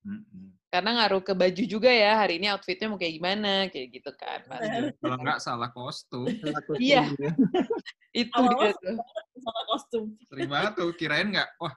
Mm-mm. 0.01 0.57
Karena 0.73 0.97
ngaruh 0.97 1.21
ke 1.21 1.37
baju 1.37 1.64
juga 1.69 1.93
ya. 1.93 2.16
Hari 2.16 2.40
ini 2.40 2.49
outfitnya 2.49 2.88
mau 2.88 2.97
kayak 2.97 3.14
gimana, 3.21 3.69
kayak 3.69 4.01
gitu 4.01 4.11
kan. 4.16 4.40
pasti. 4.49 4.97
Kalau 4.97 5.16
nggak 5.21 5.38
salah 5.45 5.69
kostum, 5.69 6.25
Iya. 6.81 7.05
Itu 8.16 8.40
dia 8.43 8.75
tuh. 8.75 8.97
sama 9.40 9.62
kostum 9.71 10.05
sering 10.29 10.51
banget 10.51 10.73
tuh 10.77 10.90
kirain 10.99 11.31
nggak, 11.31 11.49
wah 11.62 11.73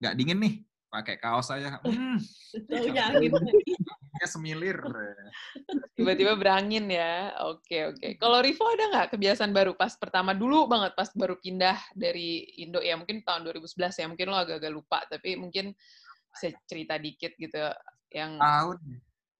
nggak 0.00 0.14
dingin 0.16 0.38
nih, 0.40 0.54
pakai 0.88 1.18
kaos 1.18 1.50
aja. 1.52 1.76
Hmm, 1.82 2.16
taunya 2.70 3.02
angin 3.10 3.34
kayak 4.20 4.32
semilir. 4.36 4.76
Tiba-tiba 5.96 6.36
berangin 6.36 6.92
ya. 6.92 7.32
Oke, 7.48 7.88
oke. 7.88 8.20
Kalau 8.20 8.44
Rivo 8.44 8.68
ada 8.68 8.84
nggak 8.92 9.08
kebiasaan 9.16 9.56
baru 9.56 9.72
pas 9.72 9.96
pertama 9.96 10.36
dulu 10.36 10.68
banget 10.68 10.92
pas 10.92 11.08
baru 11.16 11.40
pindah 11.40 11.80
dari 11.96 12.44
Indo 12.60 12.84
ya 12.84 13.00
mungkin 13.00 13.24
tahun 13.24 13.48
2011 13.48 13.96
ya 13.96 14.06
mungkin 14.08 14.28
lo 14.28 14.36
agak-agak 14.36 14.72
lupa 14.72 15.00
tapi 15.08 15.40
mungkin 15.40 15.72
bisa 16.36 16.52
cerita 16.68 17.00
dikit 17.00 17.32
gitu 17.40 17.56
yang 18.12 18.36
Tahun. 18.36 18.76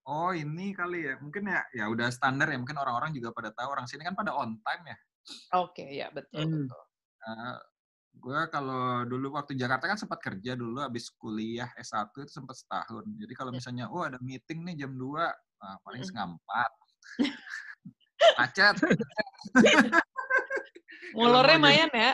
Oh 0.01 0.33
ini 0.33 0.73
kali 0.73 1.05
ya, 1.05 1.13
mungkin 1.21 1.45
ya 1.45 1.61
ya 1.77 1.85
udah 1.85 2.09
standar 2.09 2.49
ya, 2.49 2.57
mungkin 2.57 2.73
orang-orang 2.81 3.13
juga 3.13 3.29
pada 3.37 3.53
tahu 3.53 3.69
orang 3.69 3.85
sini 3.85 4.01
kan 4.01 4.17
pada 4.17 4.33
on 4.33 4.57
time 4.65 4.83
ya. 4.89 4.97
oke 5.61 5.85
ya 5.85 6.07
betul 6.09 6.41
Hmm. 6.41 6.65
betul. 6.65 6.81
Gue 8.11 8.39
kalau 8.51 9.07
dulu 9.07 9.33
waktu 9.33 9.55
Jakarta 9.55 9.87
kan 9.87 9.97
sempat 9.97 10.19
kerja 10.19 10.53
dulu 10.53 10.83
habis 10.83 11.07
kuliah 11.15 11.71
S1 11.79 12.11
itu 12.11 12.31
sempat 12.31 12.59
setahun. 12.59 13.07
Jadi 13.17 13.33
kalau 13.33 13.51
misalnya 13.55 13.87
oh 13.87 14.03
ada 14.03 14.19
meeting 14.19 14.67
nih 14.67 14.85
jam 14.85 14.91
2, 14.93 15.31
nah, 15.61 15.75
paling 15.81 16.01
setengah 16.03 16.35
empat. 16.35 16.71
Macet. 18.39 18.75
Ngulurnya 21.17 21.57
lumayan 21.57 21.91
ya. 21.91 22.13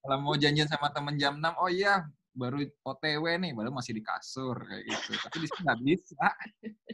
Kalau 0.00 0.16
mau 0.18 0.34
janjian 0.34 0.66
sama 0.66 0.90
temen 0.90 1.14
jam 1.20 1.36
6, 1.36 1.60
oh 1.60 1.70
iya 1.70 2.02
baru 2.30 2.62
OTW 2.86 3.42
nih, 3.42 3.52
baru 3.52 3.74
masih 3.74 3.92
di 3.92 4.02
kasur 4.02 4.56
kayak 4.64 4.82
gitu. 4.88 5.12
Tapi 5.18 5.36
di 5.44 5.46
sini 5.50 5.60
nggak 5.66 5.80
bisa. 5.84 6.26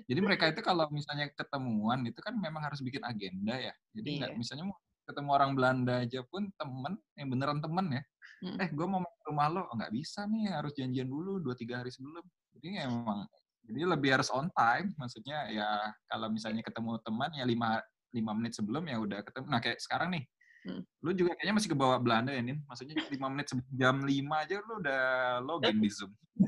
Jadi 0.07 0.21
mereka 0.23 0.45
itu 0.51 0.61
kalau 0.61 0.91
misalnya 0.91 1.31
ketemuan 1.33 2.03
itu 2.05 2.19
kan 2.21 2.35
memang 2.37 2.67
harus 2.67 2.83
bikin 2.83 3.03
agenda 3.07 3.55
ya. 3.55 3.75
Jadi 3.95 4.09
nggak 4.23 4.31
Iya. 4.35 4.39
misalnya 4.39 4.65
mau 4.73 4.77
ketemu 5.07 5.31
orang 5.31 5.51
Belanda 5.55 5.95
aja 6.03 6.21
pun 6.27 6.51
temen, 6.59 6.99
yang 7.15 7.29
beneran 7.31 7.62
temen 7.62 7.87
ya. 7.95 8.03
Mm. 8.44 8.57
Eh, 8.61 8.68
gue 8.68 8.87
mau 8.87 9.01
main 9.01 9.16
ke 9.16 9.25
rumah 9.33 9.46
lo, 9.49 9.62
oh, 9.64 9.75
nggak 9.81 9.92
bisa 9.96 10.29
nih, 10.29 10.53
harus 10.53 10.72
janjian 10.77 11.09
dulu 11.09 11.40
dua 11.40 11.57
tiga 11.57 11.81
hari 11.81 11.88
sebelum. 11.88 12.20
Jadi 12.53 12.66
ya 12.77 12.85
memang, 12.88 13.25
jadi 13.64 13.81
lebih 13.96 14.11
harus 14.20 14.29
on 14.29 14.53
time. 14.53 14.92
Maksudnya 15.01 15.38
ya 15.49 15.68
kalau 16.05 16.29
misalnya 16.29 16.61
ketemu 16.61 17.01
teman 17.01 17.31
ya 17.33 17.44
lima 17.49 17.81
lima 18.12 18.33
menit 18.37 18.53
sebelum 18.57 18.85
ya 18.85 18.96
udah 19.01 19.20
ketemu. 19.25 19.46
Nah 19.49 19.61
kayak 19.61 19.81
sekarang 19.81 20.12
nih, 20.12 20.25
Hmm. 20.66 20.83
lu 20.99 21.14
juga 21.14 21.31
kayaknya 21.38 21.55
masih 21.62 21.70
ke 21.70 21.79
bawah 21.79 21.94
Belanda 22.03 22.35
ya, 22.35 22.42
Nin? 22.42 22.59
Maksudnya 22.66 22.99
lima 23.07 23.31
menit 23.31 23.46
sebelum 23.55 23.70
jam 23.70 24.03
lima 24.03 24.42
aja 24.42 24.59
lu 24.59 24.83
udah 24.83 25.03
login 25.46 25.79
di 25.79 25.90
Zoom. 25.94 26.11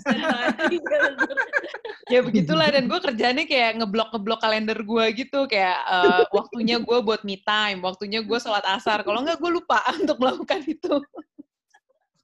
Ya 2.08 2.24
begitulah 2.24 2.72
dan 2.72 2.88
gue 2.88 2.96
kerjanya 3.04 3.44
kayak 3.44 3.84
ngeblok 3.84 4.08
ngeblok 4.16 4.40
kalender 4.40 4.80
gue 4.80 5.04
gitu 5.12 5.44
kayak 5.44 5.76
eh, 5.76 6.24
waktunya 6.32 6.80
gue 6.80 6.98
buat 7.04 7.20
me 7.20 7.36
time, 7.44 7.84
waktunya 7.84 8.24
gue 8.24 8.38
sholat 8.40 8.64
asar. 8.64 9.04
Kalau 9.04 9.20
nggak 9.20 9.36
gue 9.36 9.50
lupa 9.52 9.84
untuk 10.00 10.16
melakukan 10.16 10.64
itu. 10.64 11.04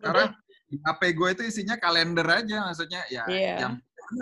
Sekarang 0.05 0.31
di 0.64 0.77
HP 0.79 1.01
gue 1.12 1.29
itu 1.33 1.43
isinya 1.45 1.77
kalender 1.77 2.27
aja, 2.27 2.69
maksudnya 2.69 3.01
ya 3.09 3.25
Iya. 3.25 3.55
jam 3.59 3.73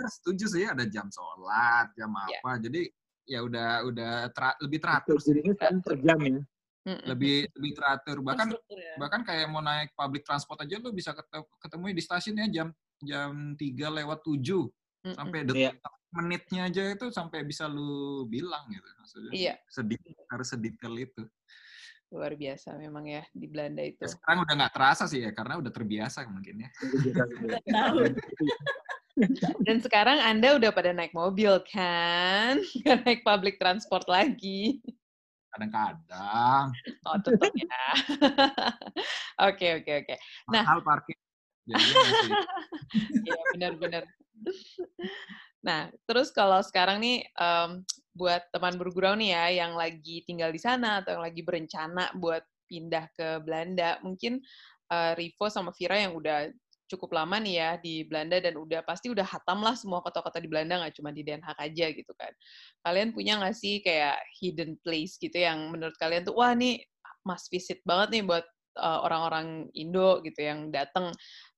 setuju 0.09 0.45
sih 0.47 0.63
ada 0.63 0.87
jam 0.87 1.11
sholat, 1.11 1.91
jam 1.93 2.07
Iya. 2.09 2.39
apa. 2.39 2.51
Jadi 2.57 2.81
ya 3.23 3.39
udah 3.39 3.69
udah 3.83 4.11
tera- 4.31 4.59
lebih 4.59 4.79
teratur 4.79 5.19
sih. 5.19 5.35
Jadinya 5.35 5.53
sekarang 5.55 5.79
per 5.79 5.95
jam 5.99 6.19
ya. 6.19 6.39
Lebih 6.83 7.47
lebih 7.55 7.71
teratur 7.75 8.19
bahkan 8.19 8.47
ya. 8.67 8.95
bahkan 8.99 9.23
kayak 9.23 9.47
mau 9.47 9.59
naik 9.59 9.95
public 9.95 10.23
transport 10.23 10.59
aja 10.59 10.75
lu 10.79 10.91
bisa 10.91 11.15
ketemu, 11.15 11.47
ketemu 11.57 11.83
di 11.95 12.03
stasiun 12.03 12.35
ya 12.43 12.47
jam 12.51 12.67
jam 12.99 13.31
3 13.55 13.87
lewat 13.89 14.19
7 14.19 14.67
Mm-mm. 15.03 15.15
sampai 15.15 15.39
Iya. 15.43 15.47
detik 15.47 15.75
menitnya 16.13 16.61
aja 16.67 16.83
itu 16.91 17.07
sampai 17.09 17.41
bisa 17.41 17.65
lu 17.65 18.27
bilang 18.27 18.67
gitu 18.67 18.83
maksudnya 18.99 19.31
Iya, 19.31 19.53
sedih 19.65 19.95
harus 20.27 20.45
sedetail 20.45 20.93
itu 20.99 21.23
luar 22.13 22.37
biasa 22.37 22.77
memang 22.77 23.09
ya 23.09 23.23
di 23.33 23.49
Belanda 23.49 23.81
itu. 23.81 24.05
ya, 24.05 24.09
sekarang 24.13 24.45
udah 24.45 24.53
nggak 24.53 24.73
terasa 24.77 25.03
sih 25.09 25.25
ya 25.25 25.33
karena 25.33 25.57
udah 25.57 25.71
terbiasa 25.73 26.21
mungkin 26.29 26.63
ya 26.63 26.69
tahu 27.75 28.05
Dan 29.61 29.77
sekarang 29.77 30.17
Anda 30.25 30.57
udah 30.57 30.73
pada 30.73 30.89
naik 30.89 31.13
mobil 31.13 31.61
kan? 31.69 32.57
Nggak 32.81 32.97
naik 33.05 33.21
public 33.21 33.55
transport 33.61 34.09
lagi. 34.09 34.81
kadang-kadang 35.53 36.73
Oh, 37.05 37.17
tetap 37.21 37.53
ya. 37.53 37.85
Oke, 39.53 39.77
oke, 39.77 39.91
oke. 40.01 40.15
Nah. 40.49 40.65
mahal 40.65 40.81
parkir 40.81 41.13
jadi 41.69 41.77
masih 41.77 42.33
Iya, 43.21 43.41
benar-benar. 43.53 44.03
Nah, 45.63 45.87
terus 46.03 46.29
kalau 46.35 46.59
sekarang 46.59 46.99
nih, 46.99 47.23
em, 47.39 47.87
buat 48.13 48.43
teman 48.53 48.75
bergurau 48.75 49.15
nih 49.15 49.31
ya, 49.33 49.45
yang 49.65 49.73
lagi 49.79 50.21
tinggal 50.27 50.51
di 50.51 50.59
sana 50.61 51.01
atau 51.01 51.17
yang 51.17 51.23
lagi 51.23 51.41
berencana 51.41 52.11
buat 52.19 52.43
pindah 52.67 53.05
ke 53.15 53.27
Belanda, 53.41 53.97
mungkin 54.03 54.43
eh, 54.91 55.11
Rivo 55.17 55.47
sama 55.49 55.71
Vira 55.73 55.97
yang 55.97 56.13
udah 56.19 56.51
cukup 56.91 57.15
lama 57.15 57.39
nih 57.41 57.55
ya 57.57 57.69
di 57.81 58.03
Belanda 58.05 58.37
dan 58.43 58.53
udah 58.59 58.85
pasti 58.85 59.09
udah 59.09 59.25
hatam 59.25 59.63
lah 59.65 59.73
semua 59.73 60.03
kota-kota 60.03 60.37
di 60.37 60.45
Belanda, 60.51 60.83
nggak 60.83 60.93
cuma 60.99 61.09
di 61.15 61.23
Den 61.25 61.41
Haag 61.41 61.57
aja 61.63 61.87
gitu 61.95 62.11
kan. 62.13 62.29
Kalian 62.85 63.15
punya 63.15 63.39
nggak 63.39 63.55
sih 63.57 63.79
kayak 63.81 64.19
hidden 64.43 64.77
place 64.83 65.15
gitu 65.17 65.33
yang 65.39 65.71
menurut 65.73 65.95
kalian 65.97 66.27
tuh, 66.27 66.35
wah 66.37 66.53
nih 66.53 66.83
must 67.25 67.47
visit 67.49 67.79
banget 67.87 68.19
nih 68.19 68.23
buat 68.27 68.45
eh, 68.77 68.99
orang-orang 69.07 69.71
Indo 69.73 70.19
gitu 70.27 70.39
yang 70.43 70.69
datang 70.75 71.09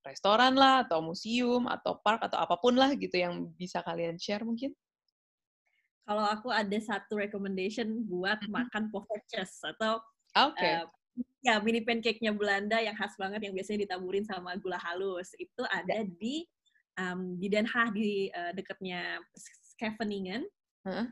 restoran 0.05 0.53
lah 0.53 0.85
atau 0.85 1.01
museum 1.01 1.65
atau 1.65 1.97
park 1.99 2.29
atau 2.29 2.37
apa 2.37 2.55
pun 2.61 2.77
lah 2.77 2.93
gitu 2.93 3.17
yang 3.17 3.49
bisa 3.57 3.81
kalian 3.81 4.15
share 4.21 4.45
mungkin. 4.45 4.71
kalau 6.05 6.21
aku 6.21 6.53
ada 6.53 6.77
satu 6.77 7.17
recommendation 7.17 8.05
buat 8.05 8.37
Mhm. 8.45 8.53
makan 8.53 8.83
poffertjes 8.93 9.57
atau 9.65 9.97
Oke. 10.37 10.61
eh, 10.61 10.85
ya 11.41 11.57
mini 11.65 11.81
pancake-nya 11.81 12.29
Belanda 12.29 12.77
yang 12.77 12.93
khas 12.93 13.17
banget 13.17 13.41
yang 13.41 13.57
biasanya 13.57 13.89
ditaburin 13.89 14.21
sama 14.21 14.53
gula 14.61 14.77
halus 14.77 15.33
itu 15.41 15.65
ada 15.65 16.05
di 16.05 16.45
um, 17.01 17.41
di 17.41 17.49
Den 17.49 17.65
Haag 17.65 17.97
di 17.97 18.29
eh, 18.29 18.53
dekatnya 18.53 19.17
Scheveningen 19.73 20.45
Heeh. 20.85 21.09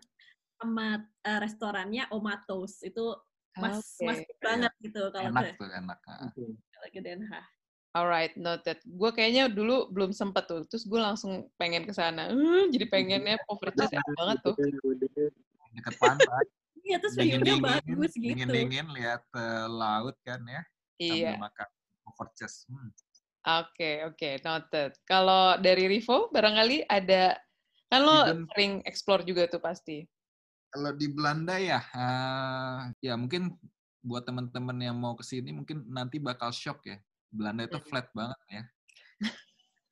sama 0.62 1.02
eh, 1.26 1.40
restorannya 1.42 2.14
Omatos 2.14 2.86
itu 2.86 3.18
mas 3.58 3.82
Oke. 3.98 4.06
mas 4.06 4.22
banget 4.46 4.74
gitu 4.78 5.10
kalau 5.10 5.26
enak 5.26 5.42
ke, 5.42 5.58
tuh 5.58 5.70
enak 5.74 5.98
kalau 6.06 6.90
ke 6.94 7.02
Den 7.02 7.26
Haag. 7.26 7.50
Alright, 7.94 8.34
noted. 8.34 8.82
Gue 8.90 9.14
kayaknya 9.14 9.46
dulu 9.54 9.86
belum 9.94 10.18
sempet 10.18 10.50
tuh, 10.50 10.66
terus 10.66 10.82
gue 10.82 10.98
langsung 10.98 11.46
pengen 11.62 11.86
ke 11.86 11.94
sana. 11.94 12.34
Hmm, 12.34 12.74
jadi 12.74 12.90
pengennya 12.90 13.38
enak 13.94 14.14
banget 14.18 14.38
tuh. 14.42 14.56
deket 15.74 15.98
pantai 15.98 16.46
Iya 16.86 17.02
terus 17.02 17.18
dingin 17.18 17.42
view-nya 17.42 17.58
dingin 17.58 17.66
bagus 17.66 18.12
gitu. 18.14 18.30
dingin 18.30 18.50
dingin 18.54 18.88
lihat 18.94 19.26
eh, 19.34 19.66
laut 19.66 20.14
kan 20.22 20.38
ya 20.46 20.62
Iya. 21.02 21.34
sambil 21.34 21.50
makan 21.50 21.68
purchase 22.14 22.58
hmm. 22.70 22.90
Oke, 23.44 24.06
oke, 24.08 24.30
noted. 24.40 24.96
Kalau 25.04 25.60
dari 25.60 25.90
Rivo, 25.92 26.32
barangkali 26.32 26.88
ada, 26.88 27.36
kan 27.92 28.00
lo 28.00 28.24
Hidden- 28.24 28.48
sering 28.56 28.74
explore 28.88 29.26
juga 29.28 29.50
tuh 29.52 29.60
pasti. 29.60 30.08
Kalau 30.72 30.96
di 30.96 31.12
Belanda 31.12 31.60
ya, 31.60 31.84
eh, 31.84 32.80
ya 33.04 33.20
mungkin 33.20 33.52
buat 34.00 34.24
teman-teman 34.24 34.80
yang 34.80 34.96
mau 34.96 35.12
ke 35.20 35.28
sini 35.28 35.52
mungkin 35.52 35.84
nanti 35.92 36.24
bakal 36.24 36.56
shock 36.56 36.88
ya. 36.88 36.96
Belanda 37.34 37.66
itu 37.66 37.78
Hmm. 37.78 37.88
flat 37.90 38.08
banget 38.14 38.40
ya. 38.48 38.64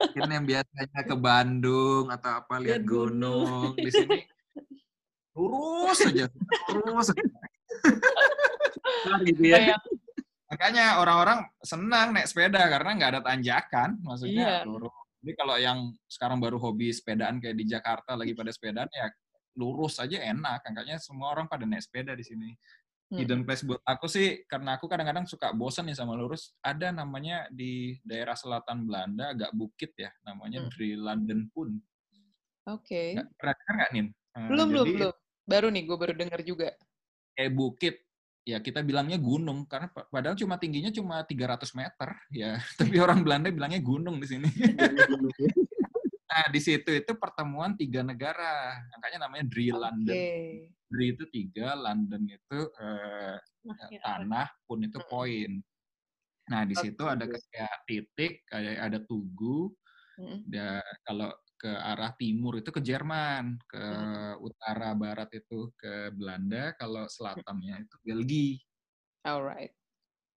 Mungkin 0.01 0.29
yang 0.31 0.45
biasanya 0.45 1.01
ke 1.03 1.15
Bandung 1.15 2.05
atau 2.09 2.31
apa 2.37 2.55
lihat 2.57 2.81
Lihat 2.81 2.89
gunung. 2.89 3.73
di 3.75 3.91
sini 3.91 4.19
lurus 5.31 5.99
aja, 6.03 6.25
lurus. 6.69 7.07
aja. 7.13 7.23
gitu 9.25 9.41
ya. 9.45 9.77
Makanya 10.51 10.99
orang-orang 10.99 11.47
senang 11.63 12.11
naik 12.11 12.27
sepeda 12.27 12.59
karena 12.67 12.89
nggak 12.93 13.11
ada 13.17 13.21
tanjakan, 13.23 13.89
maksudnya 14.03 14.61
Iya. 14.61 14.67
lurus 14.67 14.91
Jadi 15.21 15.33
kalau 15.37 15.53
yang 15.55 15.79
sekarang 16.09 16.41
baru 16.41 16.57
hobi 16.57 16.89
sepedaan 16.89 17.37
kayak 17.37 17.53
di 17.53 17.69
Jakarta 17.69 18.17
lagi 18.17 18.33
pada 18.33 18.49
sepedaan 18.49 18.89
ya 18.89 19.05
lurus 19.53 20.01
aja 20.01 20.17
enak. 20.17 20.65
Angkanya 20.65 20.97
semua 20.97 21.29
orang 21.29 21.45
pada 21.45 21.61
naik 21.61 21.85
sepeda 21.85 22.17
di 22.17 22.25
sini. 22.25 22.57
Hidden 23.13 23.41
place 23.41 23.61
buat 23.61 23.81
aku 23.81 24.05
sih 24.05 24.27
karena 24.45 24.75
aku 24.75 24.85
kadang-kadang 24.85 25.25
suka 25.25 25.51
bosan 25.51 25.83
nih 25.83 25.93
sama 25.93 26.13
lurus. 26.13 26.55
Ada 26.59 26.89
namanya 26.89 27.43
di 27.49 27.99
daerah 28.01 28.33
selatan 28.33 28.83
Belanda 28.83 29.31
agak 29.31 29.51
bukit 29.51 29.91
ya, 29.93 30.15
namanya 30.21 30.61
Hmm. 30.61 30.69
Drie 30.69 30.95
Landen 30.95 31.47
Pun. 31.49 31.75
Oke. 32.65 33.13
Nggak- 33.13 33.29
Pernah 33.35 33.53
dengar 33.53 33.73
nggak 33.75 33.91
Nin? 33.91 34.07
Eh, 34.07 34.47
Belum, 34.47 34.67
belum, 34.69 34.85
jadi 34.85 34.95
belum. 34.95 35.13
Baru 35.43 35.67
nih, 35.69 35.83
gue 35.83 35.97
baru 35.97 36.13
denger 36.13 36.41
juga. 36.41 36.69
kayak 37.31 37.51
bukit 37.51 37.95
ya 38.41 38.57
kita 38.57 38.81
bilangnya 38.81 39.15
gunung 39.15 39.63
karena 39.63 39.87
pa- 39.87 40.03
padahal 40.05 40.33
cuma 40.33 40.57
tingginya 40.57 40.89
cuma 40.89 41.21
300 41.21 41.71
meter 41.71 42.09
ya 42.29 42.59
tapi 42.79 42.97
orang 42.97 43.21
Belanda 43.21 43.47
bilangnya 43.47 43.79
gunung 43.79 44.17
di 44.17 44.27
sini 44.27 44.49
nah 46.25 46.45
di 46.47 46.59
situ 46.59 46.91
itu 46.91 47.11
pertemuan 47.13 47.71
tiga 47.73 48.01
negara 48.01 48.75
makanya 48.91 49.27
namanya 49.27 49.43
Drie. 49.45 49.71
Landen 49.71 50.15
Drie 50.91 51.15
itu 51.15 51.23
tiga 51.31 51.73
London 51.79 52.27
itu 52.27 52.59
eh, 52.83 53.37
ya, 53.63 53.99
tanah 54.03 54.47
pun 54.67 54.83
itu 54.83 54.99
poin 55.07 55.63
nah 56.51 56.67
di 56.67 56.75
situ 56.75 56.99
ada 57.07 57.23
kayak 57.31 57.75
titik 57.87 58.43
kayak 58.51 58.91
ada 58.91 58.99
tugu. 58.99 59.71
Ya, 60.51 60.83
kalau 61.07 61.31
ke 61.55 61.69
arah 61.69 62.11
timur 62.17 62.57
itu 62.57 62.73
ke 62.73 62.81
Jerman, 62.81 63.61
ke 63.69 63.77
Hmm. 63.77 64.41
utara 64.41 64.91
barat 64.97 65.29
itu 65.37 65.69
ke 65.77 66.09
Belanda, 66.11 66.73
kalau 66.75 67.05
selatannya 67.05 67.85
itu 67.85 67.95
Belgia. 68.01 68.57
Alright. 69.21 69.71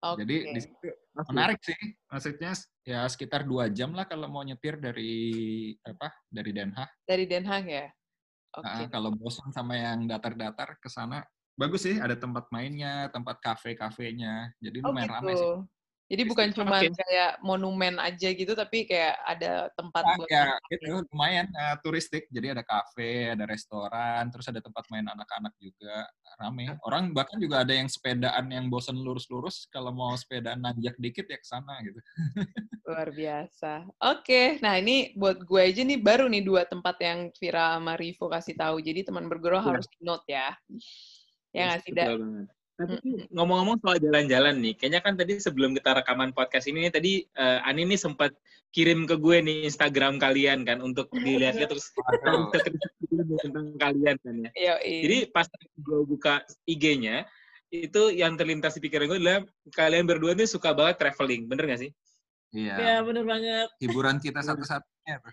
Oke. 0.04 0.28
Jadi 0.28 0.36
di 0.52 0.60
situ 0.60 0.88
menarik 1.32 1.60
sih, 1.63 1.80
maksudnya 2.12 2.52
ya 2.84 3.08
sekitar 3.08 3.48
dua 3.48 3.72
jam 3.72 3.96
lah 3.96 4.04
kalau 4.04 4.28
mau 4.28 4.44
nyetir 4.44 4.76
dari 4.76 5.72
apa 5.80 6.12
dari 6.28 6.52
Den 6.52 6.76
Haag. 6.76 6.92
Dari 7.08 7.24
Den 7.24 7.48
Haag 7.48 7.66
ya? 7.66 7.88
Oke. 8.54 8.66
Nah, 8.70 8.86
kalau 8.94 9.10
bosan 9.18 9.50
sama 9.50 9.74
yang 9.74 10.06
datar-datar 10.06 10.78
ke 10.78 10.86
sana, 10.86 11.26
bagus 11.58 11.89
sih 11.89 11.98
ada 11.98 12.13
tempat 12.13 12.50
mainnya, 12.54 13.10
tempat 13.10 13.42
kafe-kafenya. 13.42 14.54
Jadi 14.62 14.78
Oh 14.86 14.94
lumayan 14.94 15.10
gitu. 15.10 15.16
ramai 15.18 15.34
sih. 15.34 15.50
Jadi 16.12 16.22
bukan 16.30 16.50
cuma 16.58 16.84
kayak 17.00 17.39
monumen 17.48 17.96
aja 18.02 18.28
gitu, 18.36 18.52
tapi 18.58 18.78
kayak 18.89 19.16
ada 19.24 19.72
tempat 19.78 20.06
Ah, 20.06 20.18
buat 20.18 20.32
ya 20.32 20.44
itu 20.74 20.89
ya. 20.89 20.94
lumayan 21.13 21.48
eh, 21.56 21.76
turistik. 21.80 22.28
Jadi 22.28 22.52
ada 22.52 22.63
kafe, 22.66 23.32
ada 23.32 23.46
restoran, 23.48 24.28
terus 24.34 24.44
ada 24.52 24.60
tempat 24.60 24.84
main 24.92 25.06
anak-anak 25.08 25.54
juga 25.63 26.04
rame. 26.42 26.76
Orang 26.84 27.16
bahkan 27.16 27.39
juga 27.39 27.63
ada 27.63 27.72
yang 27.72 27.88
sepedaan 27.88 28.52
yang 28.52 28.68
bosen 28.68 29.00
lurus-lurus, 29.00 29.63
kalau 29.72 29.96
mau 29.96 30.12
sepedaan 30.20 30.60
nanjak 30.60 31.00
dikit 31.00 31.24
ya 31.32 31.38
ke 31.39 31.48
sana 31.48 31.80
gitu. 31.88 32.00
Luar 32.86 33.10
biasa. 33.16 33.88
Oke, 34.04 34.60
nah 34.60 34.76
ini 34.76 35.16
buat 35.16 35.38
gue 35.48 35.62
aja 35.72 35.82
nih 35.88 36.00
baru 36.04 36.28
nih 36.28 36.44
dua 36.44 36.62
tempat 36.68 36.96
yang 37.00 37.20
Vira 37.39 37.80
sama 37.80 37.96
Rivo 37.96 38.28
kasih 38.28 38.56
tahu. 38.60 38.76
Jadi 38.84 39.08
teman 39.08 39.32
bergurau 39.32 39.63
Iya. 39.63 39.70
harus 39.70 39.88
di 39.88 40.04
note 40.04 40.28
ya. 40.28 40.52
Ya 41.56 41.62
nggak 41.72 41.82
sih. 41.88 41.94
Tapi 42.73 43.29
ngomong-ngomong 43.29 43.77
soal 43.86 44.01
jalan-jalan 44.01 44.57
nih, 44.57 44.73
kayaknya 44.73 45.01
kan 45.05 45.13
tadi 45.13 45.38
sebelum 45.38 45.77
kita 45.77 46.01
rekaman 46.01 46.33
podcast 46.33 46.65
ini 46.65 46.89
nih, 46.89 46.93
tadi 46.93 47.13
eh, 47.21 47.69
Ani 47.69 47.86
nih 47.86 48.01
sempat 48.01 48.33
kirim 48.73 49.05
ke 49.05 49.21
gue 49.21 49.38
nih 49.45 49.69
Instagram 49.69 50.17
kalian 50.17 50.65
kan 50.65 50.81
untuk 50.81 51.13
dilihat-lihat 51.13 51.69
terus 51.69 51.93
tentang 53.45 53.77
kalian 53.77 54.17
kan 54.17 54.36
ya. 54.49 54.81
Jadi 54.81 55.29
pas 55.29 55.45
gue 55.77 56.01
buka 56.01 56.41
IG-nya, 56.65 57.29
itu 57.69 58.13
yang 58.13 58.38
terlintas 58.38 58.77
di 58.77 58.81
pikiran 58.86 59.09
gue 59.09 59.17
adalah 59.21 59.41
kalian 59.73 60.05
berdua 60.09 60.33
nih 60.33 60.49
suka 60.49 60.73
banget 60.73 60.97
traveling, 60.97 61.45
bener 61.45 61.69
gak 61.69 61.81
sih? 61.86 61.93
Iya. 62.53 62.73
Ya, 62.77 62.95
bener 63.01 63.25
banget. 63.25 63.67
Hiburan 63.81 64.21
kita 64.21 64.45
satu-satunya. 64.45 65.17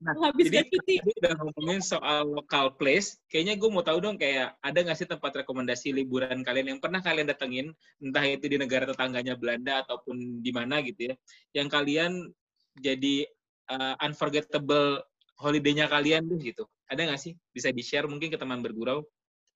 tuh. 0.00 0.06
Nah, 0.08 0.14
Menghabiskan 0.16 0.64
jadi 0.64 0.70
cuti. 0.72 0.94
tadi 0.96 1.10
udah 1.20 1.32
ngomongin 1.36 1.80
soal 1.84 2.20
local 2.32 2.66
place, 2.80 3.20
kayaknya 3.28 3.60
gue 3.60 3.68
mau 3.68 3.84
tahu 3.84 4.00
dong 4.00 4.16
kayak 4.16 4.56
ada 4.64 4.78
nggak 4.80 4.96
sih 4.96 5.04
tempat 5.04 5.44
rekomendasi 5.44 5.92
liburan 5.92 6.40
kalian 6.40 6.76
yang 6.76 6.80
pernah 6.80 7.04
kalian 7.04 7.28
datengin, 7.28 7.76
entah 8.00 8.24
itu 8.24 8.48
di 8.48 8.56
negara 8.56 8.88
tetangganya 8.88 9.36
Belanda 9.36 9.84
ataupun 9.84 10.40
di 10.40 10.50
mana 10.50 10.80
gitu 10.80 11.12
ya, 11.12 11.14
yang 11.52 11.68
kalian 11.68 12.32
jadi 12.80 13.28
uh, 13.68 13.94
unforgettable 14.00 15.04
holiday-nya 15.36 15.88
kalian 15.92 16.24
deh 16.32 16.40
gitu. 16.40 16.64
Ada 16.88 17.06
nggak 17.06 17.20
sih? 17.20 17.36
Bisa 17.52 17.68
di-share 17.68 18.08
mungkin 18.08 18.32
ke 18.32 18.40
teman 18.40 18.64
bergurau? 18.64 19.04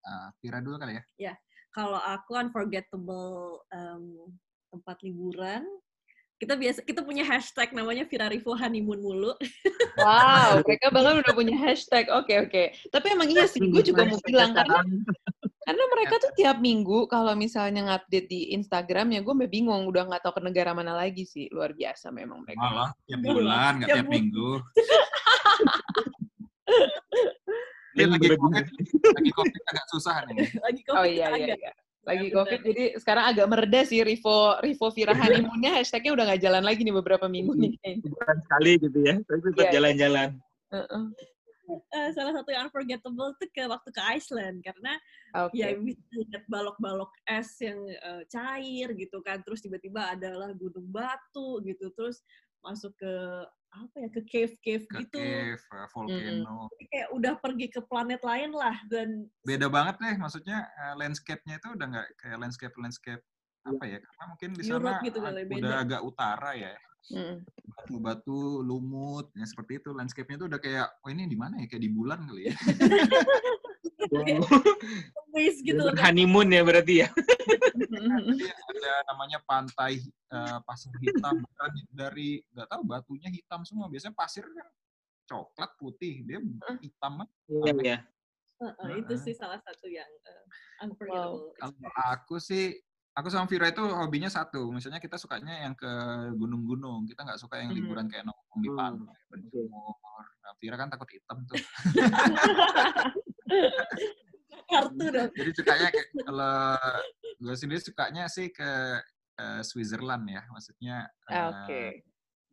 Nah, 0.05 0.29
Vira 0.45 0.61
dulu 0.61 0.77
kali 0.77 1.01
ya. 1.17 1.35
Kalau 1.75 1.99
aku 1.99 2.39
unforgettable 2.39 3.67
em, 3.75 4.31
tempat 4.71 5.03
liburan, 5.03 5.67
kita 6.35 6.55
biasa 6.59 6.83
kita 6.83 7.01
punya 7.07 7.23
hashtag 7.23 7.71
namanya 7.71 8.05
Virarivo 8.05 8.59
Honeymoon 8.59 9.01
mulu. 9.01 9.33
Wow, 9.97 10.61
mereka 10.67 10.91
bahkan 10.91 11.23
udah 11.23 11.35
punya 11.35 11.55
hashtag. 11.57 12.11
Oke, 12.11 12.43
oke. 12.43 12.75
Tapi 12.91 13.07
emang 13.15 13.31
iya 13.31 13.47
sih, 13.47 13.63
gue 13.63 13.83
juga 13.83 14.03
mau 14.05 14.19
bilang 14.27 14.51
karena 14.53 14.83
karena 15.65 15.85
mereka 15.97 16.21
tuh 16.21 16.33
tiap 16.37 16.61
minggu 16.61 17.09
kalau 17.09 17.33
misalnya 17.33 17.89
ngupdate 17.89 18.29
di 18.29 18.53
Instagram 18.53 19.17
ya 19.17 19.25
gue 19.25 19.33
sampai 19.33 19.49
bingung 19.49 19.89
udah 19.89 20.05
nggak 20.11 20.21
tahu 20.21 20.37
ke 20.37 20.43
negara 20.45 20.75
mana 20.75 20.93
lagi 20.93 21.25
sih. 21.25 21.47
Luar 21.55 21.73
biasa 21.73 22.11
memang 22.11 22.43
mereka. 22.43 22.61
Malah 22.61 22.91
tiap 23.07 23.21
bulan, 23.23 23.73
nggak 23.81 23.89
tiap 23.95 24.09
minggu. 24.11 24.51
Ini 27.95 28.11
lagi 28.11 28.27
COVID, 28.27 28.67
lagi 29.07 29.31
COVID 29.31 29.63
agak 29.71 29.87
susah 29.87 30.27
nih. 30.27 30.51
Lagi 30.59 30.83
Oh 30.91 30.99
COVID 30.99 31.15
iya 31.15 31.31
iya 31.39 31.55
agak. 31.55 31.59
iya. 31.63 31.73
Lagi 32.05 32.27
Ya, 32.29 32.35
COVID 32.37 32.61
jadi 32.61 32.85
sekarang 33.01 33.25
agak 33.33 33.47
mereda 33.49 33.81
sih 33.89 34.01
Rivo 34.05 34.61
Rivo 34.61 34.87
Vira 34.93 35.17
honeymoon-nya 35.17 35.81
hashtagnya 35.81 36.13
udah 36.13 36.25
nggak 36.29 36.43
jalan 36.45 36.63
lagi 36.65 36.81
nih 36.85 36.95
beberapa 36.95 37.27
minggu 37.33 37.53
nih. 37.57 37.73
kayaknya. 37.81 38.09
Bukan 38.13 38.37
sekali 38.45 38.73
gitu 38.77 38.99
ya, 39.01 39.15
tapi 39.25 39.41
tetap 39.41 39.57
Iya, 39.57 39.65
iya. 39.65 39.73
jalan-jalan. 39.73 40.29
Heeh. 40.75 41.05
Eh, 41.65 42.11
salah 42.13 42.37
satu 42.37 42.53
yang 42.53 42.69
unforgettable 42.69 43.33
tuh 43.41 43.49
ke 43.49 43.65
waktu 43.65 43.89
ke 43.89 44.03
Iceland 44.21 44.61
karena 44.61 45.01
Oke. 45.49 45.57
ya 45.57 45.73
bisa 45.73 46.13
lihat 46.13 46.45
balok-balok 46.45 47.09
es 47.25 47.57
yang 47.57 47.81
eh, 47.89 48.23
cair 48.29 48.93
gitu 48.93 49.25
kan 49.25 49.41
terus 49.41 49.65
tiba-tiba 49.65 50.13
adalah 50.13 50.53
gunung 50.53 50.85
batu 50.93 51.65
gitu 51.65 51.89
terus 51.97 52.21
masuk 52.65 52.93
ke 52.97 53.13
apa 53.75 53.95
ya 53.99 54.09
ke 54.09 54.21
cave-cave 54.31 54.85
Ke 54.87 54.99
gitu 55.03 55.19
cave, 55.19 55.63
volcano. 55.91 56.71
Jadi 56.71 56.85
kayak 56.95 57.09
udah 57.11 57.33
pergi 57.43 57.67
ke 57.69 57.81
planet 57.85 58.23
lain 58.23 58.51
lah 58.55 58.77
dan 58.87 59.27
Beda 59.43 59.67
banget 59.67 59.99
deh, 59.99 60.17
maksudnya 60.17 60.65
eh, 60.67 60.95
landscape-nya 60.95 61.59
itu 61.59 61.69
udah 61.75 61.87
nggak 61.91 62.09
kayak 62.23 62.39
landscape-landscape 62.39 63.23
apa 63.65 63.85
ya, 63.89 63.97
karena 63.97 64.25
mungkin 64.29 64.51
di 64.53 64.63
sana 64.69 65.01
gitu 65.01 65.19
kali, 65.25 65.43
beda. 65.49 65.57
udah 65.65 65.77
agak 65.81 66.01
utara 66.05 66.51
ya. 66.53 66.75
Batu-batu, 67.75 68.65
lumut, 68.65 69.33
ya 69.37 69.45
seperti 69.45 69.81
itu. 69.81 69.93
Landscape-nya 69.93 70.37
itu 70.41 70.47
udah 70.49 70.61
kayak, 70.61 70.89
oh 71.05 71.09
ini 71.13 71.29
di 71.29 71.37
mana 71.37 71.61
ya? 71.61 71.69
Kayak 71.69 71.85
di 71.85 71.91
bulan 71.93 72.25
kali 72.29 72.49
ya. 72.49 72.55
waste 75.33 75.61
gitu 75.69 75.81
loh. 75.81 75.95
honeymoon 75.97 76.49
ya 76.53 76.63
berarti 76.65 76.95
ya. 77.05 77.09
Ada 78.85 79.17
namanya 79.17 79.41
pantai 79.41 79.97
eh, 80.05 80.59
pasir 80.69 80.93
hitam 81.01 81.41
bukan 81.41 81.73
dari 81.89 82.45
nggak 82.53 82.69
tahu 82.69 82.85
batunya 82.85 83.33
hitam 83.33 83.65
semua. 83.65 83.89
Biasanya 83.89 84.13
pasir 84.13 84.45
kan 84.45 84.69
coklat 85.25 85.73
putih 85.81 86.21
dia 86.21 86.37
hitam 86.85 87.25
kan. 87.25 87.29
Iya, 87.49 87.73
iya. 87.81 87.99
Heeh, 88.61 89.01
itu 89.01 89.15
sih 89.17 89.33
salah 89.33 89.57
satu 89.57 89.89
yang 89.89 90.07
unforgettable. 90.85 91.57
kalau 91.57 91.81
aku 92.13 92.37
sih 92.37 92.77
aku 93.17 93.33
sama 93.33 93.49
Vira 93.49 93.73
itu 93.73 93.81
hobinya 93.81 94.29
satu. 94.29 94.69
Misalnya 94.69 95.01
kita 95.01 95.17
sukanya 95.17 95.65
yang 95.65 95.73
ke 95.73 95.89
gunung-gunung. 96.37 97.09
Kita 97.09 97.25
nggak 97.25 97.41
suka 97.41 97.65
yang 97.65 97.73
Mhm. 97.73 97.79
liburan 97.81 98.07
kayak 98.13 98.29
nongkrong 98.29 98.61
di 98.61 98.69
Hmm, 98.69 98.77
pantai 98.77 99.17
berjemur 99.33 99.97
nah, 100.45 100.53
Vira 100.61 100.77
kan 100.77 100.93
takut 100.93 101.09
hitam 101.09 101.41
tuh 101.49 101.57
Kartu 104.69 105.05
dong. 105.11 105.31
jadi 105.35 105.51
sukanya 105.53 105.89
kayak 105.91 106.09
kalau 106.29 106.57
gue 107.41 107.55
sendiri 107.55 107.81
sukanya 107.83 108.25
sih 108.27 108.49
ke 108.49 108.71
eh, 109.35 109.61
Switzerland 109.63 110.25
ya 110.31 110.43
maksudnya 110.49 110.97
eh, 111.29 111.45
Oke. 111.51 111.85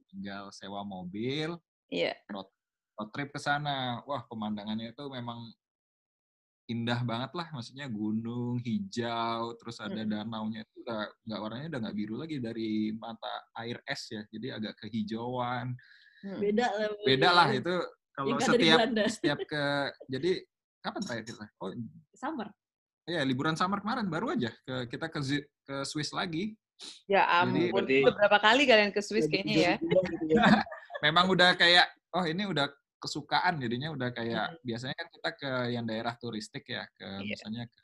tinggal 0.10 0.52
sewa 0.52 0.82
mobil 0.84 1.56
Iya. 1.92 2.16
road 2.32 2.48
trip 3.12 3.34
ke 3.34 3.40
sana. 3.42 4.00
Wah, 4.06 4.22
pemandangannya 4.30 4.94
itu 4.94 5.04
memang 5.10 5.50
indah 6.70 7.04
banget 7.04 7.32
lah. 7.36 7.50
Maksudnya 7.52 7.90
gunung 7.92 8.62
hijau, 8.62 9.58
terus 9.60 9.82
ada 9.82 10.06
Mm. 10.06 10.08
danaunya 10.08 10.62
itu 10.64 10.76
udah 10.86 11.10
nggak 11.28 11.40
warnanya 11.42 11.68
udah 11.68 11.80
nggak 11.84 11.98
biru 11.98 12.16
lagi 12.16 12.38
dari 12.40 12.94
mata 12.96 13.34
air 13.60 13.82
es 13.84 14.08
ya. 14.08 14.22
Jadi 14.30 14.48
agak 14.54 14.78
kehijauan. 14.80 15.74
Mm. 16.24 16.40
Beda 16.40 16.66
lah. 16.70 16.90
Beda 17.04 17.30
lah 17.34 17.48
itu 17.52 17.76
kalau 18.14 18.38
setiap 18.40 18.80
setiap 19.10 19.40
ke 19.44 19.64
jadi 20.08 20.32
kapan 20.82 21.02
terakhir 21.02 21.26
kita? 21.28 21.46
Oh 21.58 21.70
Summer. 22.14 22.50
iya 23.02 23.26
liburan 23.26 23.58
summer 23.58 23.82
kemarin 23.82 24.06
baru 24.08 24.34
aja 24.34 24.54
ke 24.62 24.86
kita 24.88 25.10
ke 25.10 25.20
ke 25.66 25.76
Swiss 25.84 26.12
lagi. 26.12 26.54
Ya 27.06 27.26
Jadi- 27.46 27.70
ampun, 27.70 27.82
berarti- 27.86 28.06
beberapa 28.06 28.38
kali 28.38 28.64
kalian 28.66 28.92
ke 28.92 29.02
Swiss 29.02 29.26
kayaknya 29.26 29.56
ya. 29.58 29.74
Memang 31.06 31.30
udah 31.30 31.58
kayak 31.58 31.90
oh 32.14 32.26
ini 32.26 32.46
udah 32.46 32.70
kesukaan 33.02 33.58
jadinya 33.58 33.90
udah 33.90 34.14
kayak 34.14 34.54
Mm. 34.54 34.58
biasanya 34.62 34.94
kan 34.94 35.08
kita 35.10 35.30
ke 35.34 35.52
yang 35.74 35.86
daerah 35.90 36.14
turistik 36.22 36.62
ya 36.70 36.86
ke 36.94 37.02
Iya. 37.26 37.34
misalnya 37.34 37.64
ke 37.66 37.82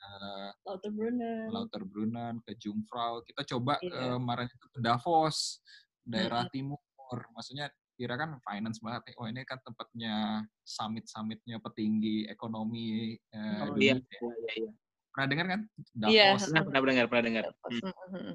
Lauterbrunnen. 0.62 1.46
Lauterbrunnen, 1.50 2.34
ke 2.46 2.54
Jungfrau. 2.54 3.26
Kita 3.26 3.42
coba 3.42 3.82
Iya. 3.82 4.14
kemarin 4.14 4.46
itu 4.46 4.66
ke 4.70 4.78
Davos, 4.78 5.58
daerah 6.06 6.46
Hmm. 6.46 6.52
Timur. 6.54 7.18
Maksudnya 7.34 7.66
kira 7.98 8.14
kan 8.14 8.38
finance 8.46 8.78
banget 8.78 9.10
nih. 9.10 9.14
Oh 9.18 9.26
ini 9.26 9.42
kan 9.42 9.58
tempatnya 9.66 10.46
summit-summitnya 10.62 11.58
petinggi 11.58 12.30
ekonomi 12.30 13.18
eh, 13.18 13.58
Oh 13.66 13.74
dunia. 13.74 13.98
iya, 13.98 13.98
iya, 13.98 14.20
iya, 14.22 14.52
iya. 14.62 14.70
Pernah 15.10 15.26
dengar 15.26 15.46
kan? 15.50 15.60
Iya. 15.66 15.90
Davos. 15.98 16.40
Pernah, 16.46 16.62
pernah 16.62 16.82
dengar, 16.86 17.06
pernah 17.10 17.24
dengar. 17.26 17.44
Hmm. 17.66 17.90
Mhm. 18.14 18.34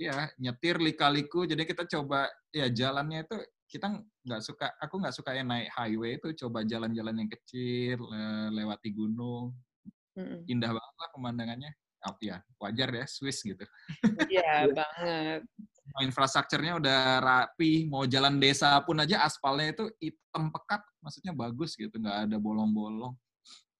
Iya, 0.00 0.16
nyetir 0.36 0.76
lika-liku. 0.76 1.48
Jadi 1.48 1.62
kita 1.64 1.88
coba 1.88 2.28
ya 2.52 2.68
jalannya 2.68 3.24
itu 3.24 3.36
kita 3.72 3.86
nggak 4.28 4.42
suka. 4.44 4.68
Aku 4.84 5.00
nggak 5.00 5.16
suka 5.16 5.32
yang 5.32 5.48
naik 5.48 5.72
highway 5.72 6.20
itu. 6.20 6.28
Coba 6.44 6.60
jalan-jalan 6.68 7.24
yang 7.24 7.30
kecil, 7.32 8.04
le- 8.04 8.52
lewati 8.52 8.92
gunung. 8.92 9.56
Mhm. 10.12 10.44
Indah 10.44 10.76
banget 10.76 10.94
lah 11.00 11.08
pemandangannya. 11.16 11.72
Oh, 12.00 12.16
ya, 12.16 12.40
wajar 12.56 12.88
ya, 12.96 13.04
Swiss 13.04 13.44
gitu. 13.44 13.60
Iya 14.28 14.68
banget. 14.76 15.44
Mau 15.90 16.02
infrastrukturnya 16.06 16.78
udah 16.78 16.98
rapi, 17.18 17.86
mau 17.90 18.06
jalan 18.06 18.38
desa 18.38 18.78
pun 18.86 18.98
aja 19.02 19.26
aspalnya 19.26 19.74
itu 19.74 19.84
hitam 19.98 20.48
pekat, 20.54 20.82
maksudnya 21.02 21.32
bagus 21.34 21.74
gitu, 21.74 21.92
nggak 21.98 22.30
ada 22.30 22.36
bolong-bolong. 22.38 23.14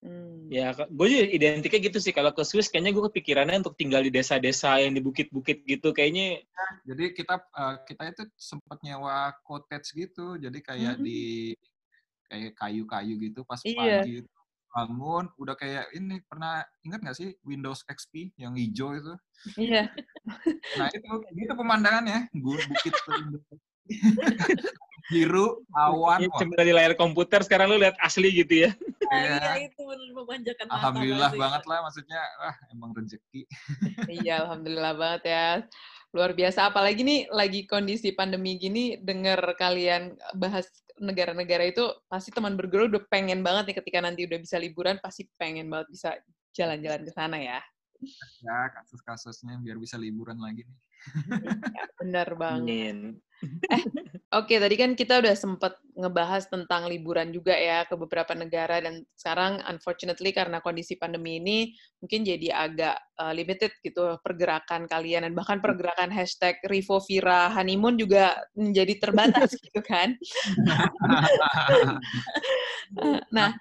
Hmm. 0.00 0.48
Ya, 0.48 0.72
gue 0.72 1.06
juga 1.12 1.24
identiknya 1.28 1.92
gitu 1.92 2.00
sih. 2.00 2.16
Kalau 2.16 2.32
ke 2.32 2.40
Swiss, 2.40 2.72
kayaknya 2.72 2.96
gue 2.96 3.04
kepikirannya 3.12 3.60
untuk 3.60 3.76
tinggal 3.76 4.00
di 4.00 4.08
desa-desa 4.08 4.80
yang 4.80 4.96
di 4.96 5.04
bukit-bukit 5.04 5.60
gitu. 5.68 5.92
Kayaknya 5.92 6.40
Jadi 6.88 7.04
kita 7.12 7.36
eh, 7.36 7.76
kita 7.84 8.02
itu 8.08 8.22
sempat 8.40 8.80
nyewa 8.80 9.36
cottage 9.44 9.92
gitu, 9.92 10.40
jadi 10.40 10.58
kayak 10.64 10.94
Hmm. 10.98 11.04
di 11.04 11.52
kayak 12.30 12.54
kayu-kayu 12.56 13.14
gitu 13.28 13.40
pas 13.44 13.60
Iya. 13.60 14.00
pagi 14.06 14.22
itu 14.24 14.39
bangun 14.70 15.26
udah 15.35 15.54
kayak 15.59 15.90
ini 15.92 16.22
pernah 16.24 16.62
ingat 16.87 17.02
nggak 17.02 17.18
sih 17.18 17.35
Windows 17.42 17.83
XP 17.90 18.35
yang 18.38 18.54
hijau 18.54 18.94
itu? 18.94 19.14
Iya. 19.59 19.90
Nah 20.78 20.88
itu 20.94 21.11
gitu 21.35 21.52
pemandangannya, 21.59 22.30
gu- 22.30 22.64
bukit 22.70 22.94
biru, 25.08 25.64
awan, 25.72 26.20
ya, 26.20 26.28
wah, 26.28 26.38
cuma 26.42 26.52
dari 26.58 26.72
layar 26.74 26.94
komputer, 26.98 27.40
sekarang 27.46 27.72
lu 27.72 27.80
lihat 27.80 27.96
asli 28.02 28.28
gitu 28.34 28.68
ya. 28.68 28.70
Nah, 29.10 29.16
Iya. 29.16 29.36
iya 29.40 29.52
itu 29.66 29.80
benar 29.82 30.08
memanjakan 30.12 30.66
mata 30.66 30.76
alhamdulillah 30.76 31.30
banget 31.34 31.62
lah 31.64 31.78
maksudnya, 31.82 32.20
wah 32.20 32.56
emang 32.70 32.90
rezeki. 32.94 33.42
Iya, 34.06 34.34
alhamdulillah 34.46 34.94
banget 34.94 35.22
ya. 35.26 35.46
Luar 36.10 36.34
biasa. 36.34 36.74
Apalagi 36.74 37.06
nih 37.06 37.20
lagi 37.30 37.70
kondisi 37.70 38.10
pandemi 38.10 38.58
gini, 38.58 38.98
dengar 38.98 39.38
kalian 39.54 40.18
bahas 40.34 40.66
negara-negara 41.00 41.70
itu, 41.70 41.86
pasti 42.10 42.34
teman 42.34 42.58
berguru 42.58 42.90
udah 42.90 43.02
pengen 43.08 43.40
banget 43.40 43.72
nih 43.72 43.76
ketika 43.78 43.98
nanti 44.04 44.26
udah 44.26 44.38
bisa 44.42 44.58
liburan, 44.58 44.98
pasti 45.00 45.30
pengen 45.38 45.70
banget 45.70 45.88
bisa 45.90 46.10
jalan-jalan 46.52 47.06
ke 47.06 47.12
sana 47.14 47.38
ya. 47.38 47.60
Ya 48.40 48.58
kasus-kasusnya 48.74 49.60
biar 49.60 49.76
bisa 49.76 50.00
liburan 50.00 50.40
lagi 50.40 50.66
nih. 50.66 50.78
Ya, 51.40 51.84
benar 52.00 52.28
banget. 52.36 52.64
Amin. 52.64 52.96
Oke, 54.38 54.61
tadi 54.61 54.76
kan 54.76 54.92
kita 54.94 55.18
udah 55.18 55.35
sempet 55.35 55.74
ngebahas 55.96 56.46
tentang 56.46 56.87
liburan 56.87 57.33
juga 57.33 57.57
ya 57.57 57.83
ke 57.88 57.96
beberapa 57.96 58.37
negara 58.37 58.79
dan 58.79 59.03
sekarang 59.16 59.64
unfortunately 59.66 60.31
karena 60.31 60.62
kondisi 60.62 60.94
pandemi 60.96 61.40
ini 61.40 61.59
mungkin 61.98 62.22
jadi 62.22 62.48
agak 62.53 62.96
uh, 63.18 63.33
limited 63.35 63.72
gitu 63.83 64.16
pergerakan 64.22 64.87
kalian 64.87 65.26
dan 65.26 65.33
bahkan 65.35 65.59
pergerakan 65.59 66.12
hashtag 66.12 66.61
Rivo 66.68 67.00
Vira 67.05 67.50
honeymoon 67.53 67.96
juga 67.98 68.38
menjadi 68.55 68.94
terbatas 69.00 69.57
gitu 69.64 69.81
kan. 69.85 70.14
Nah, 73.31 73.55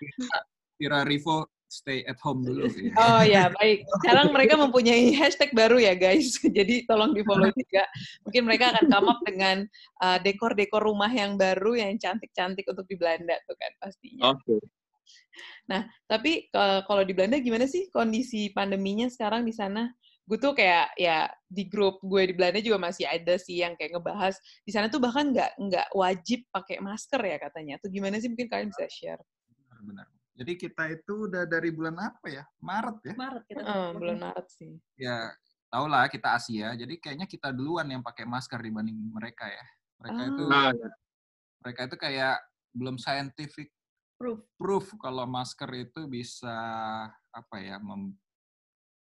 Kira 0.73 1.05
Rivo 1.05 1.45
stay 1.69 2.01
at 2.09 2.17
home 2.19 2.41
dulu. 2.41 2.65
ya. 2.65 2.91
oh 3.05 3.21
ya 3.23 3.43
baik. 3.53 3.85
Sekarang 4.01 4.33
mereka 4.33 4.57
mempunyai 4.57 5.13
hashtag 5.13 5.53
baru 5.53 5.77
ya 5.77 5.93
guys. 5.93 6.35
Jadi 6.57 6.89
tolong 6.89 7.13
di 7.13 7.21
follow 7.21 7.53
juga. 7.53 7.85
Mungkin 8.25 8.43
mereka 8.43 8.73
akan 8.73 8.85
come 8.89 9.07
up 9.07 9.19
dengan 9.23 9.57
uh, 10.01 10.17
dekor-dekor 10.19 10.81
rumah 10.81 11.13
yang 11.13 11.37
baru 11.37 11.77
yang 11.77 11.95
cantik-cantik 12.01 12.65
untuk 12.65 12.89
di 12.89 12.97
Belanda 12.97 13.37
tuh 13.45 13.55
kan 13.55 13.71
pastinya. 13.77 14.33
Oke. 14.33 14.57
Tapi 16.09 16.49
eh, 16.49 16.81
kalau 16.89 17.05
di 17.05 17.13
Belanda 17.13 17.37
gimana 17.37 17.69
sih 17.69 17.93
kondisi 17.93 18.49
pandeminya 18.49 19.05
sekarang 19.05 19.45
di 19.45 19.53
sana? 19.53 19.85
Gue 20.25 20.37
tuh 20.37 20.53
kayak 20.53 20.93
ya 20.97 21.25
di 21.45 21.65
grup 21.65 22.01
gue 22.05 22.29
di 22.29 22.33
Belanda 22.37 22.61
juga 22.61 22.77
masih 22.77 23.05
ada 23.05 23.37
sih 23.37 23.61
yang 23.61 23.73
kayak 23.77 23.97
ngebahas 23.97 24.37
di 24.61 24.69
sana 24.73 24.85
tuh 24.89 25.01
bahkan 25.01 25.33
nggak 25.33 25.57
nggak 25.57 25.87
wajib 25.93 26.45
pakai 26.53 26.81
masker 26.81 27.21
ya 27.21 27.37
katanya. 27.37 27.77
Tuh 27.81 27.89
gimana 27.89 28.17
sih 28.21 28.29
mungkin 28.29 28.49
kalian 28.49 28.69
bisa 28.73 28.85
share? 28.89 29.21
Benar. 29.85 30.18
Jadi 30.39 30.55
kita 30.55 30.87
itu 30.87 31.27
udah 31.27 31.43
dari 31.43 31.67
bulan 31.67 31.99
apa 31.99 32.31
ya? 32.31 32.47
Maret 32.63 33.11
ya? 33.11 33.13
Maret 33.19 33.43
kita 33.43 33.59
Eh, 33.59 33.89
bulan 33.91 34.17
Maret 34.23 34.47
sih. 34.47 34.71
Ya, 34.95 35.35
tau 35.67 35.83
lah 35.91 36.07
kita 36.07 36.39
Asia. 36.39 36.71
Jadi 36.79 36.95
kayaknya 36.95 37.27
kita 37.27 37.51
duluan 37.51 37.91
yang 37.91 37.99
pakai 37.99 38.23
masker 38.23 38.55
dibanding 38.63 38.95
mereka 39.11 39.51
ya. 39.51 39.65
Mereka 39.99 40.21
itu 40.31 40.43
Nah, 40.47 40.71
mereka 41.59 41.81
itu 41.91 41.95
kayak 41.99 42.39
belum 42.71 42.95
scientific 42.95 43.67
proof. 44.15 44.39
proof 44.55 44.85
kalau 44.95 45.27
masker 45.27 45.67
itu 45.75 46.07
bisa 46.07 46.55
apa 47.35 47.55
ya 47.59 47.75
mem- 47.83 48.15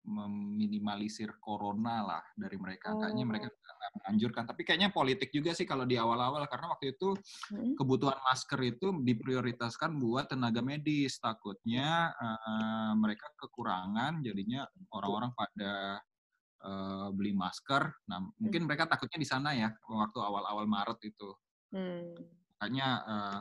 meminimalisir 0.07 1.35
corona 1.43 1.99
lah 2.01 2.23
dari 2.33 2.55
mereka. 2.55 2.95
Kayaknya 2.95 3.25
Oh. 3.27 3.29
mereka 3.29 3.47
nggak 3.51 3.91
menganjurkan. 4.01 4.43
Tapi 4.47 4.61
kayaknya 4.63 4.89
politik 4.89 5.29
juga 5.29 5.51
sih 5.51 5.67
kalau 5.67 5.83
di 5.83 5.99
awal-awal 5.99 6.47
karena 6.47 6.71
waktu 6.71 6.95
itu 6.95 7.13
Hmm? 7.51 7.75
kebutuhan 7.75 8.17
masker 8.23 8.59
itu 8.63 8.87
diprioritaskan 9.03 9.99
buat 9.99 10.31
tenaga 10.31 10.63
medis. 10.63 11.19
Takutnya 11.19 12.15
eh, 12.15 12.91
mereka 12.95 13.27
kekurangan, 13.35 14.23
jadinya 14.23 14.63
orang-orang 14.95 15.35
pada 15.35 15.99
eh, 16.57 17.07
beli 17.13 17.37
masker. 17.37 17.83
Nah, 18.09 18.23
mungkin 18.41 18.65
mereka 18.65 18.89
takutnya 18.89 19.19
di 19.21 19.27
sana 19.29 19.53
ya 19.53 19.69
waktu 19.85 20.17
awal-awal 20.17 20.65
Maret 20.65 20.99
itu. 21.05 21.29
Hmm. 21.75 22.15
Makanya 22.57 22.87
eh, 23.05 23.39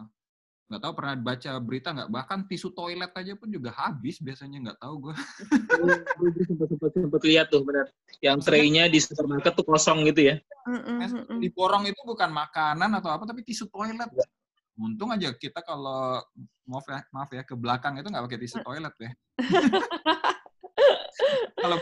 nggak 0.67 0.83
tahu 0.83 0.93
pernah 0.99 1.15
baca 1.15 1.51
berita 1.63 1.89
nggak. 1.95 2.11
Bahkan 2.11 2.39
tisu 2.51 2.75
toilet 2.75 3.13
aja 3.15 3.33
pun 3.39 3.49
juga 3.51 3.71
habis 3.75 4.19
biasanya 4.19 4.59
nggak 4.71 4.79
tahu 4.83 4.95
gue 5.11 5.15
gue 5.15 6.43
sempat 6.51 6.69
sempat 6.75 6.91
sempat 6.91 7.21
lihat 7.23 7.47
tuh 7.49 7.63
benar. 7.63 7.87
Yang 8.19 8.39
tray-nya 8.47 8.91
di 8.91 8.99
supermarket 8.99 9.55
tuh 9.55 9.67
kosong 9.67 10.03
gitu 10.11 10.35
ya. 10.35 10.37
Di 11.39 11.49
borong 11.55 11.87
itu 11.87 12.01
bukan 12.03 12.31
makanan 12.35 12.91
atau 12.99 13.15
apa 13.15 13.25
tapi 13.25 13.47
tisu 13.47 13.71
toilet. 13.71 14.11
Untung 14.77 15.09
aja 15.15 15.33
kita 15.33 15.65
kalau 15.65 16.21
maaf 16.67 16.85
ya 16.91 17.01
maaf 17.15 17.31
ya 17.33 17.43
ke 17.47 17.55
belakang 17.55 17.97
itu 18.03 18.11
nggak 18.11 18.25
pakai 18.27 18.41
tisu 18.43 18.59
toilet 18.67 18.95
ya. 18.99 19.11
Kalau 21.57 21.79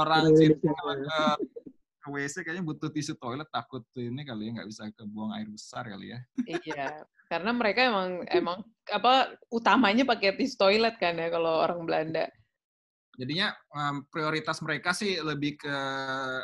orang 0.00 0.32
Iya, 0.32 0.56
situ 0.56 0.66
kalau 0.66 0.94
ke, 0.96 1.20
ke 2.00 2.08
WC 2.08 2.34
kayaknya 2.42 2.64
butuh 2.64 2.88
tisu 2.90 3.14
toilet 3.20 3.48
takut 3.52 3.84
ini 3.94 4.24
kali 4.24 4.48
ya 4.48 4.50
nggak 4.60 4.68
bisa 4.72 4.88
ke 4.90 5.04
buang 5.04 5.36
air 5.36 5.46
besar 5.46 5.84
kali 5.86 6.16
ya. 6.16 6.18
Iya, 6.48 7.04
karena 7.34 7.50
mereka 7.50 7.80
emang 7.82 8.08
emang 8.30 8.58
apa 8.86 9.12
utamanya 9.50 10.06
pakai 10.06 10.38
tisu 10.38 10.54
toilet 10.54 10.94
kan 10.96 11.18
ya 11.18 11.28
kalau 11.28 11.60
orang 11.60 11.82
Belanda. 11.82 12.30
jadinya 13.14 13.54
em, 13.70 14.02
prioritas 14.10 14.58
mereka 14.58 14.90
sih 14.90 15.22
lebih 15.22 15.54
ke 15.56 15.76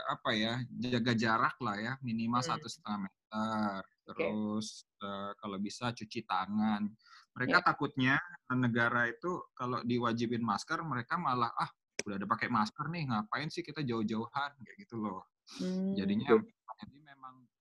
apa 0.06 0.30
ya 0.30 0.54
jaga 0.70 1.12
jarak 1.14 1.56
lah 1.58 1.74
ya 1.74 1.92
minimal 2.00 2.38
Hmm. 2.38 2.50
satu 2.54 2.66
setengah 2.66 2.98
meter 3.04 3.80
terus 4.06 4.66
eh, 5.02 5.32
kalau 5.34 5.58
bisa 5.58 5.90
cuci 5.90 6.22
tangan 6.22 6.86
mereka 7.34 7.58
Ya. 7.58 7.64
takutnya 7.64 8.14
negara 8.50 9.06
itu 9.06 9.42
kalau 9.52 9.82
diwajibin 9.82 10.42
masker 10.42 10.78
mereka 10.82 11.18
malah 11.18 11.50
ah 11.54 11.70
udah 12.06 12.16
ada 12.16 12.26
pakai 12.26 12.46
masker 12.48 12.86
nih 12.86 13.02
ngapain 13.06 13.50
sih 13.50 13.60
kita 13.60 13.82
jauh-jauhan 13.82 14.50
kayak 14.62 14.78
gitu 14.78 15.02
loh 15.02 15.26
Hmm. 15.58 15.98
jadinya 15.98 16.38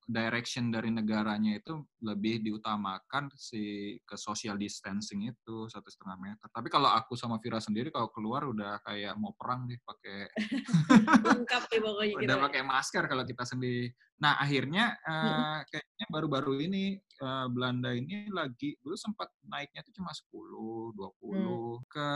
direction 0.10 0.74
dari 0.74 0.89
negaranya 0.89 1.54
itu 1.54 1.78
lebih 2.02 2.41
diutamakan 2.41 3.30
si 3.38 3.62
ke 4.02 4.17
social 4.17 4.58
distancing 4.58 5.30
itu 5.30 5.69
satu 5.69 5.86
setengah 5.86 6.17
meter. 6.17 6.50
Tapi 6.50 6.65
kalau 6.65 6.89
aku 6.89 7.13
sama 7.13 7.38
Vira 7.38 7.62
sendiri 7.62 7.93
kalau 7.93 8.10
keluar 8.10 8.41
udah 8.43 8.82
kayak 8.82 9.13
mau 9.15 9.38
perang 9.38 9.69
nih 9.69 9.78
pakai 9.80 10.17
Lengkap 11.30 11.63
nih 11.69 11.80
pokoknya 11.80 12.10
kita. 12.10 12.26
udah 12.26 12.38
pakai 12.41 12.62
masker 12.63 13.04
kalau 13.06 13.22
kita 13.22 13.45
sendiri. 13.45 13.93
Nah 14.17 14.36
akhirnya 14.36 14.98
eh, 15.00 15.60
kayaknya 15.63 16.06
baru-baru 16.10 16.58
ini 16.60 16.84
eh, 16.98 17.48
Belanda 17.48 17.93
ini 17.93 18.28
lagi 18.28 18.82
dulu 18.82 18.98
sempat 18.98 19.29
naiknya 19.46 19.86
tuh 19.86 19.94
cuma 19.94 20.10
10, 20.10 20.25
20 20.98 21.86
ke 21.86 22.10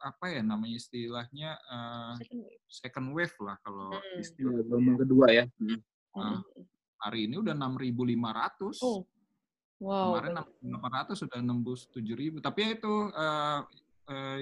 apa 0.00 0.24
ya 0.28 0.40
namanya 0.40 0.74
istilahnya 0.74 1.50
eh, 1.54 2.14
Second 2.18 2.40
wave. 2.40 2.60
second 2.66 3.08
wave 3.12 3.36
lah 3.44 3.56
kalau 3.60 3.92
Hmm. 3.92 4.16
istilah 4.16 4.56
Gelombang 4.64 4.96
kedua 4.98 5.26
ya. 5.28 5.44
Hmm. 5.60 6.40
Hari 7.02 7.30
ini 7.30 7.38
udah 7.40 7.54
6.500. 7.54 8.82
Oh, 8.82 9.06
wow. 9.82 10.18
Kemarin 10.18 10.42
6.800 10.66 11.14
sudah 11.14 11.38
nembus 11.40 11.86
7.000. 11.90 12.42
Tapi 12.42 12.58
ya 12.62 12.70
itu 12.74 12.94
eh, 13.14 13.60
eh, 14.10 14.38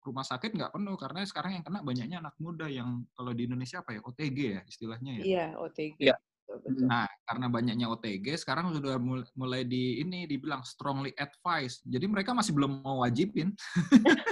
rumah 0.00 0.24
sakit 0.24 0.56
nggak 0.56 0.72
penuh 0.72 0.96
karena 0.96 1.20
sekarang 1.28 1.60
yang 1.60 1.64
kena 1.64 1.84
banyaknya 1.84 2.24
anak 2.24 2.34
muda 2.40 2.64
yang 2.64 3.04
kalau 3.12 3.36
di 3.36 3.44
Indonesia 3.44 3.84
apa 3.84 3.92
ya 3.92 4.00
OTG 4.00 4.38
ya 4.56 4.62
istilahnya 4.64 5.12
ya. 5.20 5.24
Iya, 5.24 5.46
OTG. 5.60 5.98
Iya. 6.00 6.16
Betul, 6.50 6.66
betul. 6.66 6.86
Nah, 6.90 7.06
karena 7.28 7.46
banyaknya 7.46 7.86
OTG 7.86 8.26
sekarang 8.42 8.74
sudah 8.74 8.98
mul- 8.98 9.28
mulai 9.38 9.62
di 9.62 10.02
ini 10.02 10.26
dibilang 10.26 10.66
strongly 10.66 11.14
advised. 11.14 11.86
Jadi 11.86 12.10
mereka 12.10 12.34
masih 12.34 12.50
belum 12.56 12.82
mau 12.82 13.06
wajibin. 13.06 13.54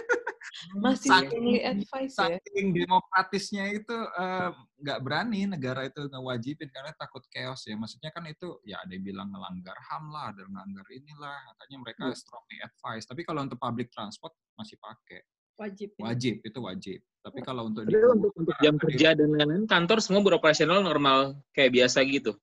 Masih 0.74 1.08
Saking- 1.08 1.28
strongly 1.32 1.60
advice 1.62 2.12
ya. 2.12 2.36
saking 2.36 2.66
demokratisnya 2.72 3.64
itu 3.70 3.96
eh, 3.96 4.50
nggak 4.78 4.98
berani 5.00 5.40
negara 5.46 5.84
itu 5.84 6.04
ngewajibin 6.04 6.68
karena 6.68 6.92
takut 6.92 7.24
chaos 7.28 7.64
ya. 7.64 7.72
Maksudnya 7.72 8.10
kan 8.10 8.24
itu 8.24 8.60
ya 8.62 8.78
ada 8.78 8.92
yang 8.92 9.02
bilang 9.02 9.28
ngelanggar 9.28 9.76
HAM 9.80 10.04
lah, 10.08 10.24
ada 10.30 10.44
yang 10.44 10.52
ngelanggar 10.52 10.86
inilah. 10.90 11.38
Katanya 11.48 11.76
mereka 11.80 12.02
Iya. 12.04 12.16
strongly 12.16 12.58
advice. 12.58 13.04
Tapi 13.04 13.20
kalau 13.22 13.40
untuk 13.42 13.56
public 13.56 13.88
transport 13.88 14.30
masih 14.54 14.76
pakai. 14.76 15.24
Wajib. 15.56 15.88
ya. 15.90 16.02
Wajib, 16.04 16.34
itu 16.40 16.58
wajib. 16.60 16.98
Tapi 17.18 17.38
kalau 17.40 17.66
untuk 17.66 17.82
Tapi 17.82 17.98
untuk, 17.98 18.30
untuk 18.32 18.54
jam 18.58 18.78
kerja 18.78 19.08
dan 19.12 19.28
lain-lain, 19.28 19.66
kantor 19.66 19.98
semua 19.98 20.22
beroperasional 20.22 20.78
normal 20.80 21.34
kayak 21.50 21.74
biasa 21.74 22.06
gitu. 22.06 22.38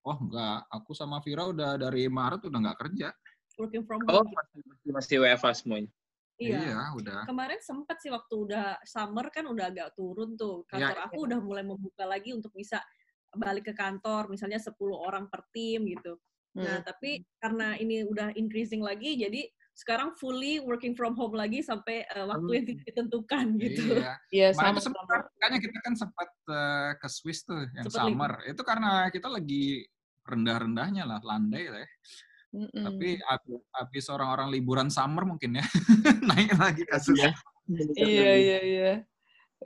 Oh 0.00 0.16
enggak, 0.16 0.64
aku 0.66 0.96
sama 0.96 1.20
Vira 1.20 1.44
udah 1.44 1.76
dari 1.76 2.08
Maret 2.08 2.40
udah 2.42 2.58
nggak 2.58 2.78
kerja. 2.80 3.12
Working 3.54 3.84
from 3.84 4.00
Oh, 4.08 4.24
home. 4.24 4.32
masih, 4.32 4.60
masih, 4.64 4.88
masih 4.90 5.16
WFA 5.20 5.52
semuanya. 5.52 5.90
Iya. 6.40 6.96
udah. 6.96 7.20
Kemarin 7.28 7.60
sempat 7.60 8.00
sih 8.00 8.08
waktu 8.08 8.34
udah 8.48 8.80
summer 8.88 9.28
kan 9.28 9.44
udah 9.44 9.68
agak 9.68 9.92
turun 9.92 10.40
tuh. 10.40 10.64
Iya. 10.72 10.90
Kantor 10.90 10.98
aku 11.04 11.18
udah 11.28 11.38
mulai 11.44 11.64
membuka 11.64 12.08
lagi 12.08 12.32
untuk 12.32 12.56
bisa 12.56 12.80
balik 13.36 13.70
ke 13.70 13.74
kantor, 13.76 14.26
misalnya 14.32 14.58
10 14.58 14.74
orang 14.96 15.28
per 15.28 15.46
tim 15.54 15.86
gitu. 15.86 16.18
Nah, 16.58 16.82
Hmm. 16.82 16.82
tapi 16.82 17.22
karena 17.38 17.78
ini 17.78 18.02
udah 18.02 18.34
increasing 18.34 18.82
lagi, 18.82 19.14
jadi 19.14 19.46
sekarang 19.70 20.18
fully 20.18 20.58
working 20.58 20.98
from 20.98 21.14
home 21.14 21.32
lagi 21.32 21.62
sampai 21.62 22.02
uh, 22.10 22.26
waktu 22.26 22.50
yang 22.58 22.66
tidak 22.66 22.84
ditentukan 22.90 23.46
gitu. 23.62 23.82
Iya. 23.96 24.12
Iya, 24.34 24.48
sama 24.58 24.82
sempat, 24.82 25.06
makanya 25.30 25.58
kita 25.62 25.78
kan 25.78 25.94
sempat 25.94 26.28
eh, 26.50 26.92
ke 26.98 27.08
Swiss 27.08 27.46
tuh 27.46 27.70
yang 27.70 27.86
Sempet 27.86 28.02
summer. 28.02 28.32
Itu 28.50 28.62
karena 28.66 29.06
kita 29.14 29.30
lagi 29.30 29.86
rendah-rendahnya 30.26 31.06
lah, 31.06 31.22
landai 31.22 31.70
lah 31.70 31.80
ya. 31.86 31.90
Mm-mm. 32.50 32.82
Tapi 32.82 33.08
ab- 33.30 33.62
habis 33.78 34.10
orang-orang 34.10 34.50
liburan 34.50 34.90
summer 34.90 35.22
mungkin 35.22 35.62
ya, 35.62 35.64
naik 36.28 36.50
lagi. 36.58 36.82
Iya. 37.14 37.30
Iya, 37.94 38.30
iya, 38.34 38.58
iya. 38.66 38.92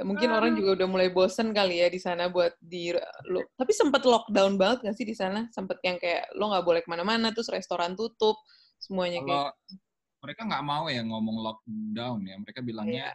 Mungkin 0.05 0.27
orang 0.27 0.59
juga 0.59 0.83
udah 0.83 0.89
mulai 0.91 1.09
bosen 1.09 1.55
kali 1.55 1.79
ya 1.81 1.87
di 1.89 2.03
sana 2.03 2.27
buat 2.29 2.53
di 2.59 2.91
lo. 3.31 3.41
Tapi 3.55 3.73
sempet 3.73 4.03
lockdown 4.05 4.59
banget 4.59 4.85
nggak 4.85 4.97
sih 4.99 5.07
di 5.07 5.15
sana? 5.17 5.47
Sempet 5.55 5.79
yang 5.87 5.97
kayak 6.03 6.35
lo 6.35 6.51
nggak 6.51 6.67
boleh 6.67 6.81
ke 6.83 6.89
mana-mana, 6.91 7.31
terus 7.31 7.49
restoran 7.49 7.95
tutup, 7.97 8.37
semuanya 8.83 9.23
kayak. 9.23 9.31
Kalau 9.33 9.47
mereka 10.21 10.41
nggak 10.45 10.65
mau 10.67 10.85
ya 10.91 11.01
ngomong 11.07 11.37
lockdown 11.41 12.21
ya, 12.27 12.37
mereka 12.43 12.61
bilangnya 12.61 13.15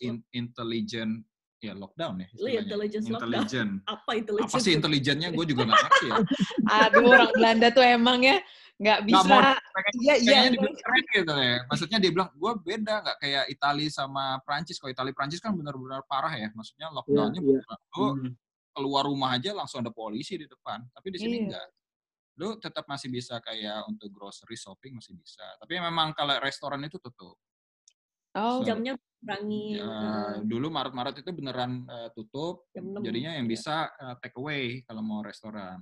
in- 0.00 0.24
intelligent 0.32 1.22
ya 1.62 1.72
lockdown 1.78 2.14
ya. 2.18 2.28
Lu 2.28 2.34
istilahnya. 2.42 2.60
intelligence 2.66 3.06
lockdown. 3.06 3.68
Apa 3.94 4.10
intelligence? 4.18 4.50
Apa 4.50 4.58
sih 4.58 4.72
intelijennya? 4.74 5.28
Gue 5.30 5.46
juga 5.46 5.62
nggak 5.64 5.78
ngerti 5.78 6.06
ya. 6.10 6.16
Aduh, 6.90 7.06
orang 7.06 7.30
Belanda 7.32 7.68
tuh 7.70 7.84
emang 7.86 8.18
ya 8.20 8.36
nggak 8.82 8.98
Nggak 9.06 9.24
mau 9.30 9.38
bisa. 9.38 9.54
pengen 9.70 9.94
Iya, 10.02 10.14
iya. 10.18 10.38
dibilang 10.50 10.74
keren 10.74 11.04
gitu 11.08 11.32
ya. 11.38 11.56
Maksudnya 11.70 11.98
dia 12.02 12.10
bilang, 12.10 12.30
gue 12.34 12.52
beda 12.58 12.94
nggak 12.98 13.16
kayak 13.22 13.44
Itali 13.46 13.86
sama 13.88 14.24
Prancis. 14.42 14.76
Kalau 14.76 14.90
Itali 14.90 15.12
Prancis 15.14 15.38
kan 15.38 15.54
benar-benar 15.54 16.02
parah 16.04 16.34
ya. 16.34 16.50
Maksudnya 16.50 16.90
lockdownnya 16.90 17.38
Iya, 17.38 17.46
iya. 17.46 17.58
benar. 17.62 17.78
Lu 17.94 18.06
Hmm. 18.10 18.30
keluar 18.72 19.02
rumah 19.06 19.30
aja 19.36 19.54
langsung 19.54 19.86
ada 19.86 19.92
polisi 19.94 20.34
di 20.34 20.50
depan. 20.50 20.82
Tapi 20.90 21.08
di 21.14 21.18
sini 21.20 21.36
Iya. 21.38 21.44
enggak. 21.46 21.66
Lu 22.40 22.48
tetap 22.58 22.88
masih 22.88 23.06
bisa 23.06 23.38
kayak 23.38 23.86
untuk 23.86 24.08
grocery 24.10 24.56
shopping 24.56 24.98
masih 24.98 25.14
bisa. 25.14 25.44
Tapi 25.62 25.78
memang 25.78 26.10
kalau 26.10 26.34
restoran 26.42 26.82
itu 26.82 26.98
tutup. 26.98 27.38
Oh, 28.32 28.60
So, 28.60 28.66
Jamnya 28.66 28.96
kurangin. 29.20 29.76
Ya, 29.76 29.86
eh, 29.86 30.34
dulu 30.42 30.66
Maret-Maret 30.68 31.20
itu 31.20 31.30
beneran 31.30 31.84
eh, 31.84 32.08
tutup. 32.12 32.64
jam 32.72 32.88
6. 32.90 33.04
Jadinya 33.04 33.36
yang 33.36 33.46
bisa 33.46 33.92
eh, 33.92 34.14
take 34.18 34.36
away 34.36 34.80
kalau 34.82 35.00
mau 35.00 35.20
restoran. 35.20 35.80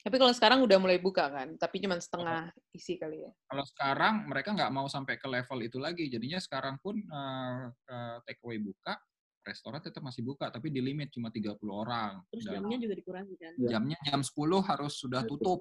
tapi 0.00 0.16
kalau 0.16 0.32
sekarang 0.32 0.64
udah 0.64 0.80
mulai 0.80 0.96
buka 0.96 1.28
kan, 1.28 1.60
tapi 1.60 1.76
cuma 1.76 1.92
setengah 1.94 2.48
isi 2.72 2.96
kali 2.96 3.20
ya. 3.20 3.32
Kalau 3.44 3.68
sekarang 3.68 4.24
mereka 4.24 4.56
nggak 4.56 4.72
mau 4.72 4.88
sampai 4.88 5.20
ke 5.20 5.28
level 5.28 5.60
itu 5.60 5.76
lagi. 5.76 6.08
Jadinya 6.08 6.40
sekarang 6.40 6.80
pun 6.80 6.96
eh, 6.96 7.62
eh, 7.68 8.16
take 8.24 8.40
away 8.40 8.56
buka, 8.56 8.96
restoran 9.42 9.84
tetap 9.84 10.00
masih 10.00 10.24
buka, 10.24 10.48
tapi 10.48 10.72
di 10.72 10.80
limit 10.80 11.12
cuma 11.12 11.28
30 11.28 11.52
orang. 11.68 12.24
Terus 12.32 12.48
Dan 12.48 12.64
jamnya 12.64 12.78
juga 12.80 12.94
dikurangi 12.96 13.34
kan. 13.36 13.52
Iya. 13.58 13.68
jamnya 13.76 13.98
jam 14.00 14.20
10 14.24 14.32
harus 14.62 14.92
sudah 14.96 15.20
Tutup. 15.20 15.60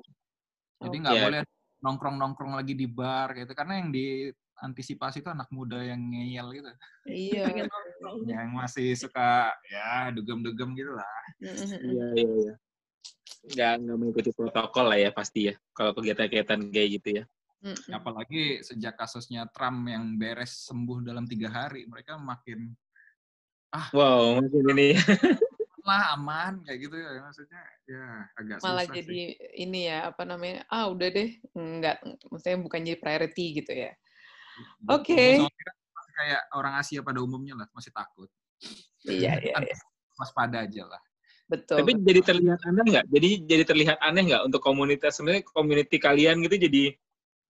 Jadi 0.79 0.95
Oh. 0.95 1.01
nggak 1.03 1.15
Iya. 1.19 1.23
boleh 1.25 1.41
nongkrong-nongkrong 1.79 2.53
lagi 2.55 2.73
di 2.75 2.87
bar 2.87 3.35
gitu. 3.35 3.51
Karena 3.51 3.75
yang 3.75 3.91
diantisipasi 4.59 5.23
itu 5.23 5.31
anak 5.31 5.47
muda 5.55 5.79
yang 5.79 6.11
ngeyel 6.11 6.47
gitu. 6.51 6.69
Iya. 7.07 7.47
Yang 8.27 8.47
masih 8.51 8.87
suka 8.99 9.55
ya 9.71 10.11
dugem-dugem 10.11 10.75
gitu 10.75 10.91
lah. 10.91 11.19
Iya, 11.39 12.05
iya, 12.11 12.27
iya. 12.27 12.53
Nggak, 13.39 13.73
nggak 13.79 13.97
mengikuti 13.97 14.31
protokol 14.35 14.91
lah 14.91 14.99
ya 14.99 15.09
pasti 15.15 15.47
ya. 15.47 15.55
Kalau 15.71 15.95
kegiatan-kegiatan 15.95 16.59
kayak 16.69 16.89
gitu 16.99 17.09
ya. 17.21 17.23
Mm-mm. 17.59 17.91
Apalagi 17.91 18.59
sejak 18.63 18.99
kasusnya 18.99 19.47
Trump 19.51 19.87
yang 19.87 20.19
beres 20.19 20.67
sembuh 20.67 20.99
dalam 21.03 21.23
tiga 21.23 21.47
hari, 21.51 21.87
mereka 21.87 22.19
makin 22.19 22.75
Wow, 23.93 24.41
mungkin 24.41 24.65
ini. 24.75 24.89
lah 25.89 26.13
aman 26.13 26.61
kayak 26.65 26.79
gitu 26.85 26.95
ya. 26.99 27.09
Maksudnya 27.23 27.61
ya 27.89 28.05
agak 28.37 28.57
Malah 28.61 28.85
susah 28.85 28.95
jadi 29.01 29.19
sih. 29.33 29.57
ini 29.65 29.79
ya 29.89 30.11
apa 30.13 30.23
namanya? 30.27 30.65
Ah, 30.69 30.85
udah 30.89 31.07
deh, 31.09 31.29
enggak 31.57 31.97
maksudnya 32.29 32.57
bukan 32.61 32.79
jadi 32.85 32.99
priority 33.01 33.45
gitu 33.61 33.71
ya. 33.73 33.91
Oke. 34.87 35.39
Masih 35.93 36.13
kayak 36.15 36.41
orang 36.55 36.73
Asia 36.79 36.99
pada 37.03 37.19
umumnya 37.19 37.55
lah, 37.59 37.67
masih 37.75 37.91
takut. 37.91 38.29
Iya, 39.05 39.39
iya, 39.43 39.55
iya. 39.59 39.77
Waspada 40.19 40.67
aja 40.67 40.83
lah. 40.87 41.01
Betul. 41.49 41.81
Tapi 41.81 41.91
betul. 41.97 42.05
jadi 42.05 42.21
terlihat 42.21 42.59
aneh 42.67 42.85
nggak? 42.93 43.05
Jadi 43.09 43.29
jadi 43.49 43.63
terlihat 43.65 43.97
aneh 44.03 44.23
nggak 44.29 44.43
untuk 44.45 44.61
komunitas 44.61 45.17
sebenarnya 45.17 45.43
community 45.49 45.97
kalian 45.97 46.45
gitu 46.45 46.55
jadi 46.61 46.93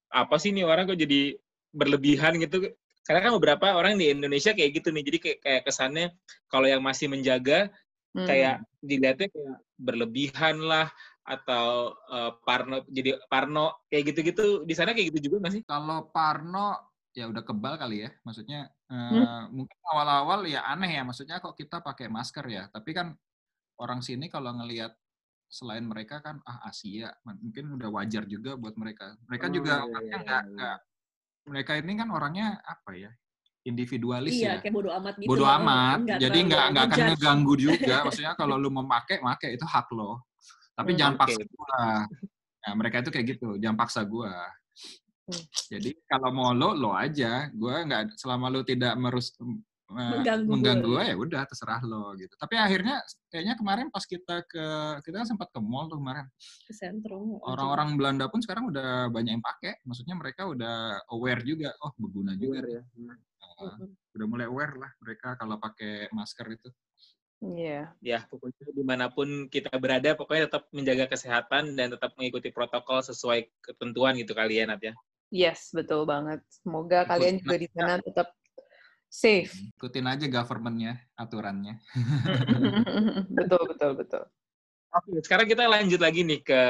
apa 0.10 0.36
sih 0.42 0.56
nih 0.56 0.66
orang 0.66 0.88
kok 0.88 0.98
jadi 0.98 1.36
berlebihan 1.76 2.40
gitu? 2.40 2.72
Karena 3.04 3.26
kan 3.26 3.32
beberapa 3.36 3.74
orang 3.74 3.98
di 3.98 4.14
Indonesia 4.14 4.54
kayak 4.54 4.82
gitu 4.82 4.94
nih. 4.94 5.04
Jadi 5.04 5.18
kayak, 5.18 5.40
kayak 5.42 5.62
kesannya 5.68 6.08
kalau 6.48 6.68
yang 6.70 6.82
masih 6.82 7.10
menjaga 7.10 7.74
Hmm. 8.10 8.26
kayak 8.26 8.66
dilihatnya 8.82 9.30
kayak 9.30 9.58
berlebihan 9.78 10.58
lah 10.66 10.90
atau 11.22 11.94
eh, 12.10 12.32
parno 12.42 12.82
jadi 12.90 13.22
parno 13.30 13.86
kayak 13.86 14.04
gitu-gitu 14.14 14.66
di 14.66 14.74
sana 14.74 14.98
kayak 14.98 15.14
gitu 15.14 15.30
juga 15.30 15.46
nggak 15.46 15.54
sih? 15.54 15.64
Kalau 15.70 16.10
Parno 16.10 16.89
ya 17.12 17.26
udah 17.26 17.42
kebal 17.42 17.76
kali 17.76 18.06
ya. 18.06 18.10
Maksudnya 18.22 18.70
eh, 18.86 18.96
Hmm. 18.96 19.50
mungkin 19.52 19.78
awal-awal 19.86 20.46
ya 20.46 20.66
aneh 20.66 20.92
ya. 20.92 21.04
Maksudnya 21.04 21.38
kok 21.38 21.54
kita 21.54 21.82
pakai 21.82 22.08
masker 22.08 22.46
ya. 22.48 22.64
Tapi 22.70 22.92
kan 22.92 23.14
orang 23.78 24.02
sini 24.02 24.28
kalau 24.28 24.54
ngelihat 24.56 24.94
selain 25.50 25.82
mereka 25.82 26.22
kan 26.22 26.38
ah 26.46 26.62
Asia 26.70 27.10
mungkin 27.26 27.74
udah 27.74 27.90
wajar 27.90 28.24
juga 28.26 28.54
buat 28.54 28.78
mereka. 28.78 29.18
Mereka 29.26 29.46
Oh, 29.50 29.54
juga 29.54 29.74
iya, 29.74 29.86
orangnya 29.86 30.06
iya, 30.06 30.24
nggak 30.24 30.44
iya. 30.44 30.54
nggak 30.54 30.78
mereka 31.50 31.72
ini 31.82 31.92
kan 31.98 32.10
orangnya 32.14 32.48
apa 32.62 32.92
ya 32.94 33.12
individualis 33.60 34.34
Iya, 34.34 34.58
ya. 34.58 34.62
kayak 34.62 34.74
bodo 34.74 34.90
amat 34.94 35.14
gitu. 35.18 35.30
Bodo 35.30 35.44
loh. 35.44 35.58
amat. 35.58 35.98
Nggak 36.06 36.20
Jadi 36.22 36.38
nggak 36.48 36.64
nggak 36.72 36.86
akan 36.88 37.00
ngeganggu 37.12 37.54
juga. 37.58 37.96
Maksudnya 38.08 38.34
kalau 38.34 38.56
lu 38.56 38.70
mau 38.70 38.86
pakai, 38.86 39.18
pakai 39.20 39.50
itu 39.58 39.66
hak 39.68 39.88
lo. 39.92 40.24
Tapi 40.74 40.90
Hmm, 40.94 41.00
jangan 41.00 41.14
oke. 41.14 41.22
paksa 41.26 41.42
gua. 41.44 41.68
Nah, 42.60 42.74
mereka 42.76 42.96
itu 43.02 43.10
kayak 43.10 43.26
gitu, 43.36 43.50
jangan 43.58 43.78
paksa 43.78 44.02
gua. 44.06 44.32
Hmm. 45.30 45.44
Jadi 45.70 45.90
kalau 46.10 46.30
mau 46.34 46.50
lo, 46.58 46.74
lo 46.74 46.92
aja. 46.98 47.54
Gua 47.54 47.86
nggak 47.86 48.18
selama 48.18 48.50
lu 48.50 48.66
tidak 48.66 48.98
merus 48.98 49.38
eh, 49.38 49.46
Mengganggu 49.90 50.50
mengganggu 50.50 50.90
gua. 50.90 51.02
gua 51.06 51.10
ya 51.10 51.16
udah 51.18 51.42
terserah 51.46 51.82
lo 51.86 52.18
gitu. 52.18 52.34
Tapi 52.34 52.56
akhirnya 52.58 53.06
kayaknya 53.30 53.54
kemarin 53.62 53.88
pas 53.94 54.06
kita 54.10 54.42
ke 54.50 54.66
kita 55.06 55.16
kan 55.22 55.28
sempat 55.30 55.54
ke 55.54 55.60
mall 55.62 55.86
tuh 55.86 56.02
kemarin. 56.02 56.26
Ke 56.66 56.74
sentrum. 56.74 57.38
Orang-orang 57.46 57.94
Belanda 57.94 58.26
pun 58.26 58.42
sekarang 58.42 58.74
udah 58.74 59.14
banyak 59.14 59.38
yang 59.38 59.46
pakai. 59.46 59.78
Maksudnya 59.86 60.18
mereka 60.18 60.50
udah 60.50 61.06
aware 61.14 61.46
juga. 61.46 61.70
Oh, 61.86 61.94
berguna 62.02 62.34
juga. 62.34 62.66
ya. 62.66 62.82
Nah, 62.98 63.18
udah 64.18 64.26
mulai 64.26 64.50
aware 64.50 64.74
lah 64.82 64.92
mereka 65.04 65.38
kalau 65.38 65.62
pakai 65.62 66.10
masker 66.10 66.48
itu. 66.58 66.70
Iya. 67.40 67.96
Ya, 68.04 68.28
pokoknya 68.28 68.68
di 68.76 68.84
mana 68.84 69.08
pun 69.08 69.48
kita 69.48 69.72
berada, 69.80 70.12
pokoknya 70.12 70.52
tetap 70.52 70.68
menjaga 70.76 71.08
kesehatan 71.08 71.72
dan 71.72 71.88
tetap 71.96 72.12
mengikuti 72.20 72.52
protokol 72.52 73.00
sesuai 73.00 73.48
ketentuan 73.64 74.20
gitu 74.20 74.36
kalian, 74.36 74.76
Nat 74.76 74.84
ya. 74.84 74.94
Yes, 75.30 75.70
betul 75.74 76.10
banget. 76.10 76.42
Semoga 76.50 77.06
Ikut- 77.06 77.10
kalian 77.14 77.36
juga 77.42 77.58
di 77.62 77.68
sana 77.70 77.94
tetap 78.02 78.28
safe. 79.10 79.54
Ikutin 79.78 80.06
aja 80.06 80.26
government-nya, 80.30 80.98
aturannya. 81.18 81.78
betul, 83.38 83.62
betul, 83.70 83.92
betul. 83.98 84.24
Oke, 84.90 85.22
sekarang 85.22 85.46
kita 85.46 85.70
lanjut 85.70 86.02
lagi 86.02 86.26
nih 86.26 86.42
ke 86.42 86.62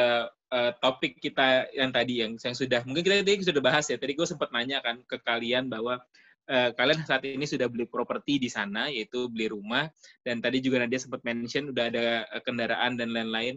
eh, 0.52 0.72
topik 0.84 1.24
kita 1.24 1.72
yang 1.72 1.88
tadi 1.88 2.20
yang 2.20 2.36
yang 2.36 2.56
sudah 2.56 2.84
mungkin 2.84 3.00
kita 3.00 3.24
tadi 3.24 3.48
sudah 3.48 3.64
bahas 3.64 3.88
ya. 3.88 3.96
Tadi 3.96 4.12
gue 4.12 4.28
sempat 4.28 4.52
nanya 4.52 4.84
kan 4.84 5.00
ke 5.08 5.24
kalian 5.24 5.72
bahwa 5.72 6.04
eh, 6.52 6.76
kalian 6.76 7.08
saat 7.08 7.24
ini 7.24 7.48
sudah 7.48 7.72
beli 7.72 7.88
properti 7.88 8.44
di 8.44 8.52
sana 8.52 8.92
yaitu 8.92 9.32
beli 9.32 9.48
rumah 9.48 9.88
dan 10.20 10.44
tadi 10.44 10.60
juga 10.60 10.84
Nadia 10.84 11.00
sempat 11.00 11.24
mention 11.24 11.72
udah 11.72 11.86
ada 11.88 12.06
eh, 12.28 12.42
kendaraan 12.44 13.00
dan 13.00 13.16
lain-lain. 13.16 13.56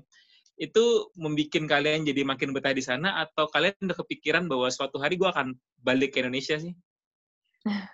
Itu 0.62 1.10
membuat 1.18 1.66
kalian 1.66 2.06
jadi 2.06 2.22
makin 2.22 2.54
betah 2.54 2.70
di 2.70 2.86
sana 2.86 3.18
atau 3.26 3.50
kalian 3.50 3.74
udah 3.82 3.98
kepikiran 3.98 4.46
bahwa 4.46 4.70
suatu 4.70 5.02
hari 5.02 5.18
gue 5.18 5.26
akan 5.26 5.58
balik 5.82 6.14
ke 6.14 6.22
Indonesia 6.22 6.54
sih? 6.62 6.70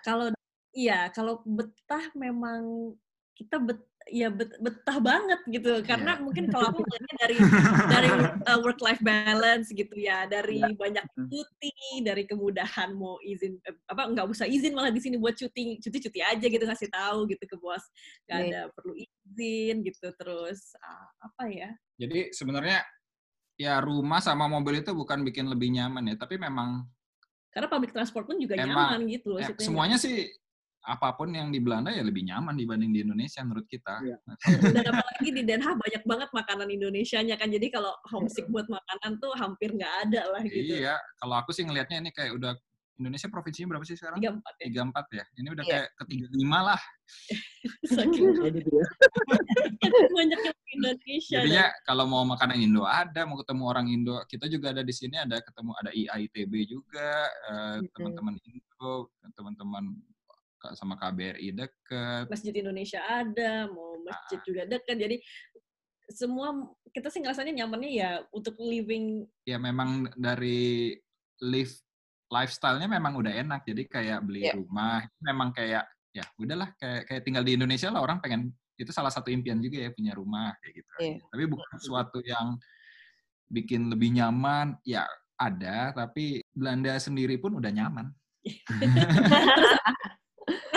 Kalau 0.05 0.29
iya, 0.77 1.09
kalau 1.09 1.41
betah 1.45 2.13
memang 2.13 2.93
kita 3.33 3.57
bet 3.57 3.81
ya 4.09 4.29
bet- 4.33 4.57
betah 4.57 4.97
banget 4.97 5.37
gitu 5.49 5.85
karena 5.85 6.17
Iya. 6.17 6.21
mungkin 6.25 6.45
kalau 6.49 6.73
aku 6.73 6.81
ngeliatnya 6.81 7.15
dari 7.21 7.37
dari 7.93 8.09
work 8.65 8.81
life 8.81 9.01
balance 9.05 9.69
gitu 9.69 9.95
ya 9.97 10.25
dari 10.25 10.65
Iya. 10.65 10.77
banyak 10.77 11.05
cuti 11.29 11.71
dari 12.01 12.23
kemudahan 12.25 12.89
mau 12.97 13.21
izin 13.21 13.61
eh, 13.65 13.75
apa 13.85 14.09
nggak 14.09 14.27
usah 14.33 14.49
izin 14.49 14.73
malah 14.73 14.89
di 14.89 14.97
sini 15.01 15.15
buat 15.21 15.37
cuti 15.37 15.77
cuti 15.77 15.97
cuti 16.09 16.19
aja 16.25 16.41
gitu 16.41 16.63
ngasih 16.65 16.89
tahu 16.89 17.29
gitu 17.29 17.43
ke 17.45 17.55
bos 17.61 17.85
nggak 18.25 18.39
Iya. 18.39 18.49
ada 18.49 18.61
perlu 18.73 18.93
izin 18.97 19.75
gitu 19.85 20.07
terus 20.17 20.73
ah, 20.81 21.09
apa 21.29 21.43
ya 21.53 21.69
Jadi 21.99 22.31
sebenarnya 22.31 22.79
ya 23.59 23.83
rumah 23.83 24.23
sama 24.23 24.47
mobil 24.47 24.79
itu 24.79 24.95
bukan 24.95 25.19
bikin 25.27 25.51
lebih 25.51 25.75
nyaman 25.75 26.15
ya, 26.15 26.15
tapi 26.15 26.39
memang 26.39 26.87
karena 27.49 27.67
public 27.67 27.91
transport 27.91 28.23
pun 28.29 28.37
juga 28.39 28.55
Emang, 28.55 28.71
nyaman 28.71 28.99
gitu 29.09 29.35
eh, 29.35 29.43
maksudnya 29.43 29.65
semuanya 29.65 29.97
sih 29.97 30.29
apa 30.79 31.11
pun 31.11 31.27
yang 31.35 31.51
di 31.51 31.59
Belanda 31.59 31.91
ya 31.91 32.07
lebih 32.07 32.23
nyaman 32.23 32.55
dibanding 32.55 32.95
di 32.95 33.03
Indonesia 33.03 33.43
menurut 33.43 33.67
kita. 33.67 33.99
Iya. 33.99 34.17
dan 34.79 34.85
apalagi 34.95 35.29
di 35.35 35.41
Den 35.43 35.59
Haag 35.59 35.75
banyak 35.75 36.03
banget 36.07 36.29
makanan 36.31 36.69
Indonesianya 36.71 37.35
kan 37.35 37.51
jadi 37.51 37.67
kalau 37.67 37.91
homesick 38.07 38.47
buat 38.47 38.65
makanan 38.71 39.19
tuh 39.19 39.35
hampir 39.35 39.75
nggak 39.75 39.93
ada 40.07 40.21
lah 40.31 40.41
gitu 40.47 40.79
Iya, 40.79 40.95
kalau 41.19 41.35
aku 41.35 41.51
sih 41.51 41.67
ngelihatnya 41.67 41.99
ini 42.07 42.11
kayak 42.15 42.31
udah 42.39 42.53
Indonesia 42.99 43.31
provinsinya 43.31 43.67
berapa 43.71 43.85
sih 43.87 43.95
sekarang? 43.95 44.19
tiga 44.19 44.35
empat 44.35 44.53
ya 44.59 44.65
Tiga 44.67 44.81
empat 44.83 45.05
ya. 45.09 45.23
Ini 45.33 45.47
udah 45.49 45.63
Iya. 45.63 45.71
kayak 45.71 45.87
ketiga 45.97 46.25
lima 46.35 46.59
lah. 46.61 46.81
saking 47.95 48.25
Kayak 48.35 48.53
gitu 48.59 48.69
ya. 48.79 48.85
banyaknya 50.11 50.51
Indonesia 50.69 51.37
Jadinya 51.39 51.65
kalau 51.81 52.05
mau 52.05 52.23
makanan 52.23 52.59
Indo 52.59 52.83
ada, 52.83 53.23
mau 53.23 53.39
ketemu 53.39 53.63
orang 53.65 53.87
Indo, 53.87 54.19
kita 54.27 54.45
juga 54.45 54.75
ada 54.75 54.83
di 54.83 54.91
sini 54.91 55.15
ada 55.15 55.39
ketemu 55.39 55.71
ada 55.79 55.89
IAITB 55.89 56.53
juga, 56.67 57.09
eh, 57.49 57.77
Mm-mm. 57.79 57.89
teman-teman 57.95 58.35
Indo, 58.37 59.09
teman-teman 59.33 59.83
sama 60.75 60.99
KBRI 60.99 61.55
deket. 61.55 62.27
masjid 62.27 62.51
Indonesia 62.51 62.99
ada, 62.99 63.71
mau 63.71 63.95
masjid 64.03 64.43
juga 64.43 64.67
dekat. 64.67 64.99
Jadi 64.99 65.15
semua 66.11 66.51
kita 66.89 67.07
sih 67.07 67.21
ngerasanya 67.21 67.63
nyamannya 67.63 67.91
ya 67.93 68.11
untuk 68.33 68.57
living 68.59 69.23
Ya 69.45 69.55
memang 69.55 70.09
dari 70.17 70.97
live 71.39 71.71
lifestyle-nya 72.29 72.87
memang 72.87 73.17
udah 73.17 73.33
enak. 73.33 73.61
Jadi 73.65 73.83
kayak 73.89 74.21
beli 74.23 74.45
Iya. 74.45 74.53
rumah, 74.55 75.01
memang 75.19 75.51
kayak 75.53 75.85
ya 76.09 76.25
udahlah 76.41 76.73
kayak 76.77 77.05
kayak 77.05 77.21
tinggal 77.25 77.43
di 77.45 77.53
Indonesia 77.53 77.89
lah 77.93 78.01
orang 78.01 78.17
pengen 78.17 78.49
itu 78.79 78.89
salah 78.89 79.13
satu 79.13 79.29
impian 79.29 79.61
juga 79.61 79.77
ya 79.77 79.91
punya 79.91 80.13
rumah 80.15 80.55
kayak 80.63 80.73
gitu. 80.81 80.91
Iya. 81.01 81.17
Tapi 81.29 81.43
bukan 81.49 81.69
sesuatu 81.77 82.17
yang 82.23 82.57
bikin 83.49 83.89
lebih 83.89 84.11
nyaman. 84.15 84.77
Ya 84.85 85.05
ada, 85.35 85.91
tapi 85.95 86.41
Belanda 86.53 86.99
sendiri 87.01 87.37
pun 87.41 87.55
udah 87.59 87.71
nyaman. 87.71 88.07
nah, 88.09 88.15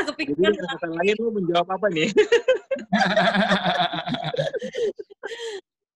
Jadi 0.02 0.26
kepikiran 0.26 0.54
kata 0.54 0.86
lain 0.90 1.16
lu 1.18 1.30
menjawab 1.34 1.68
apa 1.78 1.86
nih? 1.94 2.10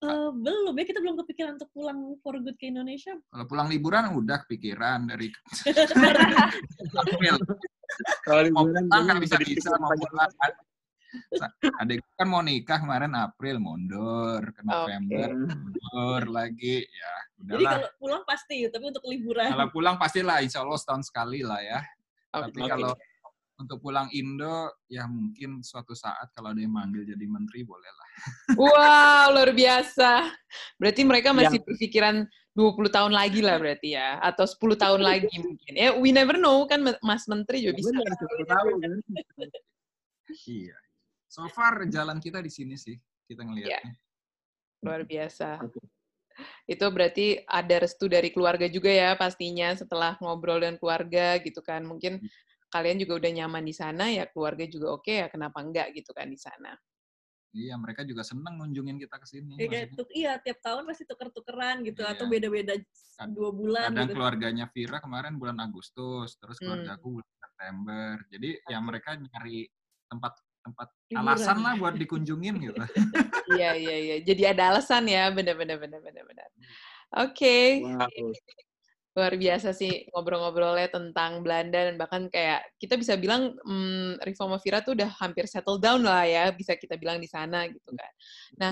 eh, 0.05 0.31
belum 0.33 0.75
ya 0.77 0.85
kita 0.85 1.01
belum 1.01 1.17
kepikiran 1.25 1.53
untuk 1.57 1.71
pulang 1.73 2.19
for 2.21 2.37
good 2.43 2.57
ke 2.61 2.69
Indonesia. 2.69 3.17
Kalau 3.33 3.45
pulang 3.49 3.69
liburan 3.71 4.13
udah 4.13 4.45
kepikiran 4.45 5.09
dari 5.09 5.33
April. 6.97 7.37
Kalau 8.27 8.41
Mau 8.53 8.67
liburan 8.67 8.85
pulang 8.91 9.07
kan 9.07 9.17
jadi 9.23 9.25
bisa 9.25 9.37
bisa 9.41 9.71
mau 9.79 9.95
pulang 9.95 10.33
kan. 10.37 10.53
Adik 11.81 12.05
kan 12.19 12.29
mau 12.29 12.43
nikah 12.45 12.83
kemarin 12.83 13.15
April 13.17 13.57
mundur 13.57 14.43
ke 14.53 14.61
November 14.67 15.33
mundur 15.33 16.23
lagi 16.29 16.85
ya 16.85 17.15
Jadi 17.41 17.63
udahlah. 17.63 17.73
kalau 17.79 17.89
pulang 17.97 18.23
pasti, 18.27 18.57
tapi 18.69 18.85
untuk 18.91 19.05
liburan. 19.09 19.49
Kalau 19.49 19.69
pulang 19.73 19.97
pastilah 19.97 20.45
insya 20.45 20.61
Allah 20.61 20.77
setahun 20.77 21.09
sekali 21.09 21.41
lah 21.41 21.61
ya. 21.63 21.81
Tapi 22.33 22.61
Oke. 22.61 22.69
kalau 22.69 22.93
untuk 23.57 23.81
pulang 23.81 24.13
Indo 24.13 24.69
ya 24.87 25.09
mungkin 25.09 25.65
suatu 25.65 25.97
saat 25.97 26.29
kalau 26.37 26.53
ada 26.53 26.61
yang 26.61 26.77
manggil 26.77 27.09
jadi 27.09 27.25
menteri 27.25 27.65
boleh 27.65 27.89
lah. 27.89 28.09
Wow, 28.57 29.25
luar 29.33 29.51
biasa. 29.57 30.29
Berarti 30.77 31.03
mereka 31.09 31.33
masih 31.33 31.65
berpikiran 31.65 32.29
20 32.53 32.89
tahun 32.93 33.13
lagi 33.17 33.41
lah 33.41 33.57
berarti 33.57 33.97
ya. 33.97 34.21
Atau 34.21 34.45
10 34.45 34.77
tahun 34.77 35.01
lagi 35.01 35.33
mungkin. 35.41 35.73
Ya, 35.73 35.97
we 35.97 36.13
never 36.13 36.37
know 36.37 36.69
kan 36.69 36.85
Mas 37.01 37.25
Menteri 37.29 37.65
juga 37.65 37.81
bisa. 37.81 37.93
Benar, 37.93 38.13
siapa 38.13 38.45
tahu 38.45 38.69
kan. 38.81 38.93
Iya. 40.47 40.77
So 41.29 41.49
far 41.53 41.85
jalan 41.89 42.21
kita 42.21 42.41
di 42.45 42.53
sini 42.53 42.77
sih 42.77 42.97
kita 43.29 43.41
Iya. 43.41 43.49
ngelihatnya. 43.49 43.93
Luar 44.85 45.03
biasa. 45.09 45.49
Itu 46.69 46.85
berarti 46.93 47.41
ada 47.49 47.77
restu 47.81 48.05
dari 48.13 48.29
keluarga 48.29 48.69
juga 48.69 48.93
ya 48.93 49.17
pastinya 49.17 49.73
setelah 49.73 50.21
ngobrol 50.21 50.61
dengan 50.61 50.77
keluarga 50.77 51.41
gitu 51.41 51.65
kan. 51.65 51.85
Mungkin 51.89 52.21
kalian 52.67 52.99
juga 52.99 53.23
udah 53.23 53.31
nyaman 53.33 53.63
di 53.63 53.75
sana 53.75 54.11
ya 54.11 54.27
keluarga 54.27 54.67
juga 54.67 54.99
oke 54.99 55.13
ya 55.13 55.27
kenapa 55.31 55.63
enggak 55.63 55.95
gitu 55.95 56.11
kan 56.11 56.27
di 56.27 56.39
sana. 56.39 56.75
Iya, 57.57 57.73
mereka 57.81 58.05
juga 58.05 58.21
seneng 58.21 58.61
ngunjungin 58.61 59.01
kita 59.01 59.17
ke 59.17 59.25
sini. 59.25 59.57
Ya, 59.57 59.89
tuk- 59.89 60.13
iya, 60.13 60.37
tiap 60.37 60.61
tahun 60.61 60.85
pasti 60.85 61.09
tuker-tukeran 61.09 61.89
gitu, 61.89 62.05
Iya. 62.05 62.13
atau 62.13 62.29
beda-beda 62.29 62.77
dua 63.33 63.49
bulan 63.49 63.97
Kadang 63.97 64.09
gitu. 64.13 64.15
keluarganya 64.21 64.65
Vira 64.69 65.01
kemarin 65.01 65.41
bulan 65.41 65.57
Agustus, 65.65 66.37
terus 66.37 66.61
keluarga 66.61 66.93
Hmm. 66.93 66.99
aku 67.01 67.07
bulan 67.17 67.33
September. 67.41 68.13
Jadi 68.29 68.49
ya 68.61 68.79
mereka 68.85 69.17
nyari 69.17 69.65
tempat 70.05 70.37
tempat 70.61 70.89
Liburan. 71.09 71.23
alasan 71.33 71.59
lah 71.65 71.73
buat 71.81 71.95
dikunjungin 71.97 72.55
gitu. 72.61 72.77
Iya 73.57 73.71
iya 73.79 73.97
iya. 74.05 74.17
Jadi 74.21 74.43
ada 74.45 74.75
alasan 74.77 75.07
ya, 75.09 75.31
benar-benar 75.33 75.79
benar-benar 75.81 76.25
benar. 76.29 76.49
Oke. 77.25 77.81
Wow. 77.87 78.37
Luar 79.17 79.33
biasa 79.33 79.73
sih 79.73 80.05
ngobrol-ngobrolnya 80.13 80.93
tentang 80.93 81.41
Belanda 81.41 81.89
dan 81.89 81.97
bahkan 81.97 82.29
kayak 82.29 82.69
kita 82.77 83.01
bisa 83.01 83.17
bilang 83.17 83.57
hmm, 83.65 84.21
Rivo 84.21 84.45
sama 84.45 84.61
Vira 84.61 84.85
tuh 84.85 84.93
udah 84.93 85.09
hampir 85.17 85.49
settle 85.49 85.81
down 85.81 86.05
lah 86.05 86.29
ya 86.29 86.53
bisa 86.53 86.77
kita 86.77 87.01
bilang 87.01 87.17
di 87.17 87.25
sana 87.25 87.65
gitu 87.65 87.97
kan. 87.97 88.13
Nah 88.61 88.71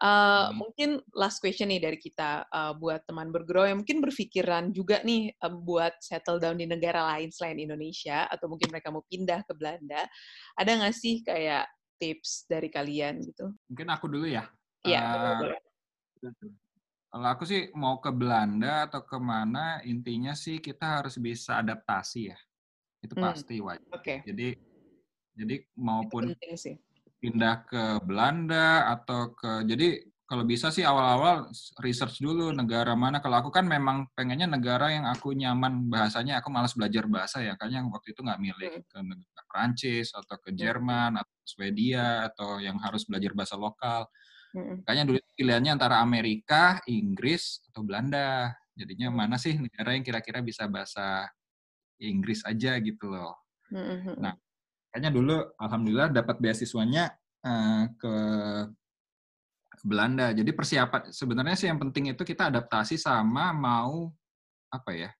uh, 0.00 0.48
mungkin 0.56 1.00
last 1.12 1.40
question 1.40 1.68
nih 1.68 1.80
dari 1.80 1.98
kita 2.00 2.48
uh, 2.48 2.72
buat 2.76 3.04
teman 3.04 3.28
bergrow 3.28 3.68
yang 3.68 3.84
mungkin 3.84 4.00
berpikiran 4.00 4.72
juga 4.72 5.00
nih 5.04 5.32
uh, 5.40 5.52
buat 5.52 5.92
settle 6.00 6.40
down 6.40 6.56
di 6.56 6.64
negara 6.64 7.04
lain 7.16 7.28
selain 7.32 7.60
Indonesia 7.60 8.24
atau 8.28 8.48
mungkin 8.48 8.72
mereka 8.72 8.88
mau 8.92 9.04
pindah 9.04 9.44
ke 9.44 9.52
Belanda. 9.52 10.08
Ada 10.56 10.70
nggak 10.72 10.96
sih 10.96 11.20
kayak 11.20 11.68
tips 12.00 12.48
dari 12.48 12.68
kalian 12.68 13.24
gitu? 13.24 13.52
Mungkin 13.68 13.88
aku 13.92 14.08
dulu 14.08 14.26
ya. 14.28 14.48
Iya. 14.84 15.04
Boleh. 15.40 15.60
Kalau 17.16 17.32
aku 17.32 17.48
sih 17.48 17.72
mau 17.72 17.96
ke 17.96 18.12
Belanda 18.12 18.84
atau 18.84 19.00
ke 19.00 19.16
mana, 19.16 19.80
intinya 19.88 20.36
sih 20.36 20.60
kita 20.60 21.00
harus 21.00 21.16
bisa 21.16 21.64
adaptasi 21.64 22.28
ya. 22.28 22.36
Itu 23.00 23.16
Hmm. 23.16 23.24
pasti 23.24 23.56
wajib. 23.56 23.88
Oke. 23.88 24.20
Jadi 24.20 24.52
jadi 25.32 25.64
maupun 25.80 26.36
pindah 27.16 27.64
ke 27.64 28.04
Belanda 28.04 28.92
atau 28.92 29.32
ke 29.32 29.64
jadi 29.64 30.04
kalau 30.28 30.44
bisa 30.44 30.68
sih 30.68 30.84
awal-awal 30.84 31.48
research 31.80 32.20
dulu 32.20 32.52
negara 32.52 32.92
mana. 32.92 33.24
Kalau 33.24 33.40
aku 33.40 33.48
kan 33.48 33.64
memang 33.64 34.12
pengennya 34.12 34.44
negara 34.44 34.92
yang 34.92 35.08
aku 35.08 35.32
nyaman 35.32 35.88
bahasanya. 35.88 36.44
Aku 36.44 36.52
malas 36.52 36.76
belajar 36.76 37.08
bahasa 37.08 37.40
ya, 37.40 37.56
kayaknya 37.56 37.88
waktu 37.88 38.12
itu 38.12 38.20
nggak 38.20 38.40
milih 38.44 38.72
Hmm. 38.76 38.84
ke 38.92 38.98
negara 39.00 39.42
Prancis 39.48 40.12
atau 40.12 40.36
ke 40.36 40.52
Jerman 40.52 41.16
atau 41.16 41.32
Swedia 41.48 42.28
atau 42.28 42.60
yang 42.60 42.76
harus 42.76 43.08
belajar 43.08 43.32
bahasa 43.32 43.56
lokal. 43.56 44.04
Mm-mm. 44.56 44.88
Kayaknya 44.88 45.04
dulu 45.04 45.18
pilihannya 45.36 45.72
antara 45.76 46.00
Amerika, 46.00 46.80
Inggris, 46.88 47.60
atau 47.68 47.84
Belanda. 47.84 48.56
Jadinya 48.72 49.12
mana 49.12 49.36
sih 49.36 49.56
negara 49.60 49.92
yang 49.92 50.04
kira-kira 50.04 50.40
bisa 50.40 50.64
bahasa 50.64 51.28
Inggris 52.00 52.40
aja 52.48 52.80
gitu 52.80 53.12
loh. 53.12 53.36
Mm-mm. 53.68 54.16
Nah, 54.16 54.32
kayaknya 54.92 55.10
dulu 55.12 55.36
alhamdulillah 55.60 56.08
dapat 56.08 56.40
beasiswanya 56.40 57.12
eh, 57.44 57.84
ke 58.00 58.14
Belanda. 59.84 60.32
Jadi 60.32 60.50
persiapan 60.56 61.12
sebenarnya 61.12 61.56
sih 61.56 61.68
yang 61.68 61.76
penting 61.76 62.16
itu 62.16 62.24
kita 62.24 62.48
adaptasi 62.48 62.96
sama 62.96 63.52
mau 63.52 64.08
apa 64.72 64.92
ya? 64.96 65.10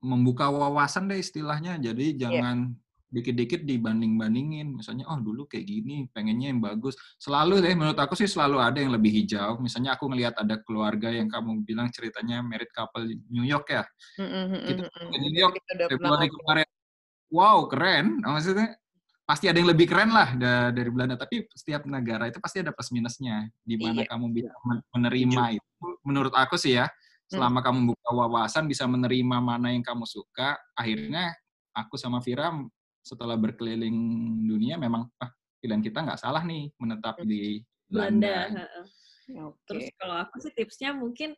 membuka 0.00 0.48
wawasan 0.48 1.12
deh 1.12 1.20
istilahnya. 1.20 1.76
Jadi 1.76 2.16
jangan 2.16 2.72
dikit-dikit 3.10 3.66
dibanding-bandingin. 3.66 4.70
Misalnya, 4.70 5.10
oh 5.10 5.18
dulu 5.18 5.50
kayak 5.50 5.66
gini, 5.66 6.06
pengennya 6.14 6.54
yang 6.54 6.62
bagus. 6.62 6.94
Selalu 7.18 7.58
deh, 7.60 7.74
menurut 7.74 7.98
aku 7.98 8.14
sih 8.14 8.30
selalu 8.30 8.62
ada 8.62 8.78
yang 8.78 8.94
lebih 8.94 9.10
hijau. 9.10 9.58
Misalnya 9.58 9.98
aku 9.98 10.06
ngelihat 10.06 10.38
ada 10.38 10.62
keluarga 10.62 11.10
yang 11.10 11.26
kamu 11.26 11.66
bilang 11.66 11.90
ceritanya 11.90 12.40
married 12.40 12.70
couple 12.70 13.04
New 13.28 13.42
York 13.42 13.66
ya. 13.68 13.84
Mm-mm. 14.16 14.62
Kita 14.62 14.82
Mm-mm. 14.86 15.10
ke 15.10 15.16
New 15.18 15.34
York, 15.34 15.54
Februari 15.90 16.26
kemarin. 16.30 16.68
Wow, 17.34 17.66
keren. 17.66 18.22
Maksudnya 18.22 18.78
pasti 19.26 19.46
ada 19.46 19.58
yang 19.58 19.70
lebih 19.70 19.86
keren 19.90 20.10
lah 20.10 20.34
da- 20.34 20.70
dari 20.70 20.90
Belanda. 20.90 21.18
Tapi 21.18 21.50
setiap 21.54 21.86
negara 21.90 22.30
itu 22.30 22.38
pasti 22.38 22.62
ada 22.62 22.70
plus 22.70 22.94
minusnya. 22.94 23.50
Di 23.66 23.74
mana 23.74 24.06
Iya. 24.06 24.08
kamu 24.10 24.24
bisa 24.30 24.50
men- 24.66 24.86
menerima 24.94 25.44
itu. 25.58 25.86
Menurut 26.06 26.34
aku 26.34 26.54
sih 26.54 26.78
ya, 26.78 26.86
selama 27.30 27.62
kamu 27.62 27.94
buka 27.94 28.10
wawasan, 28.10 28.66
bisa 28.66 28.86
menerima 28.90 29.38
mana 29.38 29.70
yang 29.70 29.86
kamu 29.86 30.02
suka, 30.02 30.58
akhirnya 30.74 31.30
aku 31.70 31.94
sama 31.94 32.18
Vira 32.18 32.50
setelah 33.00 33.36
berkeliling 33.36 33.96
dunia 34.44 34.76
memang 34.76 35.08
ah, 35.20 35.30
pilihan 35.60 35.80
kita 35.80 36.04
nggak 36.04 36.20
salah 36.20 36.44
nih 36.44 36.68
menetap 36.80 37.20
di 37.24 37.60
Belanda. 37.88 38.48
Belanda. 38.48 38.64
heeh. 38.64 38.86
Oke. 39.46 39.62
Terus 39.66 39.86
kalau 39.94 40.16
aku 40.26 40.36
sih 40.42 40.52
tipsnya 40.54 40.90
mungkin 40.90 41.30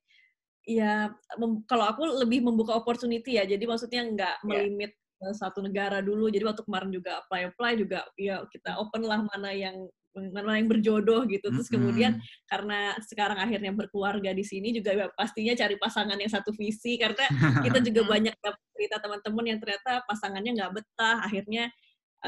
ya 0.65 1.11
mem- 1.37 1.63
kalau 1.69 1.85
aku 1.91 2.03
lebih 2.25 2.41
membuka 2.45 2.73
opportunity 2.77 3.37
ya. 3.37 3.45
Jadi 3.45 3.65
maksudnya 3.69 4.03
nggak 4.07 4.35
Iya. 4.43 4.47
melimit 4.49 4.93
satu 5.37 5.63
negara 5.63 6.03
dulu. 6.03 6.27
Jadi 6.33 6.43
waktu 6.43 6.63
kemarin 6.67 6.91
juga 6.91 7.23
apply 7.23 7.55
apply 7.55 7.73
juga 7.79 8.03
ya 8.19 8.43
kita 8.51 8.81
open 8.81 9.07
lah 9.07 9.23
mana 9.23 9.51
yang 9.55 9.77
mana 10.13 10.61
yang 10.61 10.69
berjodoh 10.69 11.25
gitu. 11.29 11.49
Terus 11.49 11.69
kemudian 11.73 12.21
mm-hmm. 12.21 12.49
karena 12.49 12.79
sekarang 13.05 13.39
akhirnya 13.41 13.73
berkeluarga 13.73 14.31
di 14.37 14.45
sini 14.45 14.73
juga 14.77 14.93
ya 14.93 15.07
pastinya 15.17 15.57
cari 15.57 15.77
pasangan 15.81 16.19
yang 16.21 16.33
satu 16.33 16.53
visi 16.53 17.01
karena 17.01 17.25
kita 17.65 17.79
juga 17.89 18.03
banyak 18.05 18.35
cerita 18.77 18.97
teman-teman 19.01 19.45
yang 19.49 19.59
ternyata 19.63 20.05
pasangannya 20.05 20.51
nggak 20.59 20.73
betah, 20.77 21.25
akhirnya 21.25 21.73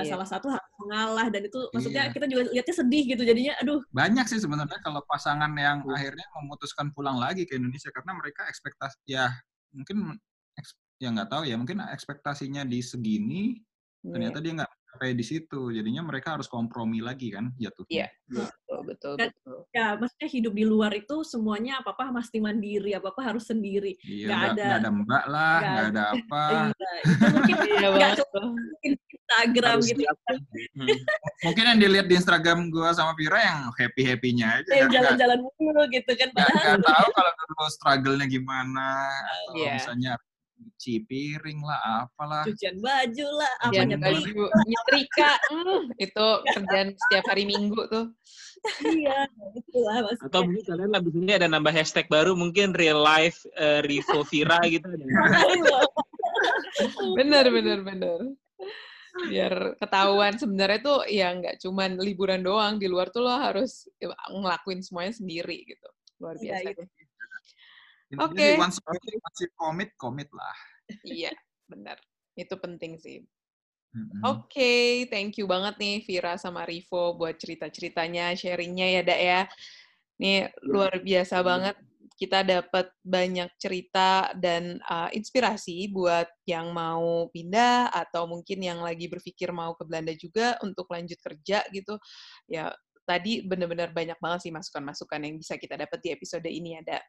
yeah. 0.02 0.10
salah 0.10 0.26
satu 0.26 0.50
harus 0.50 0.72
mengalah 0.82 1.26
dan 1.30 1.46
itu 1.46 1.60
maksudnya 1.70 2.10
yeah. 2.10 2.14
kita 2.14 2.26
juga 2.26 2.42
lihatnya 2.50 2.74
sedih 2.74 3.02
gitu 3.14 3.22
jadinya 3.22 3.54
aduh 3.62 3.80
banyak 3.94 4.26
sih 4.26 4.42
sebenarnya 4.42 4.78
kalau 4.82 5.00
pasangan 5.06 5.54
yang 5.54 5.86
uh. 5.86 5.94
akhirnya 5.94 6.26
memutuskan 6.42 6.90
pulang 6.90 7.16
lagi 7.22 7.46
ke 7.46 7.54
Indonesia 7.54 7.94
karena 7.94 8.18
mereka 8.18 8.42
ekspektasi 8.50 8.98
ya 9.06 9.30
mungkin 9.70 10.18
ya 10.98 11.08
nggak 11.14 11.30
tahu 11.30 11.42
ya 11.46 11.54
mungkin 11.54 11.78
ekspektasinya 11.86 12.66
di 12.66 12.82
segini 12.82 13.42
yeah. 14.02 14.12
ternyata 14.18 14.38
dia 14.42 14.52
nggak 14.62 14.72
sampai 14.94 15.10
di 15.18 15.26
situ 15.26 15.74
jadinya 15.74 16.06
mereka 16.06 16.38
harus 16.38 16.46
kompromi 16.46 17.02
lagi 17.02 17.34
kan 17.34 17.50
jatuhnya. 17.58 18.06
Iya 18.06 18.06
betul 18.30 18.78
betul 18.86 19.12
Dan, 19.18 19.34
betul. 19.34 19.58
Ya 19.74 19.86
maksudnya 19.98 20.28
hidup 20.30 20.52
di 20.54 20.64
luar 20.64 20.94
itu 20.94 21.16
semuanya 21.26 21.82
apa 21.82 21.98
apa 21.98 22.14
mesti 22.14 22.38
mandiri 22.38 22.94
apa 22.94 23.10
apa 23.10 23.20
harus 23.26 23.50
sendiri. 23.50 23.98
Iya, 24.06 24.30
gak, 24.30 24.40
ada 24.54 24.62
gak 24.62 24.78
ada 24.78 24.90
mbak 24.94 25.24
lah 25.26 25.56
nggak 25.58 25.86
ada 25.90 26.04
apa. 26.14 26.44
Iya, 26.46 26.62
itu 27.02 27.26
mungkin 27.26 27.56
iya, 27.66 28.08
cuma 28.22 28.40
Instagram 28.86 29.70
harus 29.74 29.86
gitu. 29.90 30.02
Hmm. 30.78 30.88
Mungkin 31.42 31.64
yang 31.74 31.78
dilihat 31.82 32.06
di 32.06 32.14
Instagram 32.14 32.58
gue 32.70 32.88
sama 32.94 33.18
Vira 33.18 33.42
yang 33.42 33.60
happy 33.74 34.02
happynya 34.06 34.62
aja. 34.62 34.70
Yang 34.78 34.90
jalan-jalan 34.94 35.38
mulu 35.42 35.82
gitu 35.90 36.12
kan. 36.14 36.28
Padahal 36.30 36.78
nggak 36.78 36.86
tahu 36.86 37.08
kalau 37.18 37.30
dulu 37.34 37.66
struggle-nya 37.66 38.26
gimana. 38.30 39.10
Atau 39.10 39.58
yeah. 39.58 39.74
misalnya 39.74 40.12
cuci 40.54 41.02
piring 41.06 41.60
lah, 41.62 42.06
apalah. 42.06 42.42
Cucian 42.46 42.78
baju 42.78 43.26
lah, 43.34 43.52
apa 43.66 43.82
baju, 43.98 44.44
nyetrika, 44.64 45.32
mm, 45.50 45.82
itu 45.98 46.28
kerjaan 46.54 46.88
setiap 46.94 47.24
hari 47.30 47.44
Minggu 47.44 47.82
tuh. 47.90 48.06
iya, 48.80 49.28
itulah 49.52 50.08
maksudnya. 50.08 50.30
Atau 50.30 50.40
mungkin 50.48 50.64
kalian 50.64 50.92
habis 50.96 51.14
ini 51.14 51.32
ada 51.36 51.48
nambah 51.50 51.72
hashtag 51.74 52.06
baru, 52.08 52.32
mungkin 52.32 52.72
real 52.72 53.02
life 53.02 53.44
uh, 53.60 53.84
Rivo 53.84 54.24
Vira 54.30 54.56
gitu. 54.64 54.88
bener, 57.18 57.44
bener, 57.52 57.78
bener. 57.84 58.20
Biar 59.14 59.78
ketahuan 59.78 60.34
sebenarnya 60.34 60.80
tuh 60.82 60.98
ya 61.06 61.30
nggak 61.30 61.62
cuman 61.62 62.00
liburan 62.02 62.42
doang, 62.42 62.80
di 62.80 62.90
luar 62.90 63.12
tuh 63.14 63.22
lo 63.22 63.30
harus 63.30 63.86
ngelakuin 64.32 64.80
semuanya 64.82 65.14
sendiri 65.14 65.62
gitu. 65.68 65.88
Luar 66.18 66.34
iya, 66.40 66.58
biasa. 66.58 66.66
Ya, 66.66 66.72
gitu. 66.72 67.03
Oke. 68.20 68.36
Okay. 68.36 68.52
Once, 68.60 68.78
once 68.84 69.42
komit, 69.58 69.90
komit 69.96 70.28
lah. 70.34 70.56
iya, 71.06 71.32
benar. 71.66 71.96
Itu 72.34 72.58
penting 72.58 72.98
sih. 72.98 73.22
Mm-hmm. 73.94 74.20
Oke, 74.26 74.50
okay, 74.50 74.86
thank 75.06 75.38
you 75.38 75.46
banget 75.46 75.78
nih 75.78 76.02
Vira 76.02 76.34
sama 76.34 76.66
Rivo 76.66 77.14
buat 77.14 77.38
cerita-ceritanya, 77.38 78.34
sharingnya 78.34 78.86
ya, 78.90 79.02
Dak 79.06 79.20
ya. 79.22 79.40
Nih 80.18 80.50
luar 80.66 80.98
biasa 80.98 81.38
banget 81.46 81.78
kita 82.14 82.46
dapat 82.46 82.94
banyak 83.02 83.50
cerita 83.58 84.30
dan 84.38 84.78
uh, 84.86 85.10
inspirasi 85.10 85.90
buat 85.90 86.30
yang 86.46 86.70
mau 86.70 87.26
pindah 87.34 87.90
atau 87.90 88.30
mungkin 88.30 88.62
yang 88.62 88.78
lagi 88.82 89.10
berpikir 89.10 89.50
mau 89.50 89.74
ke 89.74 89.82
Belanda 89.82 90.14
juga 90.14 90.54
untuk 90.62 90.86
lanjut 90.94 91.18
kerja 91.18 91.66
gitu. 91.74 91.98
Ya, 92.46 92.70
tadi 93.02 93.42
benar-benar 93.42 93.90
banyak 93.90 94.18
banget 94.22 94.46
sih 94.46 94.52
masukan-masukan 94.54 95.20
yang 95.26 95.34
bisa 95.38 95.58
kita 95.58 95.74
dapat 95.74 95.98
di 96.02 96.08
episode 96.14 96.46
ini 96.46 96.78
ada. 96.78 97.02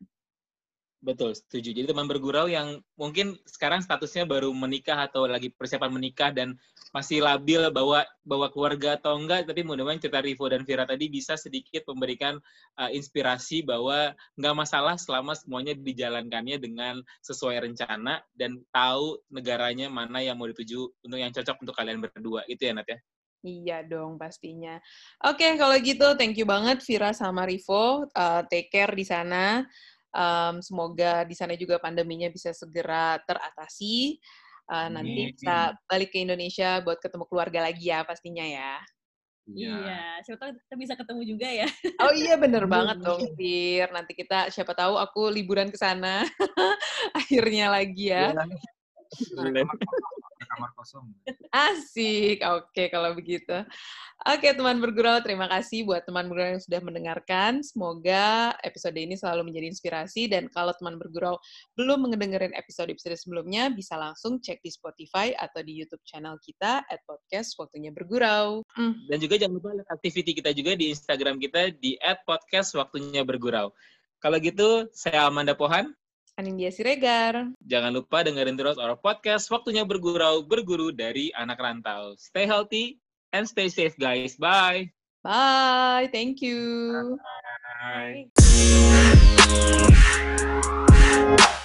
Betul, 1.06 1.38
setuju. 1.38 1.70
Jadi 1.70 1.86
teman 1.86 2.10
bergurau 2.10 2.50
yang 2.50 2.82
mungkin 2.98 3.38
sekarang 3.46 3.86
statusnya 3.86 4.26
baru 4.26 4.50
menikah 4.50 5.06
atau 5.06 5.30
lagi 5.30 5.54
persiapan 5.54 5.94
menikah 5.94 6.34
dan 6.34 6.58
masih 6.90 7.22
labil 7.22 7.62
bawa 7.70 8.10
bawa 8.26 8.50
keluarga 8.50 8.98
atau 8.98 9.14
enggak, 9.14 9.46
tapi 9.46 9.62
mudah-mudahan 9.62 10.02
cerita 10.02 10.18
Rivo 10.26 10.50
dan 10.50 10.66
Vira 10.66 10.82
tadi 10.90 11.06
bisa 11.06 11.38
sedikit 11.38 11.86
memberikan 11.94 12.42
uh, 12.82 12.90
inspirasi 12.90 13.62
bahwa 13.62 14.18
nggak 14.34 14.56
masalah 14.58 14.98
selama 14.98 15.38
semuanya 15.38 15.78
dijalankannya 15.78 16.58
dengan 16.58 17.06
sesuai 17.22 17.62
rencana 17.70 18.26
dan 18.34 18.58
tahu 18.74 19.22
negaranya 19.30 19.94
mana 19.94 20.26
yang 20.26 20.42
mau 20.42 20.50
dituju 20.50 20.90
untuk 21.06 21.22
yang 21.22 21.30
cocok 21.30 21.62
untuk 21.62 21.78
kalian 21.78 22.02
berdua. 22.02 22.42
Itu 22.50 22.66
ya, 22.66 22.74
Nat 22.74 22.90
ya? 22.90 22.98
Iya 23.46 23.86
dong 23.86 24.18
pastinya. 24.18 24.82
Oke, 25.22 25.54
kalau 25.54 25.78
gitu 25.78 26.18
thank 26.18 26.34
you 26.34 26.50
banget 26.50 26.82
Vira 26.82 27.14
sama 27.14 27.46
Rivo. 27.46 28.10
Uh, 28.18 28.42
take 28.50 28.74
care 28.74 28.90
di 28.98 29.06
sana. 29.06 29.62
Um, 30.16 30.64
semoga 30.64 31.28
di 31.28 31.36
sana 31.36 31.60
juga 31.60 31.76
pandeminya 31.76 32.32
bisa 32.32 32.56
segera 32.56 33.20
teratasi. 33.28 34.16
Uh, 34.66 34.90
nanti 34.90 35.36
bisa 35.36 35.78
balik 35.86 36.10
ke 36.16 36.24
Indonesia 36.24 36.82
buat 36.82 36.98
ketemu 36.98 37.28
keluarga 37.28 37.68
lagi 37.68 37.92
ya 37.92 38.02
pastinya 38.08 38.42
ya. 38.42 38.80
Iya, 39.46 39.78
iya 39.78 40.02
siapa 40.26 40.42
tahu 40.42 40.52
kita 40.58 40.76
bisa 40.80 40.94
ketemu 40.98 41.22
juga 41.36 41.46
ya. 41.46 41.70
Oh 42.02 42.14
iya 42.18 42.34
bener 42.34 42.66
banget 42.74 42.98
dong, 43.04 43.22
Fir. 43.38 43.94
Nanti 43.94 44.18
kita 44.18 44.50
siapa 44.50 44.74
tahu 44.74 44.98
aku 44.98 45.30
liburan 45.30 45.70
ke 45.70 45.78
sana 45.78 46.26
akhirnya 47.20 47.70
lagi 47.70 48.10
ya. 48.10 48.34
Kamar 50.56 50.72
kosong. 50.80 51.12
Asik, 51.52 52.40
oke 52.48 52.84
kalau 52.88 53.12
begitu. 53.12 53.52
Oke 54.24 54.56
teman 54.56 54.80
bergurau, 54.80 55.20
terima 55.20 55.52
kasih 55.52 55.84
buat 55.84 56.08
teman 56.08 56.32
bergurau 56.32 56.56
yang 56.56 56.64
sudah 56.64 56.80
mendengarkan. 56.80 57.60
Semoga 57.60 58.56
episode 58.64 58.96
ini 58.96 59.20
selalu 59.20 59.52
menjadi 59.52 59.68
inspirasi 59.76 60.32
dan 60.32 60.48
kalau 60.56 60.72
teman 60.80 60.96
bergurau 60.96 61.36
belum 61.76 62.08
mendengarkan 62.08 62.56
episode-episode 62.56 63.20
sebelumnya, 63.20 63.68
bisa 63.76 64.00
langsung 64.00 64.40
cek 64.40 64.64
di 64.64 64.72
Spotify 64.72 65.36
atau 65.36 65.60
di 65.60 65.76
YouTube 65.76 66.02
channel 66.08 66.40
kita 66.40 66.88
at 66.88 67.04
podcast 67.04 67.60
waktunya 67.60 67.92
bergurau. 67.92 68.64
Hmm. 68.80 68.96
Dan 69.12 69.20
juga 69.20 69.36
jangan 69.36 69.60
lupa 69.60 69.76
lihat 69.76 69.90
activity 69.92 70.32
kita 70.40 70.56
juga 70.56 70.80
di 70.80 70.96
Instagram 70.96 71.36
kita 71.36 71.76
di 71.76 72.00
at 72.00 72.24
podcast 72.24 72.72
waktunya 72.80 73.28
bergurau. 73.28 73.76
Kalau 74.24 74.40
gitu, 74.40 74.88
saya 74.96 75.28
Amanda 75.28 75.54
Pohan. 75.54 75.92
Anindya 76.36 76.68
Siregar. 76.68 77.56
Jangan 77.64 77.96
lupa 77.96 78.20
dengerin 78.20 78.60
terus 78.60 78.76
our 78.76 79.00
podcast 79.00 79.48
Waktunya 79.48 79.88
Bergurau, 79.88 80.44
Berguru 80.44 80.92
dari 80.92 81.32
Anak 81.32 81.64
Rantau. 81.64 82.20
Stay 82.20 82.44
healthy, 82.44 83.00
and 83.32 83.48
stay 83.48 83.72
safe, 83.72 83.96
guys. 83.96 84.36
Bye. 84.36 84.92
Bye. 85.24 86.12
Thank 86.12 86.44
you. 86.44 87.16
Bye. 87.84 88.28
Bye. 91.40 91.62